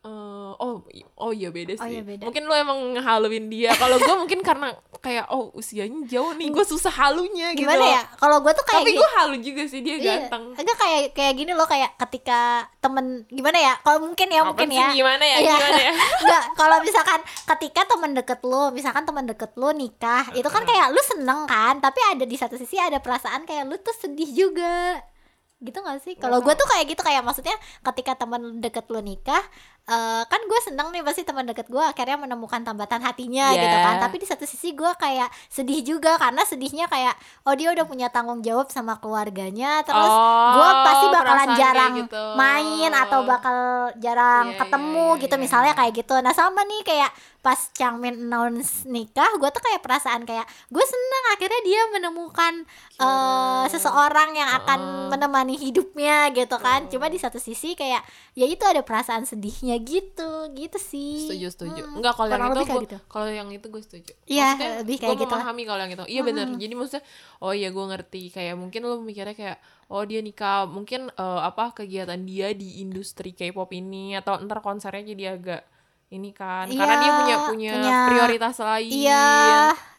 eh, 0.08 0.52
oh 0.58 0.80
oh 1.18 1.32
iya 1.32 1.50
beda 1.50 1.76
Oh, 1.76 1.84
sih. 1.84 1.92
iya, 1.92 2.02
beda. 2.02 2.24
mungkin 2.24 2.44
lo 2.44 2.54
emang 2.54 2.80
ngehaluin 2.94 3.46
dia. 3.46 3.72
Kalau 3.74 3.98
gue 3.98 4.16
mungkin 4.16 4.40
karena 4.42 4.72
kayak 4.98 5.28
oh 5.28 5.52
usianya 5.52 6.08
jauh 6.08 6.32
nih 6.32 6.48
gue 6.48 6.64
susah 6.64 6.90
halunya 6.90 7.52
gitu 7.52 7.64
gimana 7.64 7.86
ya? 7.92 8.02
Kalau 8.16 8.40
gue 8.40 8.52
tuh 8.52 8.64
kayak 8.64 8.82
tapi 8.82 8.92
gue 8.94 9.10
halu 9.14 9.36
juga 9.38 9.64
sih 9.64 9.80
dia 9.82 9.96
Iya, 9.96 10.06
ganteng. 10.26 10.44
Enggak 10.56 10.78
kayak 10.78 11.02
kayak 11.12 11.34
gini 11.36 11.52
loh 11.52 11.66
kayak 11.66 11.92
ketika 12.00 12.40
temen 12.78 13.06
gimana 13.28 13.58
ya? 13.58 13.74
Kalau 13.80 14.00
mungkin 14.02 14.28
ya 14.28 14.40
Apaan 14.40 14.50
mungkin 14.50 14.68
sih, 14.70 14.80
ya. 14.80 14.90
gimana 14.94 15.24
ya 15.24 15.38
Iya. 15.38 15.56
gimana 15.58 15.82
ya? 15.82 15.94
Enggak 16.24 16.44
kalau 16.56 16.78
misalkan 16.80 17.20
ketika 17.48 17.82
temen 17.86 18.12
deket 18.14 18.40
lu 18.42 18.64
misalkan 18.72 19.04
temen 19.04 19.26
deket 19.26 19.52
lu 19.54 19.70
nikah 19.72 20.24
itu 20.32 20.48
kan 20.48 20.64
kayak 20.64 20.88
lu 20.90 21.02
seneng 21.02 21.44
kan 21.46 21.78
tapi 21.78 22.00
ada 22.06 22.24
di 22.24 22.34
satu 22.34 22.56
sisi 22.56 22.78
ada 22.78 22.98
perasaan 22.98 23.44
kayak 23.44 23.66
lu 23.66 23.76
tuh 23.78 23.92
sedih 23.94 24.30
juga 24.30 25.02
gitu 25.60 25.78
gak 25.80 26.00
sih? 26.00 26.14
Kalau 26.16 26.38
gue 26.40 26.54
tuh 26.54 26.68
kayak 26.68 26.86
gitu 26.88 27.02
kayak 27.02 27.22
maksudnya 27.22 27.56
ketika 27.84 28.14
temen 28.16 28.42
deket 28.58 28.86
lu 28.88 29.00
nikah 29.00 29.42
eh, 29.84 30.24
kan 30.24 30.42
gue 30.44 30.60
seneng 30.62 30.92
nih 30.92 31.02
pasti 31.02 31.24
teman 31.24 31.44
deket 31.44 31.66
gue 31.66 31.80
akhirnya 31.80 32.20
menemukan 32.20 32.62
tambatan 32.62 33.00
hatinya 33.00 33.50
Iya. 33.50 33.62
gitu 33.62 33.78
kan. 33.80 33.96
Tapi 34.00 34.16
di 34.18 34.28
satu 34.28 34.44
sisi 34.44 34.72
gue 34.72 34.92
kayak 34.94 35.26
sedih 35.48 35.82
juga 35.82 36.16
karena 36.16 36.44
sedihnya 36.44 36.86
kayak 36.86 37.18
oh 37.44 37.54
dia 37.54 37.72
udah 37.72 37.84
punya 37.84 38.08
tanggung 38.08 38.40
jawab 38.40 38.68
sama 38.68 38.98
keluarganya 38.98 39.82
terus 39.82 39.98
Oh, 40.08 40.54
gue 40.54 40.70
bakalan 41.46 41.60
jarang 41.62 41.94
gitu. 42.02 42.24
main 42.34 42.92
atau 42.96 43.20
bakal 43.22 43.58
jarang 44.02 44.46
Iya, 44.54 44.60
ketemu 44.64 45.08
iya, 45.14 45.22
gitu 45.22 45.36
iya, 45.38 45.44
misalnya 45.44 45.74
kayak 45.78 45.94
gitu. 45.94 46.16
Nah 46.24 46.34
sama 46.34 46.62
nih 46.66 46.82
kayak 46.82 47.12
pas 47.46 47.60
Changmin 47.72 48.28
announce 48.28 48.84
nikah 48.84 49.40
gue 49.40 49.50
tuh 49.54 49.64
kayak 49.64 49.80
perasaan 49.80 50.28
kayak 50.28 50.44
gue 50.68 50.84
seneng 50.84 51.26
akhirnya 51.32 51.62
dia 51.64 51.82
menemukan 51.96 52.54
eh, 53.00 53.66
seseorang 53.72 54.36
yang 54.36 54.50
akan 54.64 54.80
Heeh. 54.84 55.08
menemani 55.16 55.56
hidupnya 55.56 56.34
gitu 56.36 56.58
kan. 56.60 56.90
Cuma 56.92 57.08
di 57.08 57.22
satu 57.22 57.40
sisi 57.40 57.78
kayak 57.78 58.04
ya 58.36 58.46
itu 58.46 58.64
ada 58.68 58.84
perasaan 58.84 59.24
sedihnya 59.24 59.80
gitu 59.80 60.52
gitu 60.52 60.78
sih. 60.82 61.30
Setuju 61.30 61.48
setuju. 61.54 61.82
Hmm, 61.88 62.04
enggak 62.04 62.14
kalau 62.20 62.30
yang 62.34 62.52
itu 62.52 62.76
gitu. 62.84 62.98
kalau 63.08 63.28
yang 63.32 63.50
itu 63.54 63.66
gue 63.70 63.82
setuju. 63.86 64.12
Iya, 64.28 64.48
lebih 64.84 64.98
kayak 65.00 65.16
gitu 65.24 65.34
memahami 65.34 65.64
kalau 65.64 65.82
yang 65.86 65.94
itu. 65.94 66.06
Iya 66.10 66.22
benar 66.26 66.48
jadi 66.58 66.74
maksudnya 66.74 67.04
oh 67.40 67.54
iya 67.54 67.70
gue 67.72 67.86
ngerti. 67.86 68.22
Kayak 68.34 68.56
mungkin 68.60 68.82
lo 68.84 69.00
mikirnya 69.00 69.38
kayak 69.38 69.58
oh 69.88 70.04
dia 70.04 70.20
nikah 70.20 70.68
mungkin 70.68 71.08
eh, 71.10 71.42
apa 71.42 71.72
kegiatan 71.74 72.20
dia 72.22 72.52
di 72.52 72.80
industri 72.80 73.32
K-pop 73.32 73.72
ini 73.72 74.16
atau 74.16 74.38
ntar 74.44 74.60
konsernya 74.60 75.04
jadi 75.08 75.24
agak 75.36 75.62
ini 76.08 76.32
kan 76.32 76.68
karena 76.72 76.96
Iya, 76.96 77.02
dia 77.04 77.12
punya 77.20 77.36
punya, 77.48 77.72
punya- 77.76 78.06
prioritas 78.08 78.56
lain. 78.60 78.92
Iya 78.92 79.28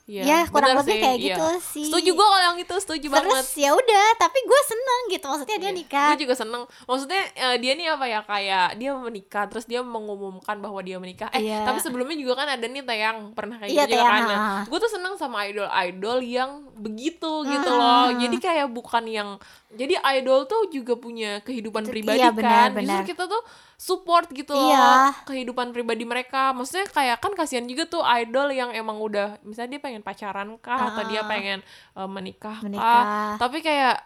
Iya, 0.08 0.22
ya 0.24 0.38
kurang 0.48 0.72
lebih 0.74 0.88
sih, 0.90 1.02
kayak 1.04 1.18
iya. 1.20 1.26
gitu 1.28 1.46
sih 1.62 1.84
setuju 1.84 2.10
gue 2.10 2.26
kalau 2.26 2.40
yang 2.42 2.56
itu 2.56 2.74
setuju 2.74 3.06
banget 3.08 3.28
terus 3.28 3.48
ya 3.54 3.70
udah 3.70 4.06
tapi 4.16 4.38
gue 4.40 4.60
seneng 4.64 5.00
gitu 5.10 5.24
maksudnya 5.28 5.58
dia 5.58 5.68
nikah 5.70 6.08
Gue 6.08 6.24
juga 6.24 6.34
seneng. 6.34 6.62
Maksudnya 6.82 7.22
eh, 7.30 7.56
dia 7.58 7.72
nih 7.74 7.86
apa 7.90 8.04
ya 8.04 8.20
kayak 8.22 8.68
dia 8.74 8.90
menikah 8.90 9.44
terus 9.44 9.64
dia 9.64 9.80
mengumumkan 9.80 10.56
bahwa 10.56 10.80
dia 10.80 10.96
menikah. 10.96 11.28
Eh 11.30 11.44
Iya. 11.44 11.60
tapi 11.62 11.78
sebelumnya 11.78 12.16
juga 12.16 12.32
kan 12.36 12.48
ada 12.48 12.64
nih 12.64 12.80
tayang 12.80 13.32
pernah 13.32 13.56
kayak 13.58 13.68
Iya, 13.68 13.84
gitu 13.84 13.94
juga 13.94 14.08
kan. 14.08 14.22
Nah, 14.24 14.60
gue 14.64 14.78
tuh 14.78 14.90
seneng 14.90 15.14
sama 15.14 15.44
idol-idol 15.44 16.18
yang 16.20 16.50
begitu 16.74 17.30
gitu 17.44 17.68
Ah. 17.68 18.08
loh. 18.08 18.16
Jadi 18.16 18.36
kayak 18.38 18.66
bukan 18.68 19.04
yang 19.04 19.28
jadi 19.70 19.94
idol 20.16 20.48
tuh 20.48 20.72
juga 20.72 20.96
punya 20.96 21.38
kehidupan 21.40 21.84
Itu- 21.84 21.92
pribadi 21.92 22.16
iya, 22.18 22.30
kan. 22.30 22.34
benar, 22.34 22.66
benar. 22.72 22.88
Justru 22.98 23.12
kita 23.12 23.24
tuh 23.26 23.42
support 23.76 24.26
gitu 24.30 24.50
Iya. 24.50 24.74
loh 24.74 25.12
kehidupan 25.24 25.70
pribadi 25.70 26.02
mereka. 26.02 26.50
Maksudnya 26.50 26.88
kayak 26.88 27.20
kan 27.20 27.32
kasihan 27.32 27.62
juga 27.62 27.84
tuh 27.84 28.00
idol 28.02 28.48
yang 28.50 28.72
emang 28.72 28.96
udah 28.98 29.36
misalnya 29.42 29.76
dia 29.76 29.82
pengen 29.82 29.97
pacaran 30.00 30.58
kah 30.58 30.92
atau 30.92 31.02
dia 31.06 31.22
Ah. 31.22 31.28
pengen 31.28 31.58
eh, 31.94 32.08
menikah, 32.08 32.58
kah. 32.58 32.64
Menikah. 32.64 33.04
Tapi 33.36 33.58
kayak 33.60 33.96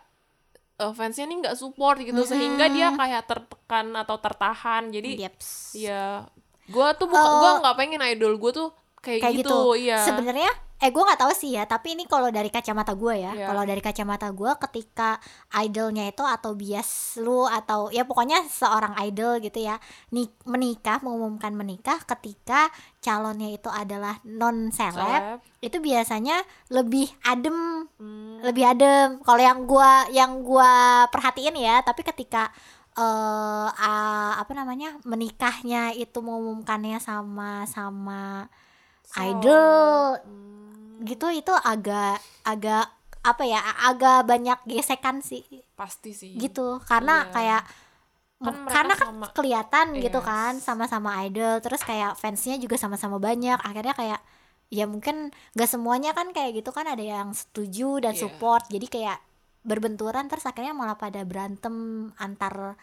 eh, 0.79 0.93
fansnya 0.93 1.25
nih 1.25 1.37
nggak 1.43 1.57
support 1.57 2.01
gitu 2.01 2.23
sehingga 2.25 2.67
dia 2.67 2.91
kayak 2.91 3.23
tertekan 3.25 3.93
atau 3.95 4.17
tertahan 4.19 4.89
jadi 4.89 5.29
Yeps. 5.29 5.77
ya 5.77 6.27
gue 6.63 6.89
tuh 6.97 7.07
buka, 7.07 7.23
gue 7.39 7.51
nggak 7.61 7.77
pengen 7.77 8.01
idol 8.09 8.35
gue 8.39 8.51
tuh 8.51 8.69
kayak, 8.99 9.21
kayak 9.21 9.35
gitu, 9.43 9.51
gitu, 9.51 9.61
iya 9.77 9.99
sebenarnya 10.01 10.51
eh 10.83 10.91
gue 10.91 10.99
nggak 10.99 11.21
tahu 11.23 11.31
sih 11.31 11.55
ya 11.55 11.63
tapi 11.63 11.95
ini 11.95 12.05
kalau 12.05 12.27
dari 12.29 12.51
kacamata 12.51 12.93
gue 12.93 13.15
ya. 13.15 13.31
Iya. 13.33 13.47
kalau 13.47 13.63
dari 13.63 13.79
kacamata 13.79 14.35
gue 14.35 14.51
ketika 14.59 15.23
idolnya 15.55 16.11
itu 16.11 16.27
atau 16.27 16.53
bias 16.53 16.91
lu 17.23 17.47
atau 17.47 17.87
ya 17.89 18.03
pokoknya 18.03 18.43
seorang 18.51 18.99
idol 19.01 19.39
gitu 19.39 19.63
ya 19.63 19.79
nik 20.11 20.35
menikah 20.43 20.99
mengumumkan 20.99 21.55
menikah 21.55 22.03
ketika 22.03 22.67
calonnya 22.99 23.47
itu 23.49 23.71
adalah 23.71 24.19
non 24.27 24.75
seleb. 24.75 25.39
itu 25.63 25.79
biasanya 25.79 26.43
lebih 26.69 27.07
adem 27.23 27.87
Hmm, 27.95 28.43
lebih 28.43 28.67
adem. 28.67 29.23
Kalau 29.23 29.39
yang 29.39 29.63
gua 29.63 30.11
yang 30.11 30.43
gua 30.43 31.07
perhatiin 31.09 31.55
ya 31.55 31.79
tapi 31.81 32.03
ketika 32.03 32.51
eh 32.93 33.69
ah, 33.71 34.37
apa 34.37 34.53
namanya 34.53 34.99
menikahnya 35.03 35.95
itu 35.95 36.19
mengumumkannya 36.19 36.99
sama 36.99 37.65
sama 37.65 38.51
so- 39.07 39.23
idol 39.23 40.19
hmm, 40.21 40.82
gitu 41.03 41.27
itu 41.29 41.53
agak 41.53 42.17
agak 42.43 42.87
apa 43.23 43.43
ya 43.43 43.59
agak 43.85 44.25
banyak 44.25 44.59
gesekan 44.65 45.21
sih 45.21 45.47
pasti 45.73 46.11
sih 46.11 46.35
gitu 46.35 46.83
karena 46.83 47.23
Iya. 47.25 47.33
kayak 47.33 47.63
Kan 48.39 48.59
karena 48.67 48.95
kan 48.97 49.07
sama. 49.07 49.27
kelihatan 49.31 49.87
gitu 49.97 50.19
Yes. 50.19 50.27
kan 50.27 50.53
sama-sama 50.59 51.23
idol 51.23 51.59
terus 51.59 51.79
kayak 51.81 52.19
fansnya 52.19 52.59
juga 52.59 52.75
sama-sama 52.75 53.19
banyak 53.19 53.55
akhirnya 53.57 53.95
kayak 53.95 54.21
ya 54.67 54.83
mungkin 54.85 55.31
gak 55.53 55.71
semuanya 55.71 56.11
kan 56.11 56.31
kayak 56.31 56.59
gitu 56.59 56.71
kan 56.71 56.83
ada 56.85 56.99
yang 56.99 57.31
setuju 57.31 58.03
dan 58.03 58.13
Iya. 58.13 58.27
support 58.27 58.67
jadi 58.67 58.83
kayak 58.85 59.19
berbenturan 59.63 60.27
terus 60.27 60.43
akhirnya 60.43 60.75
malah 60.75 60.97
pada 60.97 61.23
berantem 61.23 61.71
antar 62.17 62.75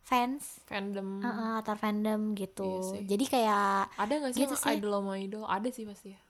fans 0.00 0.62
fandom 0.64 1.18
Heeh, 1.18 1.52
antar 1.58 1.74
fandom 1.74 2.20
gitu 2.32 2.62
Iya 2.62 2.82
sih. 2.94 3.02
jadi 3.04 3.24
kayak 3.26 3.66
ada 3.96 4.12
nggak 4.14 4.30
sih 4.30 4.40
Gitu 4.40 4.54
sih. 4.54 4.78
idol 4.78 4.92
sama 4.94 5.12
idol 5.18 5.42
ada 5.44 5.68
sih 5.68 5.82
pasti 5.82 6.14
ya 6.14 6.20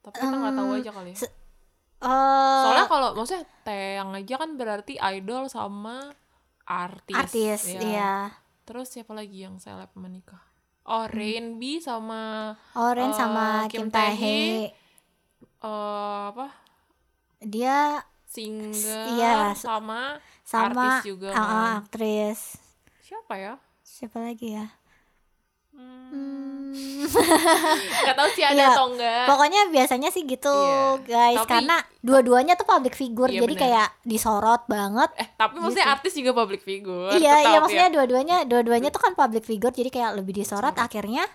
tapi 0.00 0.16
kita 0.16 0.32
nggak 0.32 0.54
tahu 0.54 0.68
Em, 0.68 0.78
aja 0.78 0.90
kali 0.90 1.10
ya. 1.10 1.18
Se- 1.18 1.34
eh 2.00 2.60
soalnya 2.60 2.86
kalau 2.86 3.08
maksudnya 3.12 3.44
Teyang 3.60 4.10
aja 4.14 4.34
kan 4.36 4.50
berarti 4.54 4.94
idol 4.96 5.46
sama 5.46 6.08
artis 6.64 7.16
artis 7.18 7.60
ya. 7.68 7.80
iya. 7.80 8.14
Terus 8.64 8.88
siapa 8.88 9.12
lagi 9.12 9.42
yang 9.42 9.58
seleb 9.58 9.90
menikah? 9.94 10.40
Oh 10.82 11.04
Rainbi 11.04 11.78
sama 11.78 12.54
Oren 12.72 13.10
Eh, 13.10 13.14
sama 13.14 13.68
Kim 13.68 13.86
Kim 13.86 13.86
Tae 13.90 14.16
Tae-hee. 14.16 14.72
eh 15.60 16.20
apa? 16.30 16.46
Dia 17.38 18.00
singer 18.24 19.10
iya, 19.12 19.52
sama 19.52 20.16
sama 20.40 20.72
artis 20.72 20.96
juga 21.04 21.30
ah, 21.30 21.36
kan. 21.36 21.84
aktris. 21.84 22.56
Siapa 23.00 23.34
ya? 23.34 23.54
Siapa 23.82 24.22
lagi 24.22 24.54
ya 24.54 24.70
hmm. 26.10 26.68
Nggak 28.02 28.16
tahu 28.16 28.28
sih 28.32 28.44
ada 28.44 28.54
Iya. 28.54 28.68
atau 28.70 28.86
enggak 28.88 29.24
Pokoknya 29.26 29.60
biasanya 29.68 30.08
sih 30.08 30.22
gitu 30.22 30.50
Iya. 30.50 31.02
guys 31.02 31.38
Tapi- 31.42 31.50
Karena 31.50 31.76
dua-duanya 32.00 32.54
tuh 32.54 32.64
public 32.64 32.94
figure 32.94 33.28
Iya, 33.28 33.42
Jadi 33.42 33.54
bener. 33.54 33.64
kayak 33.66 33.88
disorot 34.04 34.62
banget 34.66 35.10
eh 35.16 35.28
tapi 35.34 35.54
maksudnya 35.58 35.86
Gitu. 35.86 35.94
artis 35.96 36.12
juga 36.14 36.30
public 36.34 36.62
figure 36.62 37.10
Iya 37.12 37.34
iya 37.40 37.50
ya. 37.50 37.58
maksudnya 37.58 37.88
dua-duanya 37.90 38.36
Dua-duanya 38.44 38.88
tuh 38.88 39.00
kan 39.00 39.12
public 39.14 39.42
figure 39.42 39.70
Jadi 39.70 39.90
kayak 39.90 40.16
lebih 40.16 40.34
disorot 40.34 40.74
Akhirnya 40.76 41.26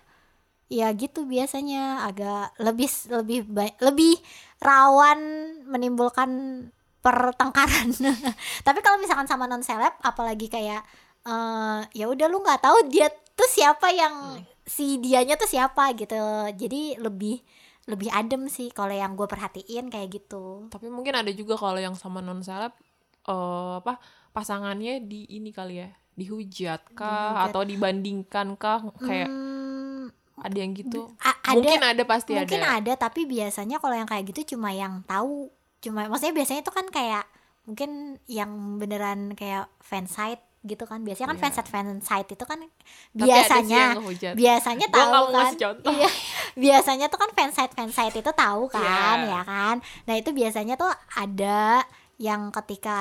Ya 0.65 0.89
gitu 0.91 1.23
biasanya 1.23 2.03
Agak 2.03 2.55
lebih 2.57 2.89
lebih 3.11 3.39
lebih 3.77 4.13
rawan 4.57 5.19
menimbulkan 5.65 6.29
pertengkaran 6.99 7.93
Tapi 8.65 8.79
kalau 8.79 8.97
misalkan 8.97 9.25
sama 9.25 9.45
non 9.45 9.61
seleb 9.61 9.93
Apalagi 10.01 10.47
kayak 10.47 10.81
eh 11.21 11.81
ya 11.91 12.05
udah 12.05 12.27
lu 12.27 12.37
nggak 12.39 12.61
tahu 12.61 12.85
dia 12.85 13.09
tuh 13.35 13.49
siapa 13.49 13.91
yang 13.91 14.15
Hmm. 14.35 14.43
si 14.65 14.97
dianya 14.97 15.35
tuh 15.35 15.45
siapa 15.45 15.93
gitu. 15.93 16.15
Jadi 16.51 16.97
lebih 16.97 17.43
lebih 17.85 18.09
adem 18.09 18.47
sih 18.47 18.69
kalau 18.69 18.91
yang 18.91 19.13
gue 19.13 19.25
perhatiin 19.25 19.87
kayak 19.87 20.09
gitu. 20.11 20.65
Tapi 20.67 20.89
mungkin 20.89 21.13
ada 21.13 21.29
juga 21.29 21.53
kalau 21.53 21.77
yang 21.77 21.93
sama 21.93 22.17
non 22.17 22.41
seleb 22.41 22.73
eh 23.23 23.73
apa 23.77 23.99
pasangannya 24.31 25.01
di 25.01 25.25
ini 25.29 25.49
kali 25.49 25.79
ya 25.79 25.89
dihujat 26.15 26.93
kah 26.93 27.05
Dihujat. 27.35 27.45
atau 27.45 27.61
dibandingkan 27.61 28.47
kah? 28.55 28.79
Kayak 28.97 29.27
Hmm, 29.27 30.09
ada 30.35 30.57
yang 30.57 30.71
gitu? 30.73 31.11
a- 31.19 31.41
ada. 31.45 31.55
Mungkin 31.55 31.81
ada 31.83 32.03
pasti 32.03 32.31
mungkin 32.33 32.59
ada. 32.59 32.79
ada 32.79 32.93
tapi 32.97 33.23
biasanya 33.23 33.77
kalau 33.77 33.93
yang 33.93 34.07
kayak 34.07 34.31
gitu 34.31 34.55
cuma 34.55 34.71
yang 34.71 35.03
tahu. 35.03 35.51
Cuma 35.77 36.07
maksudnya 36.07 36.33
biasanya 36.33 36.61
itu 36.61 36.71
kan 36.71 36.87
kayak 36.87 37.25
mungkin 37.65 37.91
yang 38.25 38.49
beneran 38.77 39.33
kayak 39.33 39.69
fansite 39.79 40.41
gitu 40.65 40.83
kan 40.83 40.99
biasanya 40.99 41.29
kan 41.29 41.37
Iya. 41.37 41.43
fansite 41.45 41.69
fansite 41.69 42.29
itu 42.33 42.43
kan 42.43 42.59
biasanya 43.13 43.95
yang 43.95 44.33
biasanya 44.33 44.87
tahu 44.97 45.23
kan. 45.29 45.53
Iya. 45.85 46.09
biasanya 46.65 47.05
tuh 47.07 47.19
kan 47.19 47.29
fansite 47.31 47.71
fansite 47.71 48.17
itu 48.17 48.31
tahu 48.33 48.65
kan 48.67 48.81
Iya. 49.21 49.31
ya 49.31 49.41
kan 49.43 49.75
nah 50.03 50.13
itu 50.13 50.29
biasanya 50.31 50.73
tuh 50.75 50.89
ada 51.13 51.85
yang 52.15 52.47
ketika 52.49 52.95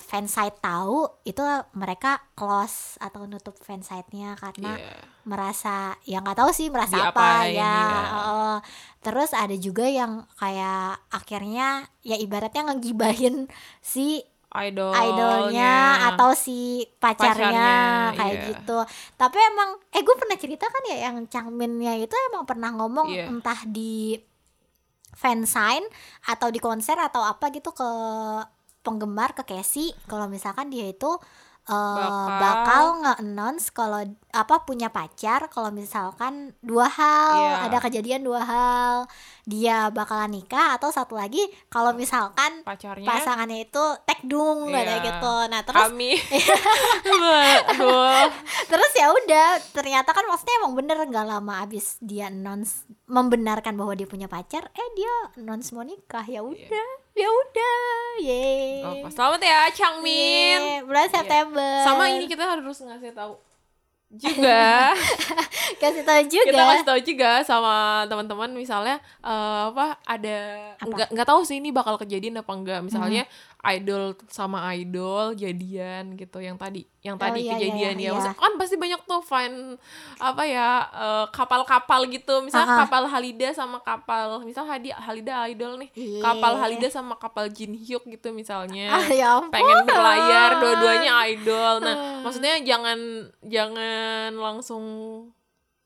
fansite 0.00 0.56
tahu 0.58 1.04
itu 1.22 1.44
mereka 1.72 2.16
close 2.32 2.96
atau 2.96 3.28
nutup 3.28 3.52
fansite-nya 3.60 4.34
karena 4.34 4.72
Iya. 4.74 4.96
merasa 5.22 5.92
ya 6.02 6.18
nggak 6.18 6.32
tahu 6.34 6.50
sih 6.50 6.72
merasa 6.72 7.12
apa 7.12 7.44
Diapain, 7.44 7.52
ya 7.52 7.60
iya. 7.60 7.76
heeh. 8.08 8.56
terus 8.98 9.36
ada 9.36 9.52
juga 9.52 9.84
yang 9.84 10.24
kayak 10.34 10.96
akhirnya 11.12 11.92
ya 12.00 12.16
ibaratnya 12.16 12.72
ngegibahin 12.72 13.52
si 13.78 14.24
idol 14.48 14.96
idolnya 14.96 16.08
atau 16.08 16.32
si 16.32 16.88
pacarnya, 16.96 17.36
Pacarnya, 17.36 17.72
kayak 18.16 18.34
iya. 18.34 18.46
gitu 18.48 18.78
tapi 19.20 19.36
emang 19.44 19.76
eh 19.92 20.00
gue 20.00 20.16
pernah 20.16 20.38
cerita 20.40 20.64
kan 20.72 20.82
ya 20.88 20.96
yang 21.12 21.28
Changminnya 21.28 22.00
itu 22.00 22.16
emang 22.32 22.48
pernah 22.48 22.72
ngomong 22.72 23.12
Iya. 23.12 23.28
entah 23.28 23.60
di 23.68 24.16
fansign 25.12 25.84
atau 26.32 26.48
di 26.48 26.60
konser 26.62 26.96
atau 26.96 27.20
apa 27.26 27.52
gitu 27.52 27.76
ke 27.76 27.90
penggemar 28.80 29.36
ke 29.36 29.44
Casey 29.44 29.92
kalau 30.08 30.30
misalkan 30.30 30.72
dia 30.72 30.88
itu 30.88 31.10
eh, 31.68 31.74
Bakal- 31.94 32.38
bakal 32.38 32.84
nge-announce 32.98 33.68
kalau 33.70 34.00
apa 34.30 34.54
punya 34.62 34.88
pacar 34.88 35.48
kalau 35.48 35.68
misalkan 35.70 36.34
dua 36.60 36.84
hal 36.86 37.32
Iya. 37.34 37.54
ada 37.64 37.78
kejadian 37.78 38.22
dua 38.22 38.40
hal 38.40 38.94
dia 39.44 39.88
bakalan 39.88 40.32
nikah 40.34 40.74
atau 40.74 40.88
satu 40.88 41.14
lagi 41.14 41.40
kalau 41.66 41.92
misalkan 41.92 42.60
pacarnya? 42.62 43.04
pasangannya 43.04 43.62
itu 43.62 43.84
tekdung 44.02 44.68
Iya. 44.68 44.80
kayak 44.82 45.00
gitu. 45.02 45.34
Nah 45.46 45.60
terus 45.62 45.80
kami 45.82 46.10
terus 48.70 48.92
ya 48.94 49.08
udah 49.10 49.48
ternyata 49.70 50.10
kan 50.10 50.24
maksudnya 50.24 50.54
emang 50.58 50.74
bener 50.74 50.96
nggak 50.98 51.26
lama 51.26 51.60
abis 51.60 51.96
dia 51.98 52.28
announce 52.28 52.84
membenarkan 53.06 53.74
bahwa 53.74 53.92
dia 53.92 54.04
punya 54.04 54.26
pacar 54.26 54.68
eh 54.68 54.88
dia 54.94 55.12
announce 55.36 55.72
mau 55.72 55.82
nikah 55.82 56.24
ya 56.24 56.40
udah 56.42 56.88
ya 57.18 57.28
udah 57.28 57.78
ye 58.20 58.46
Oh, 58.80 59.10
selamat 59.10 59.40
ya 59.42 59.60
Changmin. 59.70 60.86
Bulan 60.86 61.08
September. 61.08 61.82
Sama 61.82 62.08
ini 62.08 62.24
kita 62.24 62.46
harus 62.46 62.78
ngasih 62.78 63.10
tahu 63.10 63.34
juga. 64.08 64.96
Kasih 65.82 66.00
tahu 66.00 66.22
juga. 66.24 66.48
Kita 66.48 66.62
kasih 66.64 66.86
tahu 66.86 67.00
juga 67.04 67.30
sama 67.44 67.74
teman-teman 68.08 68.48
misalnya 68.50 68.96
eh, 69.20 69.62
apa 69.68 70.00
ada 70.02 70.36
nggak 70.80 71.12
nggak 71.12 71.28
tahu 71.28 71.44
sih 71.44 71.60
ini 71.60 71.68
bakal 71.68 72.00
kejadian 72.00 72.40
apa 72.40 72.48
enggak 72.50 72.80
misalnya 72.80 73.28
Hmm. 73.28 73.47
Idol 73.60 74.14
sama 74.26 74.70
idol 74.72 75.34
jadian 75.34 76.14
gitu 76.14 76.38
yang 76.38 76.54
tadi 76.54 76.86
yang 76.98 77.14
Oh, 77.14 77.20
tadi 77.20 77.42
iya, 77.42 77.46
iya, 77.48 77.54
kejadian 77.58 77.94
ya. 77.96 78.02
iya. 78.04 78.10
Maksud- 78.12 78.38
kan 78.38 78.52
pasti 78.54 78.76
banyak 78.76 79.00
tuh 79.02 79.18
fan 79.20 79.74
apa 80.16 80.42
ya 80.42 80.68
eh, 80.88 81.26
kapal-kapal 81.28 82.06
gitu. 82.06 82.38
Misalnya 82.40 82.68
Ah, 82.68 82.74
ah. 82.74 82.80
kapal 82.82 83.02
Halida 83.04 83.48
sama 83.50 83.78
kapal 83.80 84.42
misal 84.42 84.62
Hadi 84.62 84.90
Halida 84.90 85.42
idol 85.48 85.74
nih. 85.76 85.90
Iya. 85.92 86.22
kapal 86.22 86.52
Halida 86.56 86.86
sama 86.88 87.14
kapal 87.14 87.48
Jin 87.48 87.74
Hyuk 87.74 88.06
gitu 88.06 88.30
misalnya. 88.30 88.92
Ah 88.92 89.06
ya 89.08 89.36
ampun. 89.36 89.50
Pengen 89.50 89.78
berlayar 89.84 90.50
dua-duanya 90.58 91.12
idol. 91.28 91.74
Nah 91.80 91.94
maksudnya 92.20 92.58
jangan 92.60 92.98
jangan 93.42 94.30
langsung 94.32 94.84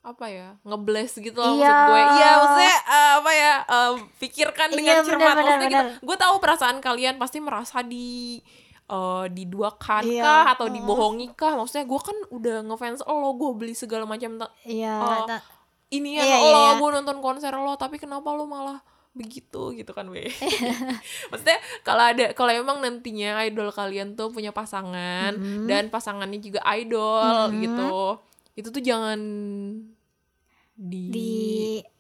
apa 0.03 0.27
ya 0.27 0.49
ngebles 0.63 1.15
gitu 1.17 1.37
loh 1.37 1.55
Iya. 1.55 1.63
maksud 1.63 1.87
gue 1.87 2.01
iya 2.13 2.31
maksudnya 2.37 2.77
eh, 2.85 3.11
apa 3.17 3.31
ya 3.33 3.55
eh, 3.63 3.93
pikirkan 4.19 4.69
dengan 4.71 4.95
Iya, 4.97 5.05
cermat 5.05 5.23
benar, 5.23 5.37
maksudnya 5.37 5.59
benar, 5.61 5.71
gitu 5.71 5.85
benar. 5.89 6.05
gue 6.05 6.17
tahu 6.19 6.35
perasaan 6.37 6.79
kalian 6.79 7.15
pasti 7.17 7.39
merasa 7.39 7.79
di 7.81 8.43
eh 8.85 9.25
diduakan 9.29 10.03
Iya. 10.05 10.21
kah 10.21 10.45
atau 10.53 10.67
dibohongi 10.69 11.31
kah 11.33 11.55
maksudnya 11.55 11.87
gue 11.87 12.01
kan 12.03 12.17
udah 12.31 12.57
ngefans 12.65 13.01
lo 13.05 13.31
gue 13.33 13.51
beli 13.55 13.75
segala 13.75 14.03
macam 14.05 14.43
iya 14.63 14.99
nah, 15.23 15.41
ini 15.89 16.19
ya 16.19 16.25
Iya, 16.25 16.37
lo 16.43 16.51
iya. 16.51 16.73
gue 16.77 16.89
nonton 16.93 17.19
konser 17.19 17.53
lo 17.53 17.73
tapi 17.75 17.97
kenapa 17.97 18.27
lo 18.31 18.45
malah 18.45 18.83
begitu 19.13 19.71
gitu 19.73 19.93
kan 19.93 20.09
we 20.09 20.27
maksudnya 21.31 21.57
kalau 21.81 22.05
ada 22.07 22.33
kalau 22.33 22.51
emang 22.51 22.81
nantinya 22.81 23.39
idol 23.41 23.69
kalian 23.69 24.13
tuh 24.13 24.29
punya 24.29 24.51
pasangan 24.51 25.31
Mhm. 25.33 25.69
dan 25.69 25.85
pasangannya 25.87 26.41
juga 26.41 26.61
idol 26.73 27.49
Mhm. 27.49 27.61
gitu 27.63 27.95
itu 28.53 28.69
tuh 28.69 28.81
jangan 28.81 29.19
di, 30.73 31.03
di 31.09 31.33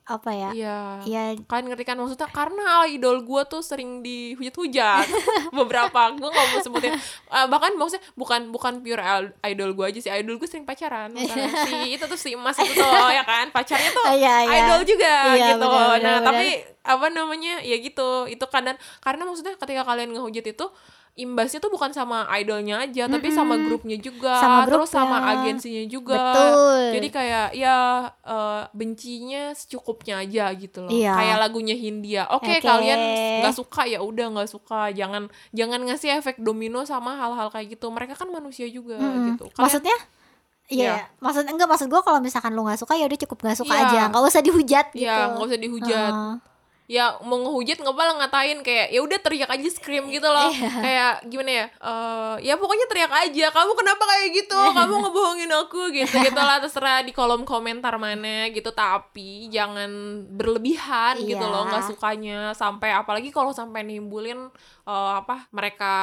apa 0.02 0.34
ya? 0.34 0.50
Iya. 0.50 0.78
Ya 1.06 1.22
kalian 1.46 1.70
ngerti 1.70 1.84
kan? 1.86 1.94
Maksudnya 1.94 2.26
karena 2.26 2.82
idol 2.90 3.22
gue 3.22 3.42
tuh 3.46 3.62
sering 3.62 4.02
dihujat-hujat 4.02 5.06
beberapa. 5.56 6.10
Gue 6.12 6.26
nggak 6.26 6.46
mau 6.50 6.60
sebutin. 6.60 6.92
Eh, 6.98 7.46
bahkan 7.46 7.70
maksudnya 7.78 8.02
bukan 8.18 8.50
bukan 8.50 8.82
pure 8.82 8.98
idol 9.46 9.70
gue 9.72 9.84
aja 9.86 10.00
sih. 10.02 10.10
Idol 10.10 10.36
gue 10.36 10.48
sering 10.50 10.66
pacaran. 10.66 11.14
Si 11.64 11.94
itu 11.94 12.04
tuh 12.04 12.18
si 12.18 12.34
emas 12.34 12.58
itu 12.58 12.74
tuh 12.74 13.08
ya 13.08 13.22
kan? 13.22 13.48
Pacarnya 13.54 13.90
tuh 13.94 14.04
Iya, 14.12 14.36
iya. 14.44 14.58
idol 14.66 14.80
juga 14.82 15.12
Iya, 15.38 15.46
gitu. 15.54 15.64
benar, 15.64 15.70
benar, 15.70 16.00
nah 16.02 16.16
benar. 16.18 16.26
tapi 16.26 16.46
apa 16.82 17.06
namanya? 17.08 17.54
Ya 17.62 17.76
gitu. 17.78 18.26
Itu 18.26 18.44
kadang 18.50 18.74
karena 19.00 19.22
maksudnya 19.22 19.54
ketika 19.54 19.86
kalian 19.86 20.10
ngehujat 20.12 20.44
itu 20.50 20.66
imbasnya 21.12 21.60
tuh 21.60 21.68
bukan 21.68 21.92
sama 21.92 22.24
idolnya 22.32 22.80
aja 22.80 23.04
tapi 23.04 23.28
sama 23.28 23.60
grupnya 23.60 23.96
juga 23.96 24.32
Sama 24.34 24.64
terus 24.64 24.88
sama 24.88 25.20
agensinya 25.22 25.84
juga 25.84 26.16
Betul. 26.32 26.80
jadi 26.90 27.08
kayak 27.10 27.46
ya 27.52 27.76
eh, 28.08 28.62
bencinya 28.72 29.52
secukupnya 29.52 30.20
aja 30.20 30.48
gitu 30.54 30.80
loh 30.80 30.88
Iya. 30.88 31.12
kayak 31.12 31.36
lagunya 31.38 31.76
Hindia 31.76 32.24
oke 32.26 32.48
Oke. 32.48 32.64
kalian 32.64 32.96
nggak 33.40 33.52
suka 33.54 33.84
ya 33.84 34.00
udah 34.00 34.32
nggak 34.32 34.48
suka 34.48 34.88
jangan 34.90 35.28
jangan 35.50 35.84
ngasih 35.84 36.16
efek 36.16 36.40
domino 36.40 36.80
sama 36.82 37.12
hal-hal 37.14 37.48
kayak 37.48 37.76
gitu 37.76 37.86
mereka 37.88 38.14
kan 38.14 38.26
manusia 38.26 38.64
juga 38.66 38.96
Mm-mm. 38.96 39.36
gitu 39.36 39.44
Kalian- 39.50 39.62
maksudnya 39.62 39.96
Iya, 40.64 40.96
Iya. 40.96 41.04
maksud 41.20 41.44
enggak 41.44 41.68
maksud 41.68 41.86
gue 41.86 42.00
kalau 42.00 42.16
misalkan 42.18 42.56
lu 42.56 42.64
nggak 42.64 42.80
suka 42.80 42.96
ya 42.96 43.04
udah 43.04 43.20
cukup 43.20 43.38
nggak 43.42 43.58
suka 43.60 43.74
Iya. 43.74 43.84
aja, 43.84 44.00
nggak 44.08 44.22
usah 44.24 44.40
dihujat 44.40 44.86
gitu. 44.90 45.04
ya 45.04 45.28
nggak 45.28 45.44
usah 45.44 45.60
dihujat 45.60 46.12
Heeh. 46.14 46.34
Ya 46.92 47.16
mau 47.24 47.40
ngehujat 47.40 47.80
nggak 47.80 47.96
malah 47.96 48.20
ngatain 48.20 48.60
kayak 48.60 48.92
ya 48.92 49.00
udah 49.00 49.16
teriak 49.16 49.48
aja 49.48 49.68
scream 49.72 50.12
gitu 50.12 50.28
loh. 50.28 50.52
Iya. 50.52 50.68
kayak 50.76 51.14
gimana 51.24 51.50
ya 51.50 51.66
Eh 51.72 52.34
ya 52.44 52.54
pokoknya 52.60 52.84
teriak 52.84 53.08
aja 53.08 53.46
kamu 53.48 53.72
kenapa 53.72 54.02
kayak 54.04 54.28
gitu? 54.36 54.58
Kamu 54.76 54.94
ngebohongin 55.00 55.52
aku 55.56 55.88
gitu 55.88 56.20
gitu 56.20 56.36
lah 56.36 56.60
terserah 56.60 57.00
di 57.00 57.16
kolom 57.16 57.48
komentar 57.48 57.96
mana 57.96 58.52
gitu. 58.52 58.68
Tapi 58.70 59.48
jangan 59.48 59.88
berlebihan 60.28 61.16
gitu 61.22 61.40
Iya. 61.40 61.48
loh 61.48 61.62
nggak 61.64 61.84
sukanya. 61.88 62.52
Sampai 62.52 62.92
apalagi 62.92 63.32
kalau 63.32 63.56
sampai 63.56 63.80
nimbulin 63.82 64.52
eh, 64.82 65.12
apa 65.16 65.46
mereka 65.50 65.94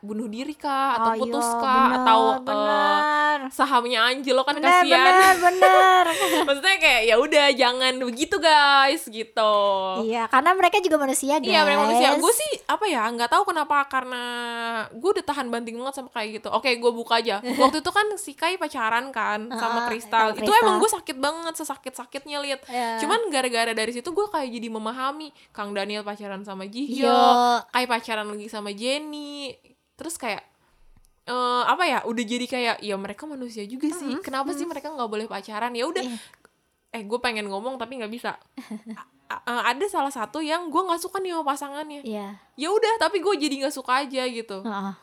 bunuh 0.00 0.26
diri 0.26 0.54
kah 0.54 0.96
atau 0.96 1.04
Oh, 1.08 1.18
putus 1.18 1.44
iya, 1.46 1.58
kah 1.58 1.74
bener, 1.86 1.96
atau 1.98 2.20
eh, 2.20 2.38
bener. 2.42 3.38
sahamnya 3.48 4.00
Angelo 4.04 4.42
kan 4.42 4.54
bener 4.54 4.72
kasihan 4.80 5.04
bener 5.04 5.34
bener 5.38 6.04
maksudnya 6.46 6.76
kayak 6.78 7.02
ya 7.04 7.16
udah 7.16 7.46
jangan 7.52 7.94
begitu 8.00 8.36
guys 8.36 9.02
gitu 9.04 9.54
iya 10.02 10.24
karena 10.26 10.50
mereka 10.52 10.78
juga 10.78 10.96
manusia 10.98 11.36
guys 11.36 11.44
Iya 11.46 11.60
mereka 11.62 11.80
manusia. 11.82 12.08
Gue 12.16 12.32
sih 12.32 12.50
apa 12.64 12.84
ya 12.84 13.04
nggak 13.06 13.28
tahu 13.28 13.42
kenapa 13.46 13.84
karena 13.86 14.22
gue 14.90 15.10
udah 15.12 15.24
tahan 15.24 15.46
banting 15.46 15.76
banget 15.76 15.94
sama 15.96 16.10
kayak 16.10 16.28
gitu. 16.36 16.48
Oke 16.50 16.72
gue 16.72 16.90
buka 16.90 17.18
aja. 17.18 17.38
Waktu 17.60 17.80
itu 17.80 17.90
kan 17.90 18.06
si 18.16 18.32
Kai 18.32 18.56
pacaran 18.56 19.10
kan 19.10 19.46
sama 19.48 19.80
Heeh, 19.80 19.88
Kristal. 19.90 20.26
sama 20.28 20.36
Itu 20.36 20.42
Kristal. 20.44 20.62
emang 20.62 20.76
gue 20.78 20.90
sakit 20.90 21.16
banget 21.16 21.54
sesakit 21.54 21.92
sakitnya 21.92 22.38
lihat. 22.40 22.60
Iya. 22.66 22.98
Cuman 22.98 23.28
gara-gara 23.28 23.72
dari 23.72 23.92
situ 23.92 24.08
gue 24.08 24.26
kayak 24.26 24.48
jadi 24.48 24.68
memahami 24.68 25.28
Kang 25.50 25.70
Daniel 25.70 26.02
pacaran 26.02 26.40
sama 26.40 26.64
Jihyo, 26.64 27.06
Yo. 27.06 27.20
Kai 27.68 27.84
pacaran 27.84 28.05
lagi 28.06 28.46
sama 28.46 28.70
Jenny. 28.70 29.50
Terus 29.94 30.14
kayak 30.14 30.44
eh 31.24 31.62
apa 31.64 31.82
ya 31.82 31.98
udah 32.02 32.22
jadi 32.22 32.46
kayak 32.46 32.76
ya 32.78 32.94
mereka 32.94 33.26
manusia 33.26 33.66
juga 33.66 33.90
sih. 33.90 34.14
Kenapa 34.20 34.52
sih 34.52 34.62
mereka 34.64 34.88
nggak 34.88 35.10
boleh 35.10 35.26
pacaran? 35.26 35.74
Ya 35.74 35.84
udah. 35.84 36.00
Iya. 36.00 36.18
eh 36.92 37.02
gue 37.02 37.18
pengen 37.18 37.44
ngomong 37.46 37.76
tapi 37.76 37.98
nggak 37.98 38.08
bisa. 38.08 38.38
A- 39.26 39.42
a- 39.42 39.64
ada 39.66 39.84
salah 39.84 40.08
satu 40.08 40.38
yang 40.38 40.70
gue 40.70 40.78
nggak 40.78 41.02
suka 41.02 41.18
nih 41.18 41.34
sama 41.34 41.44
pasangannya. 41.44 42.00
Iya. 42.00 42.38
Ya 42.54 42.68
udah 42.70 42.94
tapi 42.96 43.18
gue 43.18 43.34
jadi 43.36 43.66
nggak 43.66 43.74
suka 43.74 44.06
aja 44.06 44.22
gitu. 44.24 44.62
Heeh. 44.62 44.94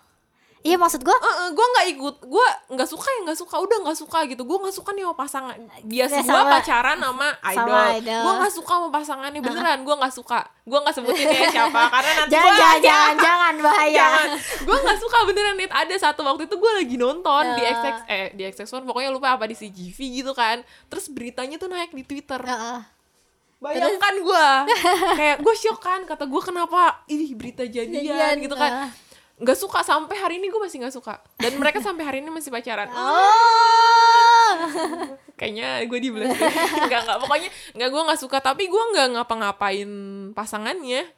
Iya 0.63 0.75
maksud 0.75 0.99
gue 0.99 1.11
uh, 1.11 1.49
gue 1.49 1.65
nggak 1.67 1.87
ikut. 1.91 2.15
Gue 2.23 2.45
nggak 2.69 2.87
suka 2.87 3.03
ya 3.05 3.19
nggak 3.21 3.35
suka. 3.37 3.55
Udah 3.57 3.77
nggak 3.79 3.97
suka 3.97 4.17
gitu. 4.25 4.41
Gue 4.41 4.57
nggak 4.57 4.71
suka 4.73 4.89
nih 4.91 5.03
sama 5.03 5.15
pasangan. 5.17 5.55
Ya, 5.59 6.07
biasa 6.07 6.15
gue 6.17 6.25
sama- 6.25 6.49
pacaran 6.49 6.97
sama 6.97 7.27
idol, 7.51 7.83
idol. 7.93 8.21
gue 8.21 8.33
nggak 8.33 8.53
suka 8.53 8.71
sama 8.73 8.89
pasangannya 8.89 9.39
beneran 9.39 9.79
gue 9.81 9.91
nggak 9.93 10.13
suka. 10.13 10.39
Gue 10.63 10.79
nggak 10.79 10.93
sebutin 10.93 11.27
ya 11.27 11.41
siapa 11.51 11.81
karena 11.93 12.11
nanti 12.17 12.31
jangan 12.31 12.47
gua- 12.49 12.57
jangan 12.57 12.81
jangan 12.81 13.15
jangan 13.19 13.53
bahaya. 13.61 13.91
Jangan. 13.93 14.27
Gue 14.63 14.77
nggak 14.79 14.97
suka 14.97 15.17
beneran. 15.25 15.53
Nih 15.53 15.67
ada 15.67 15.95
satu 15.97 16.19
waktu 16.21 16.43
itu 16.45 16.55
gue 16.55 16.71
lagi 16.73 16.95
nonton 16.95 17.43
di 17.53 17.61
Ya. 17.61 17.71
XX 17.75 17.97
eh 18.07 18.25
di 18.31 18.41
XX1 18.45 18.81
pokoknya 18.83 19.09
lupa 19.09 19.27
apa 19.31 19.43
di 19.43 19.53
CGV 19.53 19.97
gitu 20.17 20.31
kan. 20.31 20.59
Terus 20.87 21.05
beritanya 21.07 21.55
tuh 21.55 21.67
naik 21.67 21.91
di 21.91 22.01
Twitter. 22.01 22.39
Heeh. 22.39 22.79
bayangkan 23.59 24.15
gue 24.17 24.47
kayak 25.19 25.37
gue 25.39 25.55
shock 25.55 25.79
kan. 25.79 26.03
Kata 26.03 26.23
gue 26.23 26.41
kenapa 26.41 27.03
ini 27.05 27.31
berita 27.31 27.63
jadian 27.63 27.99
Jadian, 28.01 28.35
gitu 28.39 28.55
kan. 28.55 28.71
ah. 28.87 28.91
Nggak 29.41 29.57
suka 29.57 29.81
sampai 29.81 30.13
hari 30.19 30.37
ini 30.37 30.47
gue 30.53 30.61
masih 30.61 30.77
nggak 30.83 30.93
suka. 30.93 31.17
Dan 31.41 31.57
mereka 31.57 31.81
sampai 31.81 32.03
hari 32.05 32.17
ini 32.21 32.29
masih 32.29 32.53
pacaran. 32.53 32.89
Oh. 32.93 34.53
Kayaknya 35.33 35.83
gue 35.89 35.99
di 35.99 36.09
nggak 36.87 37.01
nggak 37.09 37.17
pokoknya 37.19 37.49
nggak 37.73 37.89
gue 37.89 38.01
nggak 38.05 38.21
suka. 38.21 38.37
Tapi 38.39 38.69
gue 38.69 38.83
nggak 38.93 39.07
ngapa-ngapain 39.17 39.89
pasangannya. 40.37 41.09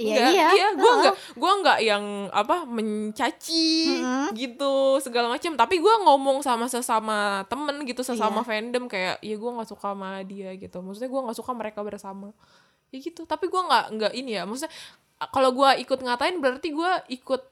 Iya, 0.00 0.16
Nggak, 0.16 0.32
iya. 0.32 0.48
iya 0.56 0.68
gue 0.72 0.92
nggak 0.96 1.16
gue 1.36 1.52
nggak 1.60 1.78
yang 1.84 2.04
apa 2.32 2.64
mencaci 2.64 4.00
gitu 4.32 4.96
segala 4.96 5.28
macam 5.28 5.52
tapi 5.60 5.76
gue 5.76 5.94
ngomong 6.08 6.40
sama 6.40 6.72
sesama 6.72 7.44
temen 7.52 7.84
gitu 7.84 8.00
sesama 8.00 8.40
Iya. 8.40 8.48
fandom 8.48 8.88
kayak 8.88 9.20
ya 9.20 9.36
gue 9.36 9.50
nggak 9.60 9.68
suka 9.68 9.92
sama 9.92 10.24
dia 10.24 10.56
gitu. 10.56 10.80
Maksudnya 10.80 11.12
gue 11.12 11.20
nggak 11.20 11.36
suka 11.36 11.52
mereka 11.52 11.84
bersama. 11.84 12.32
Ya 12.88 12.96
gitu. 12.96 13.28
Tapi 13.28 13.52
gue 13.52 13.60
nggak 13.60 13.84
nggak 14.00 14.12
ini 14.16 14.40
ya. 14.40 14.48
Maksudnya 14.48 14.72
kalau 15.28 15.52
gue 15.52 15.68
ikut 15.84 16.00
ngatain 16.00 16.40
berarti 16.40 16.68
gue 16.72 16.92
ikut 17.20 17.42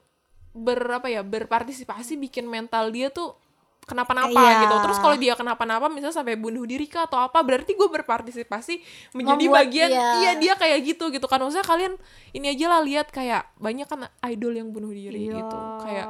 berapa 0.51 1.07
ya 1.07 1.21
berpartisipasi 1.21 2.17
bikin 2.19 2.45
mental 2.45 2.89
dia 2.89 3.09
tuh 3.09 3.37
kenapa-napa 3.81 4.37
Iya. 4.37 4.63
gitu. 4.63 4.77
Terus 4.85 4.99
kalau 4.99 5.17
dia 5.17 5.33
kenapa-napa 5.33 5.89
misalnya 5.89 6.13
sampai 6.15 6.37
bunuh 6.37 6.63
diri 6.63 6.85
kah 6.85 7.05
atau 7.05 7.17
apa 7.19 7.41
berarti 7.41 7.73
gue 7.73 7.89
berpartisipasi 7.89 8.75
menjadi 9.13 9.45
Membuat 9.45 9.65
bagian 9.65 9.89
dia- 9.89 10.15
iya 10.19 10.33
dia 10.35 10.55
kayak 10.55 10.79
gitu 10.85 11.09
gitu 11.09 11.25
kan. 11.25 11.41
Maksudnya 11.41 11.65
kalian 11.65 11.97
ini 12.31 12.53
aja 12.53 12.67
lah 12.69 12.81
lihat 12.83 13.09
kayak 13.09 13.49
banyak 13.57 13.85
kan 13.85 14.05
idol 14.27 14.53
yang 14.53 14.69
bunuh 14.69 14.93
diri 14.93 15.27
Iya, 15.27 15.41
gitu. 15.41 15.59
Kayak 15.81 16.07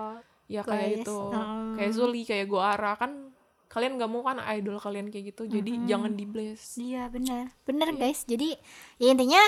ya 0.49 0.61
kayak 0.63 0.89
itu. 0.99 1.19
Mm. 1.29 1.77
kayak 1.77 1.93
Zuli 1.93 2.23
kayak 2.25 2.47
Goara 2.47 2.93
kan 2.95 3.31
kalian 3.69 3.95
nggak 3.95 4.09
mau 4.09 4.25
kan 4.25 4.41
idol 4.49 4.81
kalian 4.81 5.07
kayak 5.07 5.31
gitu. 5.31 5.47
Jadi 5.47 5.87
jangan 5.87 6.13
di 6.13 6.25
bless 6.25 6.75
Iya 6.77 7.07
benar, 7.07 7.53
benar 7.63 7.95
guys. 7.95 8.25
Jadi 8.25 8.59
ya 8.97 9.09
intinya 9.09 9.43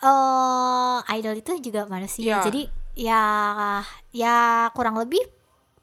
eh 0.00 0.98
idol 1.12 1.36
itu 1.36 1.52
juga 1.60 1.84
manusia. 1.84 2.22
Iya. 2.24 2.38
Jadi 2.44 2.62
ya 2.94 3.82
ya 4.14 4.70
kurang 4.72 4.98
lebih 4.98 5.22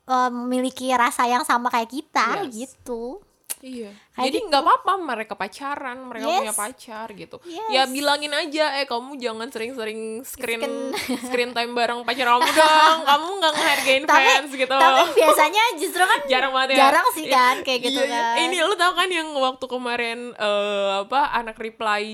eh, 0.08 0.30
memiliki 0.32 0.92
rasa 0.96 1.28
yang 1.28 1.44
sama 1.44 1.68
kayak 1.70 1.92
kita 1.92 2.48
Yes. 2.48 2.66
gitu. 2.68 3.20
Iya. 3.62 3.94
Kayak 4.12 4.26
Jadi 4.28 4.38
nggak 4.44 4.62
apa-apa 4.62 4.94
mereka 4.98 5.34
pacaran, 5.34 5.98
mereka 6.04 6.26
Yes. 6.26 6.38
punya 6.42 6.56
pacar 6.56 7.08
gitu. 7.12 7.38
Yes. 7.44 7.70
Ya 7.70 7.84
bilangin 7.86 8.30
aja, 8.30 8.76
eh 8.76 8.86
kamu 8.86 9.16
jangan 9.16 9.48
sering-sering 9.48 10.02
screen 10.22 10.62
Screen. 11.26 11.50
time 11.52 11.72
bareng 11.72 12.02
pacar 12.02 12.26
kamu 12.28 12.50
dong. 12.50 12.98
Kamu 13.04 13.28
nggak 13.38 13.54
ngehargain 13.54 14.04
Tapi 14.04 14.26
fans 14.26 14.52
gitu. 14.52 14.74
tapi 14.74 15.02
biasanya 15.14 15.64
justru 15.76 16.02
kan 16.02 16.20
jarang 16.26 16.52
banget 16.52 16.70
ya. 16.74 16.78
jarang 16.82 17.08
sih 17.12 17.26
kan 17.26 17.56
kayak 17.62 17.80
gitu 17.84 18.00
Iya, 18.00 18.08
iya. 18.08 18.22
kan. 18.28 18.36
Ini 18.42 18.58
lu 18.62 18.74
tau 18.74 18.94
kan 18.94 19.08
yang 19.08 19.30
waktu 19.32 19.66
kemarin 19.66 20.20
eh, 20.34 20.90
apa 21.00 21.22
anak 21.34 21.56
reply 21.56 22.06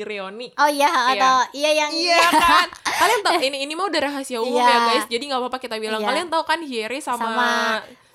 Rioni. 0.00 0.50
Oh 0.54 0.66
iya 0.66 0.90
atau 1.08 1.46
iya 1.52 1.70
yang 1.76 1.90
Iya 1.90 2.18
kan. 2.42 2.66
Kalian 2.88 3.20
tahu 3.22 3.38
ini 3.40 3.58
ini 3.60 3.72
mah 3.72 3.86
udah 3.86 4.00
rahasia 4.04 4.38
umum 4.38 4.56
Iya. 4.56 4.66
ya 4.66 4.78
guys. 4.88 5.04
Jadi 5.06 5.22
nggak 5.24 5.40
apa-apa 5.40 5.58
kita 5.58 5.76
bilang. 5.76 6.00
Iya. 6.00 6.08
Kalian 6.08 6.28
tahu 6.28 6.42
kan 6.42 6.60
Hieri 6.60 6.98
sama, 6.98 7.22
Sama, 7.24 7.48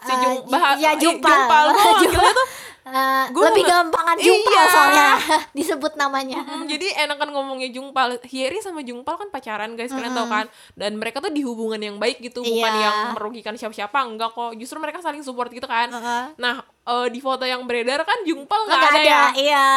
si 0.03 0.11
eh, 0.11 0.17
Jung, 0.19 0.37
bah, 0.45 0.75
iya, 0.75 0.91
eh, 0.91 0.99
Jumpal. 0.99 1.31
Jumpal. 1.33 1.65
Manggilnya 1.71 2.33
tuh 2.41 2.47
Eh, 2.83 3.25
Gua 3.31 3.47
lebih 3.47 3.63
gampangan 3.63 4.19
jumpal 4.19 4.51
Iya. 4.51 4.63
soalnya 4.67 5.09
disebut 5.57 5.95
namanya. 5.95 6.43
Hmm, 6.43 6.67
jadi 6.67 7.07
enakan 7.07 7.31
ngomongnya 7.31 7.71
Jungpal. 7.71 8.19
Hieri 8.21 8.59
sama 8.59 8.83
Jungpal 8.83 9.15
kan 9.15 9.31
pacaran 9.31 9.71
guys, 9.73 9.87
kalian 9.87 10.11
tahu 10.11 10.27
kan? 10.27 10.51
Dan 10.75 10.99
mereka 10.99 11.23
tuh 11.23 11.31
di 11.31 11.39
hubungan 11.39 11.79
yang 11.79 11.95
baik 11.95 12.19
gitu, 12.19 12.43
bukan 12.43 12.51
Iya. 12.69 12.83
yang 12.83 12.97
merugikan 13.15 13.55
siapa-siapa, 13.55 13.95
enggak 14.03 14.35
kok. 14.35 14.59
Justru 14.59 14.83
mereka 14.83 14.99
saling 14.99 15.23
support 15.23 15.47
gitu 15.49 15.63
kan. 15.63 15.87
Heeh. 15.89 16.23
Nah, 16.35 16.59
eh, 16.59 17.07
di 17.07 17.23
foto 17.23 17.47
yang 17.47 17.63
beredar 17.63 18.03
kan 18.03 18.19
Jungpal 18.21 18.67
nggak 18.67 18.75
Nggak 18.75 18.91
ada, 18.91 18.99
ya. 18.99 19.23
iya. 19.33 19.67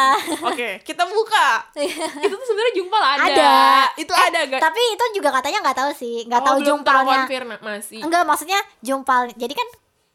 Oke, 0.43 0.69
kita 0.83 1.07
buka. 1.07 1.63
itu 2.19 2.35
tuh 2.35 2.43
sebenarnya 2.43 2.73
Jungpal 2.75 3.03
ada. 3.07 3.23
Ada. 3.23 3.55
Itu 3.95 4.11
Eh, 4.11 4.23
ada, 4.27 4.39
guys. 4.45 4.61
Tapi 4.61 4.81
itu 4.83 5.03
juga 5.15 5.31
katanya 5.31 5.63
nggak 5.63 5.77
tahu 5.79 5.91
sih, 5.95 6.27
nggak 6.27 6.41
Oh, 6.43 6.45
tahu 6.45 6.57
jumpalnya. 6.59 7.23
terkonfirmasi. 7.23 8.03
Enggak, 8.03 8.27
maksudnya 8.27 8.59
jumpal. 8.83 9.31
Jadi 9.31 9.55
kan 9.55 9.67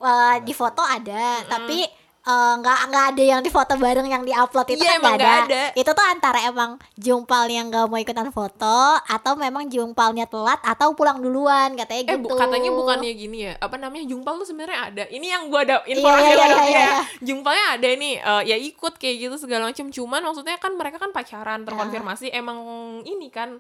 eh, 0.03 0.37
di 0.41 0.53
foto 0.53 0.81
ada, 0.81 1.25
tapi 1.45 1.87
eh, 2.23 2.55
nggak 2.55 2.79
nggak 2.87 3.05
ada 3.11 3.23
yang 3.25 3.41
di 3.41 3.49
foto 3.49 3.75
bareng 3.75 4.07
yang 4.07 4.23
diupload 4.23 4.69
itu 4.71 4.79
Iya, 4.79 4.95
kan 4.95 5.01
nggak 5.01 5.17
ada. 5.19 5.33
ada. 5.43 5.63
Itu 5.75 5.91
tuh 5.91 6.03
antara 6.05 6.39
emang 6.43 6.79
jumpal 6.95 7.47
yang 7.47 7.67
nggak 7.67 7.87
mau 7.87 7.99
ikutan 7.99 8.31
foto 8.31 8.79
atau 9.01 9.33
memang 9.35 9.67
jumpalnya 9.67 10.27
telat 10.27 10.63
atau 10.63 10.95
pulang 10.95 11.19
duluan 11.19 11.75
katanya 11.75 12.15
Eh, 12.15 12.15
gitu. 12.15 12.31
bu, 12.31 12.37
katanya 12.37 12.71
bukannya 12.71 13.11
gini 13.13 13.39
ya. 13.47 13.59
Apa 13.59 13.75
namanya? 13.75 14.07
Jungpal 14.07 14.39
tuh 14.39 14.47
sebenarnya 14.47 14.79
ada. 14.87 15.05
Ini 15.09 15.27
yang 15.29 15.43
gua 15.47 15.63
ada 15.63 15.83
Iya, 15.83 15.99
informasi 15.99 16.23
iya, 16.23 16.31
yang 16.31 16.39
iya, 16.39 16.39
gua 16.39 16.55
dapet 16.55 16.71
iya, 16.71 16.79
ya. 16.79 16.87
iya. 16.87 17.01
Jungpalnya 17.21 17.65
ada 17.75 17.89
nih. 17.93 18.15
eh, 18.19 18.43
ya 18.47 18.57
ikut 18.61 18.95
kayak 18.97 19.17
gitu 19.19 19.37
segala 19.37 19.63
macam. 19.67 19.87
Cuman 19.89 20.21
maksudnya 20.23 20.57
kan 20.57 20.73
mereka 20.75 20.97
kan 20.99 21.11
pacaran 21.11 21.67
terkonfirmasi 21.67 22.31
emang 22.31 22.59
ini 23.03 23.31
kan 23.31 23.59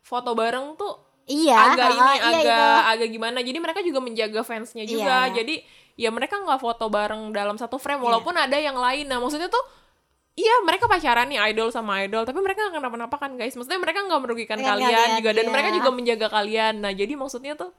foto 0.00 0.32
bareng 0.32 0.74
tuh 0.74 1.09
Iya, 1.26 1.56
agak 1.72 1.88
ini 1.90 2.00
iya, 2.00 2.22
agak 2.22 2.42
itu. 2.44 2.90
agak 2.96 3.08
gimana. 3.10 3.38
Jadi 3.42 3.58
mereka 3.58 3.80
juga 3.82 3.98
menjaga 4.00 4.40
fansnya 4.40 4.84
juga. 4.84 5.28
Iya. 5.28 5.42
Jadi 5.42 5.54
ya 5.94 6.08
mereka 6.08 6.40
nggak 6.40 6.58
foto 6.58 6.88
bareng 6.88 7.30
dalam 7.30 7.54
satu 7.54 7.76
frame 7.76 8.00
walaupun 8.00 8.32
ada 8.34 8.56
yang 8.56 8.74
lain. 8.74 9.04
Nah, 9.06 9.20
maksudnya 9.20 9.46
tuh 9.46 9.62
Iya 10.38 10.62
mereka 10.64 10.86
pacaran 10.88 11.26
nih 11.28 11.52
idol 11.52 11.68
sama 11.68 12.00
idol 12.00 12.22
tapi 12.24 12.38
mereka 12.40 12.64
nggak 12.64 12.80
kenapa-napa 12.80 13.16
kan 13.18 13.34
guys 13.36 13.52
maksudnya 13.58 13.82
mereka 13.82 14.06
nggak 14.08 14.20
merugikan 14.24 14.56
Dengan 14.56 14.78
kalian, 14.78 15.08
juga 15.20 15.30
dan 15.36 15.44
iya. 15.44 15.52
mereka 15.52 15.68
juga 15.74 15.90
menjaga 15.92 16.26
kalian 16.32 16.74
nah 16.80 16.92
jadi 16.94 17.12
maksudnya 17.18 17.58
tuh 17.58 17.74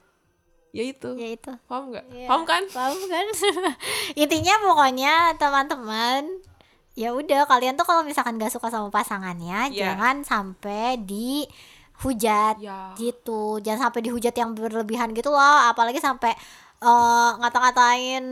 ya 0.69 0.83
itu 0.83 1.09
Ya 1.15 1.31
itu. 1.31 1.51
paham 1.65 1.89
nggak 1.89 2.05
Iya. 2.11 2.27
paham 2.29 2.43
kan 2.45 2.63
Paham 2.69 2.99
kan? 3.07 3.25
Intinya 4.21 4.53
pokoknya 4.61 5.13
teman-teman 5.39 6.43
ya 6.93 7.15
udah 7.15 7.47
kalian 7.47 7.79
tuh 7.79 7.87
kalau 7.87 8.03
misalkan 8.03 8.35
gak 8.35 8.51
suka 8.51 8.67
sama 8.67 8.91
pasangannya 8.91 9.71
Iya. 9.71 9.95
jangan 9.95 10.21
sampai 10.21 10.99
dihujat 12.01 12.55
ya. 12.57 12.97
gitu. 12.97 13.61
Jangan 13.61 13.87
sampai 13.87 14.01
dihujat 14.01 14.33
yang 14.33 14.51
berlebihan 14.51 15.13
gitu 15.13 15.29
loh, 15.29 15.39
apalagi 15.63 15.97
sampai 15.97 16.33
eh, 16.79 17.29
ngata-ngatain 17.37 18.25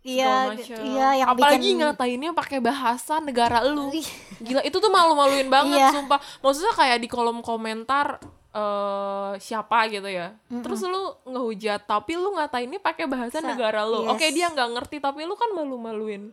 iya 0.00 0.54
iya 0.80 1.08
yang 1.20 1.28
apalagi 1.28 1.58
bikin 1.68 1.82
ngatainnya 1.82 2.30
pakai 2.32 2.62
bahasa 2.62 3.18
negara 3.18 3.60
lu. 3.60 3.90
Ih, 3.90 4.06
gila 4.40 4.62
itu 4.62 4.72
tuh 4.74 4.88
malu-maluin 4.88 5.50
banget 5.50 5.74
Iya. 5.76 5.90
sumpah. 5.92 6.16
Maksudnya 6.38 6.72
kayak 6.72 6.98
di 6.98 7.08
kolom 7.08 7.42
komentar 7.42 8.22
eh 8.48 9.32
siapa 9.36 9.90
gitu 9.90 10.06
ya. 10.06 10.32
Terus 10.48 10.80
lu 10.82 11.02
ngehujat 11.26 11.84
tapi 11.84 12.14
lu 12.14 12.32
ngatainnya 12.32 12.78
pakai 12.78 13.04
bahasa 13.04 13.42
Sa- 13.42 13.44
negara 13.44 13.84
lu. 13.84 14.06
Yes. 14.06 14.10
oke 14.14 14.26
dia 14.30 14.46
nggak 14.48 14.68
ngerti 14.72 14.96
tapi 14.98 15.26
lu 15.26 15.34
kan 15.34 15.50
malu-maluin. 15.50 16.32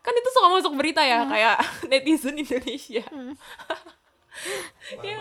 Kan 0.00 0.12
itu 0.14 0.28
suka 0.30 0.46
masuk 0.50 0.72
berita 0.76 1.02
ya 1.02 1.24
kayak 1.24 1.56
netizen 1.90 2.36
Indonesia 2.36 3.02
Iya. 4.96 5.18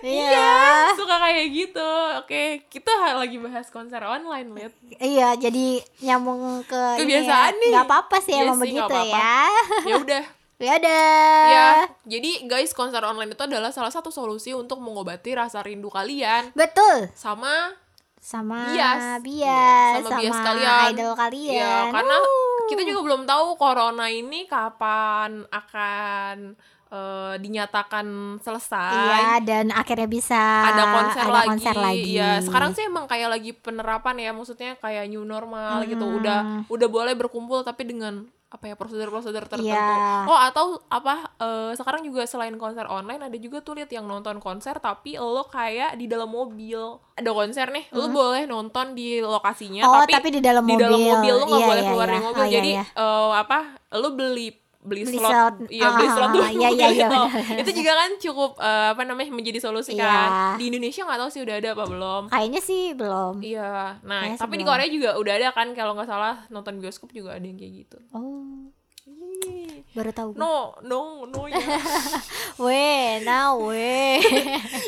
Iya. 0.00 0.52
suka 0.94 1.16
kayak 1.18 1.46
gitu 1.50 1.90
oke 2.16 2.42
kita 2.66 2.88
lagi 3.14 3.36
bahas 3.36 3.68
konser 3.68 4.00
online 4.00 4.48
lihat 4.50 4.72
Iya, 4.96 5.36
jadi 5.36 5.66
nyambung 6.00 6.64
ke 6.64 6.80
ini 6.96 7.04
Kebiasaan 7.20 7.52
ya. 7.52 7.60
nih. 7.60 7.70
Nggak 7.70 7.86
apa-apa 7.86 8.16
sih 8.18 8.32
Iya 8.32 8.42
emang 8.42 8.56
sih, 8.56 8.64
begitu 8.66 8.84
apa-apa. 8.86 9.04
ya. 9.12 9.38
ya 9.84 9.94
udah 9.98 10.24
Ya 10.60 10.72
udah. 10.76 11.44
ya 11.46 11.68
jadi 12.06 12.30
guys 12.44 12.70
konser 12.70 13.00
online 13.00 13.30
itu 13.30 13.42
adalah 13.42 13.68
salah 13.70 13.88
satu 13.88 14.08
solusi 14.08 14.52
untuk 14.52 14.76
mengobati 14.78 15.32
rasa 15.32 15.60
rindu 15.60 15.88
kalian 15.88 16.52
Betul. 16.52 17.08
sama 17.14 17.72
Sama 18.16 18.68
bias 18.68 19.24
bias, 19.24 19.92
Iya, 19.96 20.04
sama 20.04 20.18
bias 20.18 20.36
kalian 20.38 20.92
idol 20.92 21.12
kalian. 21.14 21.56
ya 21.56 21.76
karena 21.88 22.12
Wuh. 22.14 22.68
kita 22.68 22.84
juga 22.84 23.00
belum 23.02 23.24
tahu 23.24 23.56
corona 23.56 24.06
ini 24.06 24.44
kapan 24.44 25.48
akan 25.48 26.52
eh, 26.90 27.34
dinyatakan 27.36 28.06
selesai 28.38 28.92
Iya, 28.92 29.26
dan 29.40 29.70
akhirnya 29.70 30.06
bisa 30.06 30.40
ada 30.66 30.84
konser 30.92 31.22
ada 31.22 31.32
lagi. 31.32 31.48
konser 31.48 31.74
lagi. 31.76 32.12
Iya, 32.12 32.30
sekarang 32.42 32.70
sih 32.72 32.84
emang 32.84 33.06
kayak 33.06 33.30
lagi 33.30 33.50
penerapan 33.52 34.16
ya, 34.18 34.30
maksudnya 34.30 34.74
kayak 34.76 35.06
new 35.06 35.22
normal 35.22 35.82
gitu. 35.84 36.02
Hmm. 36.02 36.18
Udah 36.18 36.38
udah 36.66 36.88
boleh 36.88 37.14
berkumpul 37.14 37.62
tapi 37.62 37.86
dengan 37.86 38.26
apa 38.50 38.66
ya 38.66 38.74
prosedur-prosedur 38.74 39.46
tertentu. 39.46 39.70
Iya. 39.70 40.26
Oh, 40.26 40.34
atau 40.34 40.64
apa 40.90 41.30
eh, 41.38 41.70
sekarang 41.72 42.02
juga 42.02 42.26
selain 42.26 42.50
konser 42.56 42.82
online 42.84 43.22
ada 43.22 43.38
juga 43.38 43.62
tuh 43.62 43.78
lihat 43.78 43.86
yang 43.88 44.02
nonton 44.04 44.42
konser 44.42 44.74
tapi 44.76 45.14
lo 45.14 45.46
kayak 45.46 45.94
di 45.94 46.10
dalam 46.10 46.26
mobil. 46.26 46.98
Ada 47.14 47.30
konser 47.30 47.70
nih, 47.70 47.86
lo 47.94 48.10
boleh 48.10 48.50
nonton 48.50 48.98
di 48.98 49.22
lokasinya 49.22 49.86
Hmm. 49.86 49.92
Oh, 49.92 50.02
tapi, 50.02 50.12
tapi 50.12 50.28
di 50.32 50.40
dalam 50.42 50.66
di 50.66 50.74
dalam 50.74 50.98
mobil. 50.98 51.14
mobil 51.14 51.32
lo 51.32 51.44
nggak 51.46 51.60
Iya, 51.60 51.68
boleh 51.68 51.78
iya, 51.78 51.88
keluar 51.88 52.02
iya. 52.02 52.10
dari 52.10 52.20
mobil. 52.20 52.34
Oh, 52.34 52.42
iya, 52.44 52.54
Jadi 52.58 52.70
iya. 52.74 52.84
eh, 52.90 53.30
apa? 53.38 53.58
Lo 53.94 54.08
beli 54.10 54.48
beli, 54.80 55.04
Beli 55.04 55.16
slot, 55.16 55.28
slot. 55.28 55.54
iya 55.68 55.86
beli 55.90 56.04
Ah, 56.04 56.14
slot 56.14 56.30
tuh 56.30 56.40
iya, 56.46 56.68
iya, 56.68 56.68
iya, 56.72 56.88
gitu. 57.04 57.20
benar. 57.30 57.60
itu 57.60 57.70
juga 57.76 57.92
kan 57.94 58.10
cukup 58.16 58.50
eh, 58.56 58.88
apa 58.90 59.02
namanya 59.04 59.30
menjadi 59.30 59.58
solusi 59.58 59.92
Iya. 59.92 60.02
kan 60.02 60.30
di 60.56 60.64
Indonesia 60.66 61.02
nggak 61.02 61.20
tahu 61.20 61.30
sih 61.30 61.40
udah 61.40 61.54
ada 61.54 61.68
apa 61.70 61.84
belum 61.84 62.22
Kayaknya 62.28 62.60
sih 62.60 62.84
belum. 62.92 63.34
iya 63.40 64.00
nah 64.00 64.24
Kayaknya 64.24 64.40
tapi 64.40 64.54
di. 64.56 64.64
Korea 64.64 64.88
juga 64.88 65.10
udah 65.14 65.32
ada 65.34 65.48
kan 65.50 65.68
kalau 65.72 65.92
nggak 65.92 66.08
salah 66.08 66.48
nonton 66.48 66.78
bioskop 66.78 67.10
juga 67.10 67.32
ada 67.32 67.44
yang 67.44 67.54
kayak 67.54 67.72
gitu 67.78 67.98
Oh, 68.10 68.72
baru 69.90 70.10
tahu 70.10 70.28
gue. 70.32 70.38
no 70.38 70.54
no 70.82 71.00
no 71.26 71.44
ya 71.44 71.58
Weh, 72.56 73.18
nah 73.20 73.56
weh. 73.56 74.22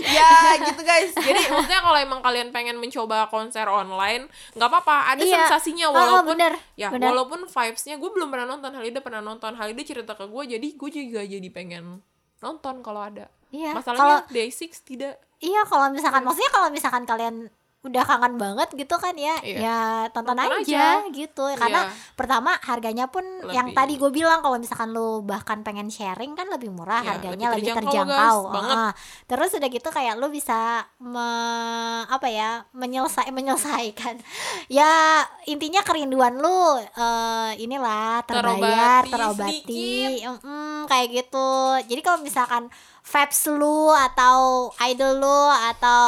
ya 0.07 0.31
gitu 0.61 0.79
guys 0.81 1.11
jadi 1.13 1.43
maksudnya 1.49 1.81
kalau 1.81 1.99
emang 1.99 2.21
kalian 2.21 2.49
pengen 2.49 2.77
mencoba 2.77 3.27
konser 3.27 3.65
online 3.65 4.27
nggak 4.53 4.69
apa-apa 4.69 5.11
ada 5.11 5.21
Iya. 5.21 5.49
sensasinya 5.49 5.87
Oh, 5.87 5.91
oh, 5.91 5.99
walaupun 6.23 6.37
bener, 6.37 6.53
ya 6.75 6.89
bener. 6.89 7.11
walaupun 7.11 7.41
vibesnya 7.45 7.97
gue 7.97 8.11
belum 8.11 8.29
pernah 8.29 8.47
nonton 8.47 8.71
Halida 8.73 9.01
pernah 9.01 9.19
nonton 9.21 9.53
Halida 9.53 9.83
cerita 9.83 10.13
ke 10.13 10.25
gue 10.25 10.43
jadi 10.49 10.69
gue 10.71 10.91
juga 10.93 11.21
jadi 11.21 11.49
pengen 11.51 11.99
nonton 12.39 12.75
kalau 12.81 13.03
ada 13.03 13.27
Iya. 13.51 13.77
Masalahnya 13.77 14.25
day 14.29 14.49
six 14.49 14.81
tidak 14.81 15.21
iya 15.39 15.61
kalau 15.65 15.91
misalkan 15.91 16.23
maksudnya 16.23 16.49
kalau 16.51 16.69
misalkan 16.69 17.05
kalian 17.05 17.37
udah 17.83 18.05
kangen 18.05 18.35
banget 18.37 18.69
gitu 18.75 18.95
kan 18.95 19.11
ya 19.13 19.35
Iya. 19.41 19.59
ya 19.59 19.79
tonton, 20.09 20.39
Nonton 20.39 20.63
aja, 20.63 21.03
aja. 21.03 21.11
gitu 21.11 21.51
karena 21.53 21.83
Iya. 21.85 22.15
pertama 22.15 22.55
harganya 22.57 23.07
pun 23.07 23.27
yang 23.49 23.69
Lebih. 23.69 23.77
tadi 23.77 23.93
gue 23.97 24.11
bilang 24.13 24.39
kalau 24.39 24.55
misalkan 24.55 24.91
lu 24.91 25.19
bahkan 25.21 25.61
pengen 25.61 25.89
sharing 25.89 26.33
kan 26.33 26.47
lebih 26.47 26.71
murah 26.71 27.03
Iya, 27.03 27.11
harganya 27.13 27.47
lebih 27.51 27.75
lebih 27.75 27.79
terjangkau, 27.83 28.39
terjangkau, 28.47 28.55
guys. 28.55 28.79
Ah. 28.79 28.93
terus 29.27 29.51
udah 29.53 29.67
gitu 29.69 29.89
kayak 29.89 30.15
lu 30.15 30.29
bisa 30.29 30.59
me- 30.97 31.71
apa 32.05 32.29
ya 32.29 32.51
menyelesai 32.71 33.29
menyelesaikan 33.29 34.15
ya 34.71 35.19
intinya 35.45 35.83
kerinduan 35.83 36.39
lu 36.39 36.59
eh, 36.79 37.51
inilah 37.59 38.23
terbayar 38.23 39.03
Terobati 39.03 39.11
terobati 39.11 39.91
Mm-mm, 40.23 40.87
kayak 40.87 41.07
gitu 41.13 41.51
jadi 41.85 42.01
kalau 42.01 42.19
misalkan 42.21 42.71
vibes 43.03 43.41
lu 43.51 43.91
atau 43.91 44.71
idol 44.89 45.19
lu 45.19 45.41
atau 45.75 46.03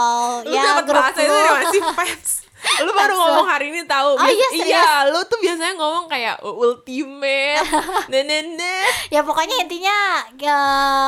lu 0.46 0.54
ya 0.54 0.62
dapat 0.78 0.84
grup 0.86 1.02
bahasa 1.02 1.20
itu 1.20 1.28
lu. 1.28 1.36
dari 1.36 1.50
mana 1.50 1.66
sih 1.68 1.82
fans 1.82 2.28
lu 2.80 2.92
baru 2.96 3.12
ngomong 3.12 3.44
hari 3.44 3.76
ini 3.76 3.84
tahu. 3.84 4.16
Oh, 4.16 4.24
iya, 4.24 4.48
iya 4.56 4.86
lu 5.12 5.20
tuh 5.28 5.36
biasanya 5.36 5.76
ngomong 5.76 6.08
kayak 6.08 6.40
ultimate. 6.40 7.60
Nah 8.08 8.20
nah 8.24 8.40
nah. 8.40 8.84
Ya 9.12 9.20
pokoknya 9.20 9.60
intinya 9.60 10.24
ya, 10.32 10.60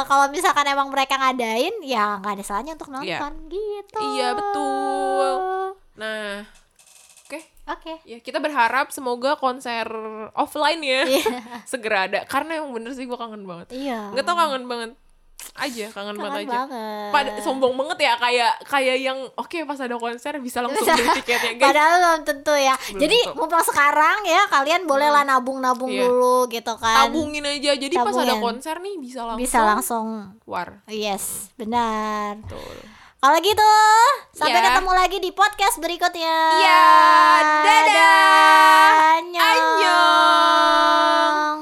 kalau 0.05 0.28
misalkan 0.28 0.68
emang 0.68 0.93
mereka 0.93 1.16
ngadain 1.16 1.72
ya 1.80 2.20
nggak 2.20 2.37
ada 2.37 2.45
salahnya 2.45 2.76
untuk 2.76 2.93
nonton 2.93 3.09
Iya. 3.09 3.49
gitu. 3.49 4.01
Iya, 4.05 4.28
betul. 4.37 5.28
nah 5.97 6.45
oke. 7.24 7.41
Oke. 7.72 7.93
Ya 8.05 8.20
kita 8.20 8.37
berharap 8.37 8.93
semoga 8.93 9.41
konser 9.41 9.89
offline 10.37 10.84
ya 10.84 11.09
Iya. 11.09 11.24
segera 11.72 12.05
ada. 12.05 12.28
Karena 12.28 12.61
emang 12.61 12.76
bener 12.76 12.93
sih 12.93 13.09
gue 13.09 13.16
kangen 13.16 13.49
banget. 13.49 13.72
Iya. 13.72 14.12
Nggak 14.12 14.24
tau 14.28 14.37
kangen 14.37 14.68
banget 14.68 14.93
aja 15.57 15.89
kangen, 15.89 15.93
kangen 15.93 16.16
banget 16.20 16.41
aja. 16.45 16.59
Banget. 16.68 17.11
Pada 17.12 17.30
sombong 17.41 17.74
banget 17.76 17.99
ya 18.05 18.12
kayak 18.20 18.53
kayak 18.68 18.97
yang 19.01 19.18
oke 19.37 19.49
okay, 19.49 19.64
pas 19.64 19.80
ada 19.80 19.97
konser 19.97 20.37
bisa 20.41 20.61
langsung 20.61 20.84
beli 20.84 21.09
tiketnya 21.22 21.53
guys. 21.57 21.66
Padahal 21.72 21.95
belum 21.97 22.22
tentu 22.28 22.55
ya. 22.57 22.74
Belum 22.76 23.01
Jadi 23.01 23.18
tentu. 23.24 23.39
mumpung 23.41 23.64
sekarang 23.64 24.18
ya 24.28 24.43
kalian 24.53 24.82
bolehlah 24.84 25.24
hmm. 25.24 25.32
nabung-nabung 25.32 25.93
yeah. 25.93 26.05
dulu 26.05 26.49
gitu 26.53 26.74
kan. 26.76 27.09
Tabungin 27.09 27.45
aja. 27.45 27.72
Jadi 27.72 27.97
Tabungin. 27.97 28.16
pas 28.16 28.24
ada 28.24 28.34
konser 28.41 28.76
nih 28.80 28.95
bisa 29.01 29.20
langsung 29.24 29.41
bisa 29.41 29.59
langsung 29.64 30.07
war. 30.45 30.84
Yes, 30.89 31.53
benar. 31.57 32.37
Betul. 32.45 32.76
Kalau 33.16 33.43
gitu, 33.43 33.72
sampai 34.37 34.61
yeah. 34.61 34.70
ketemu 34.70 34.93
lagi 34.93 35.18
di 35.18 35.32
podcast 35.32 35.80
berikutnya. 35.80 36.37
Iya, 36.61 36.68
yeah, 36.68 37.32
dadah. 37.64 37.64
Dadah. 37.64 38.93
Annyeong. 39.18 39.57
Annyeong. 39.57 41.59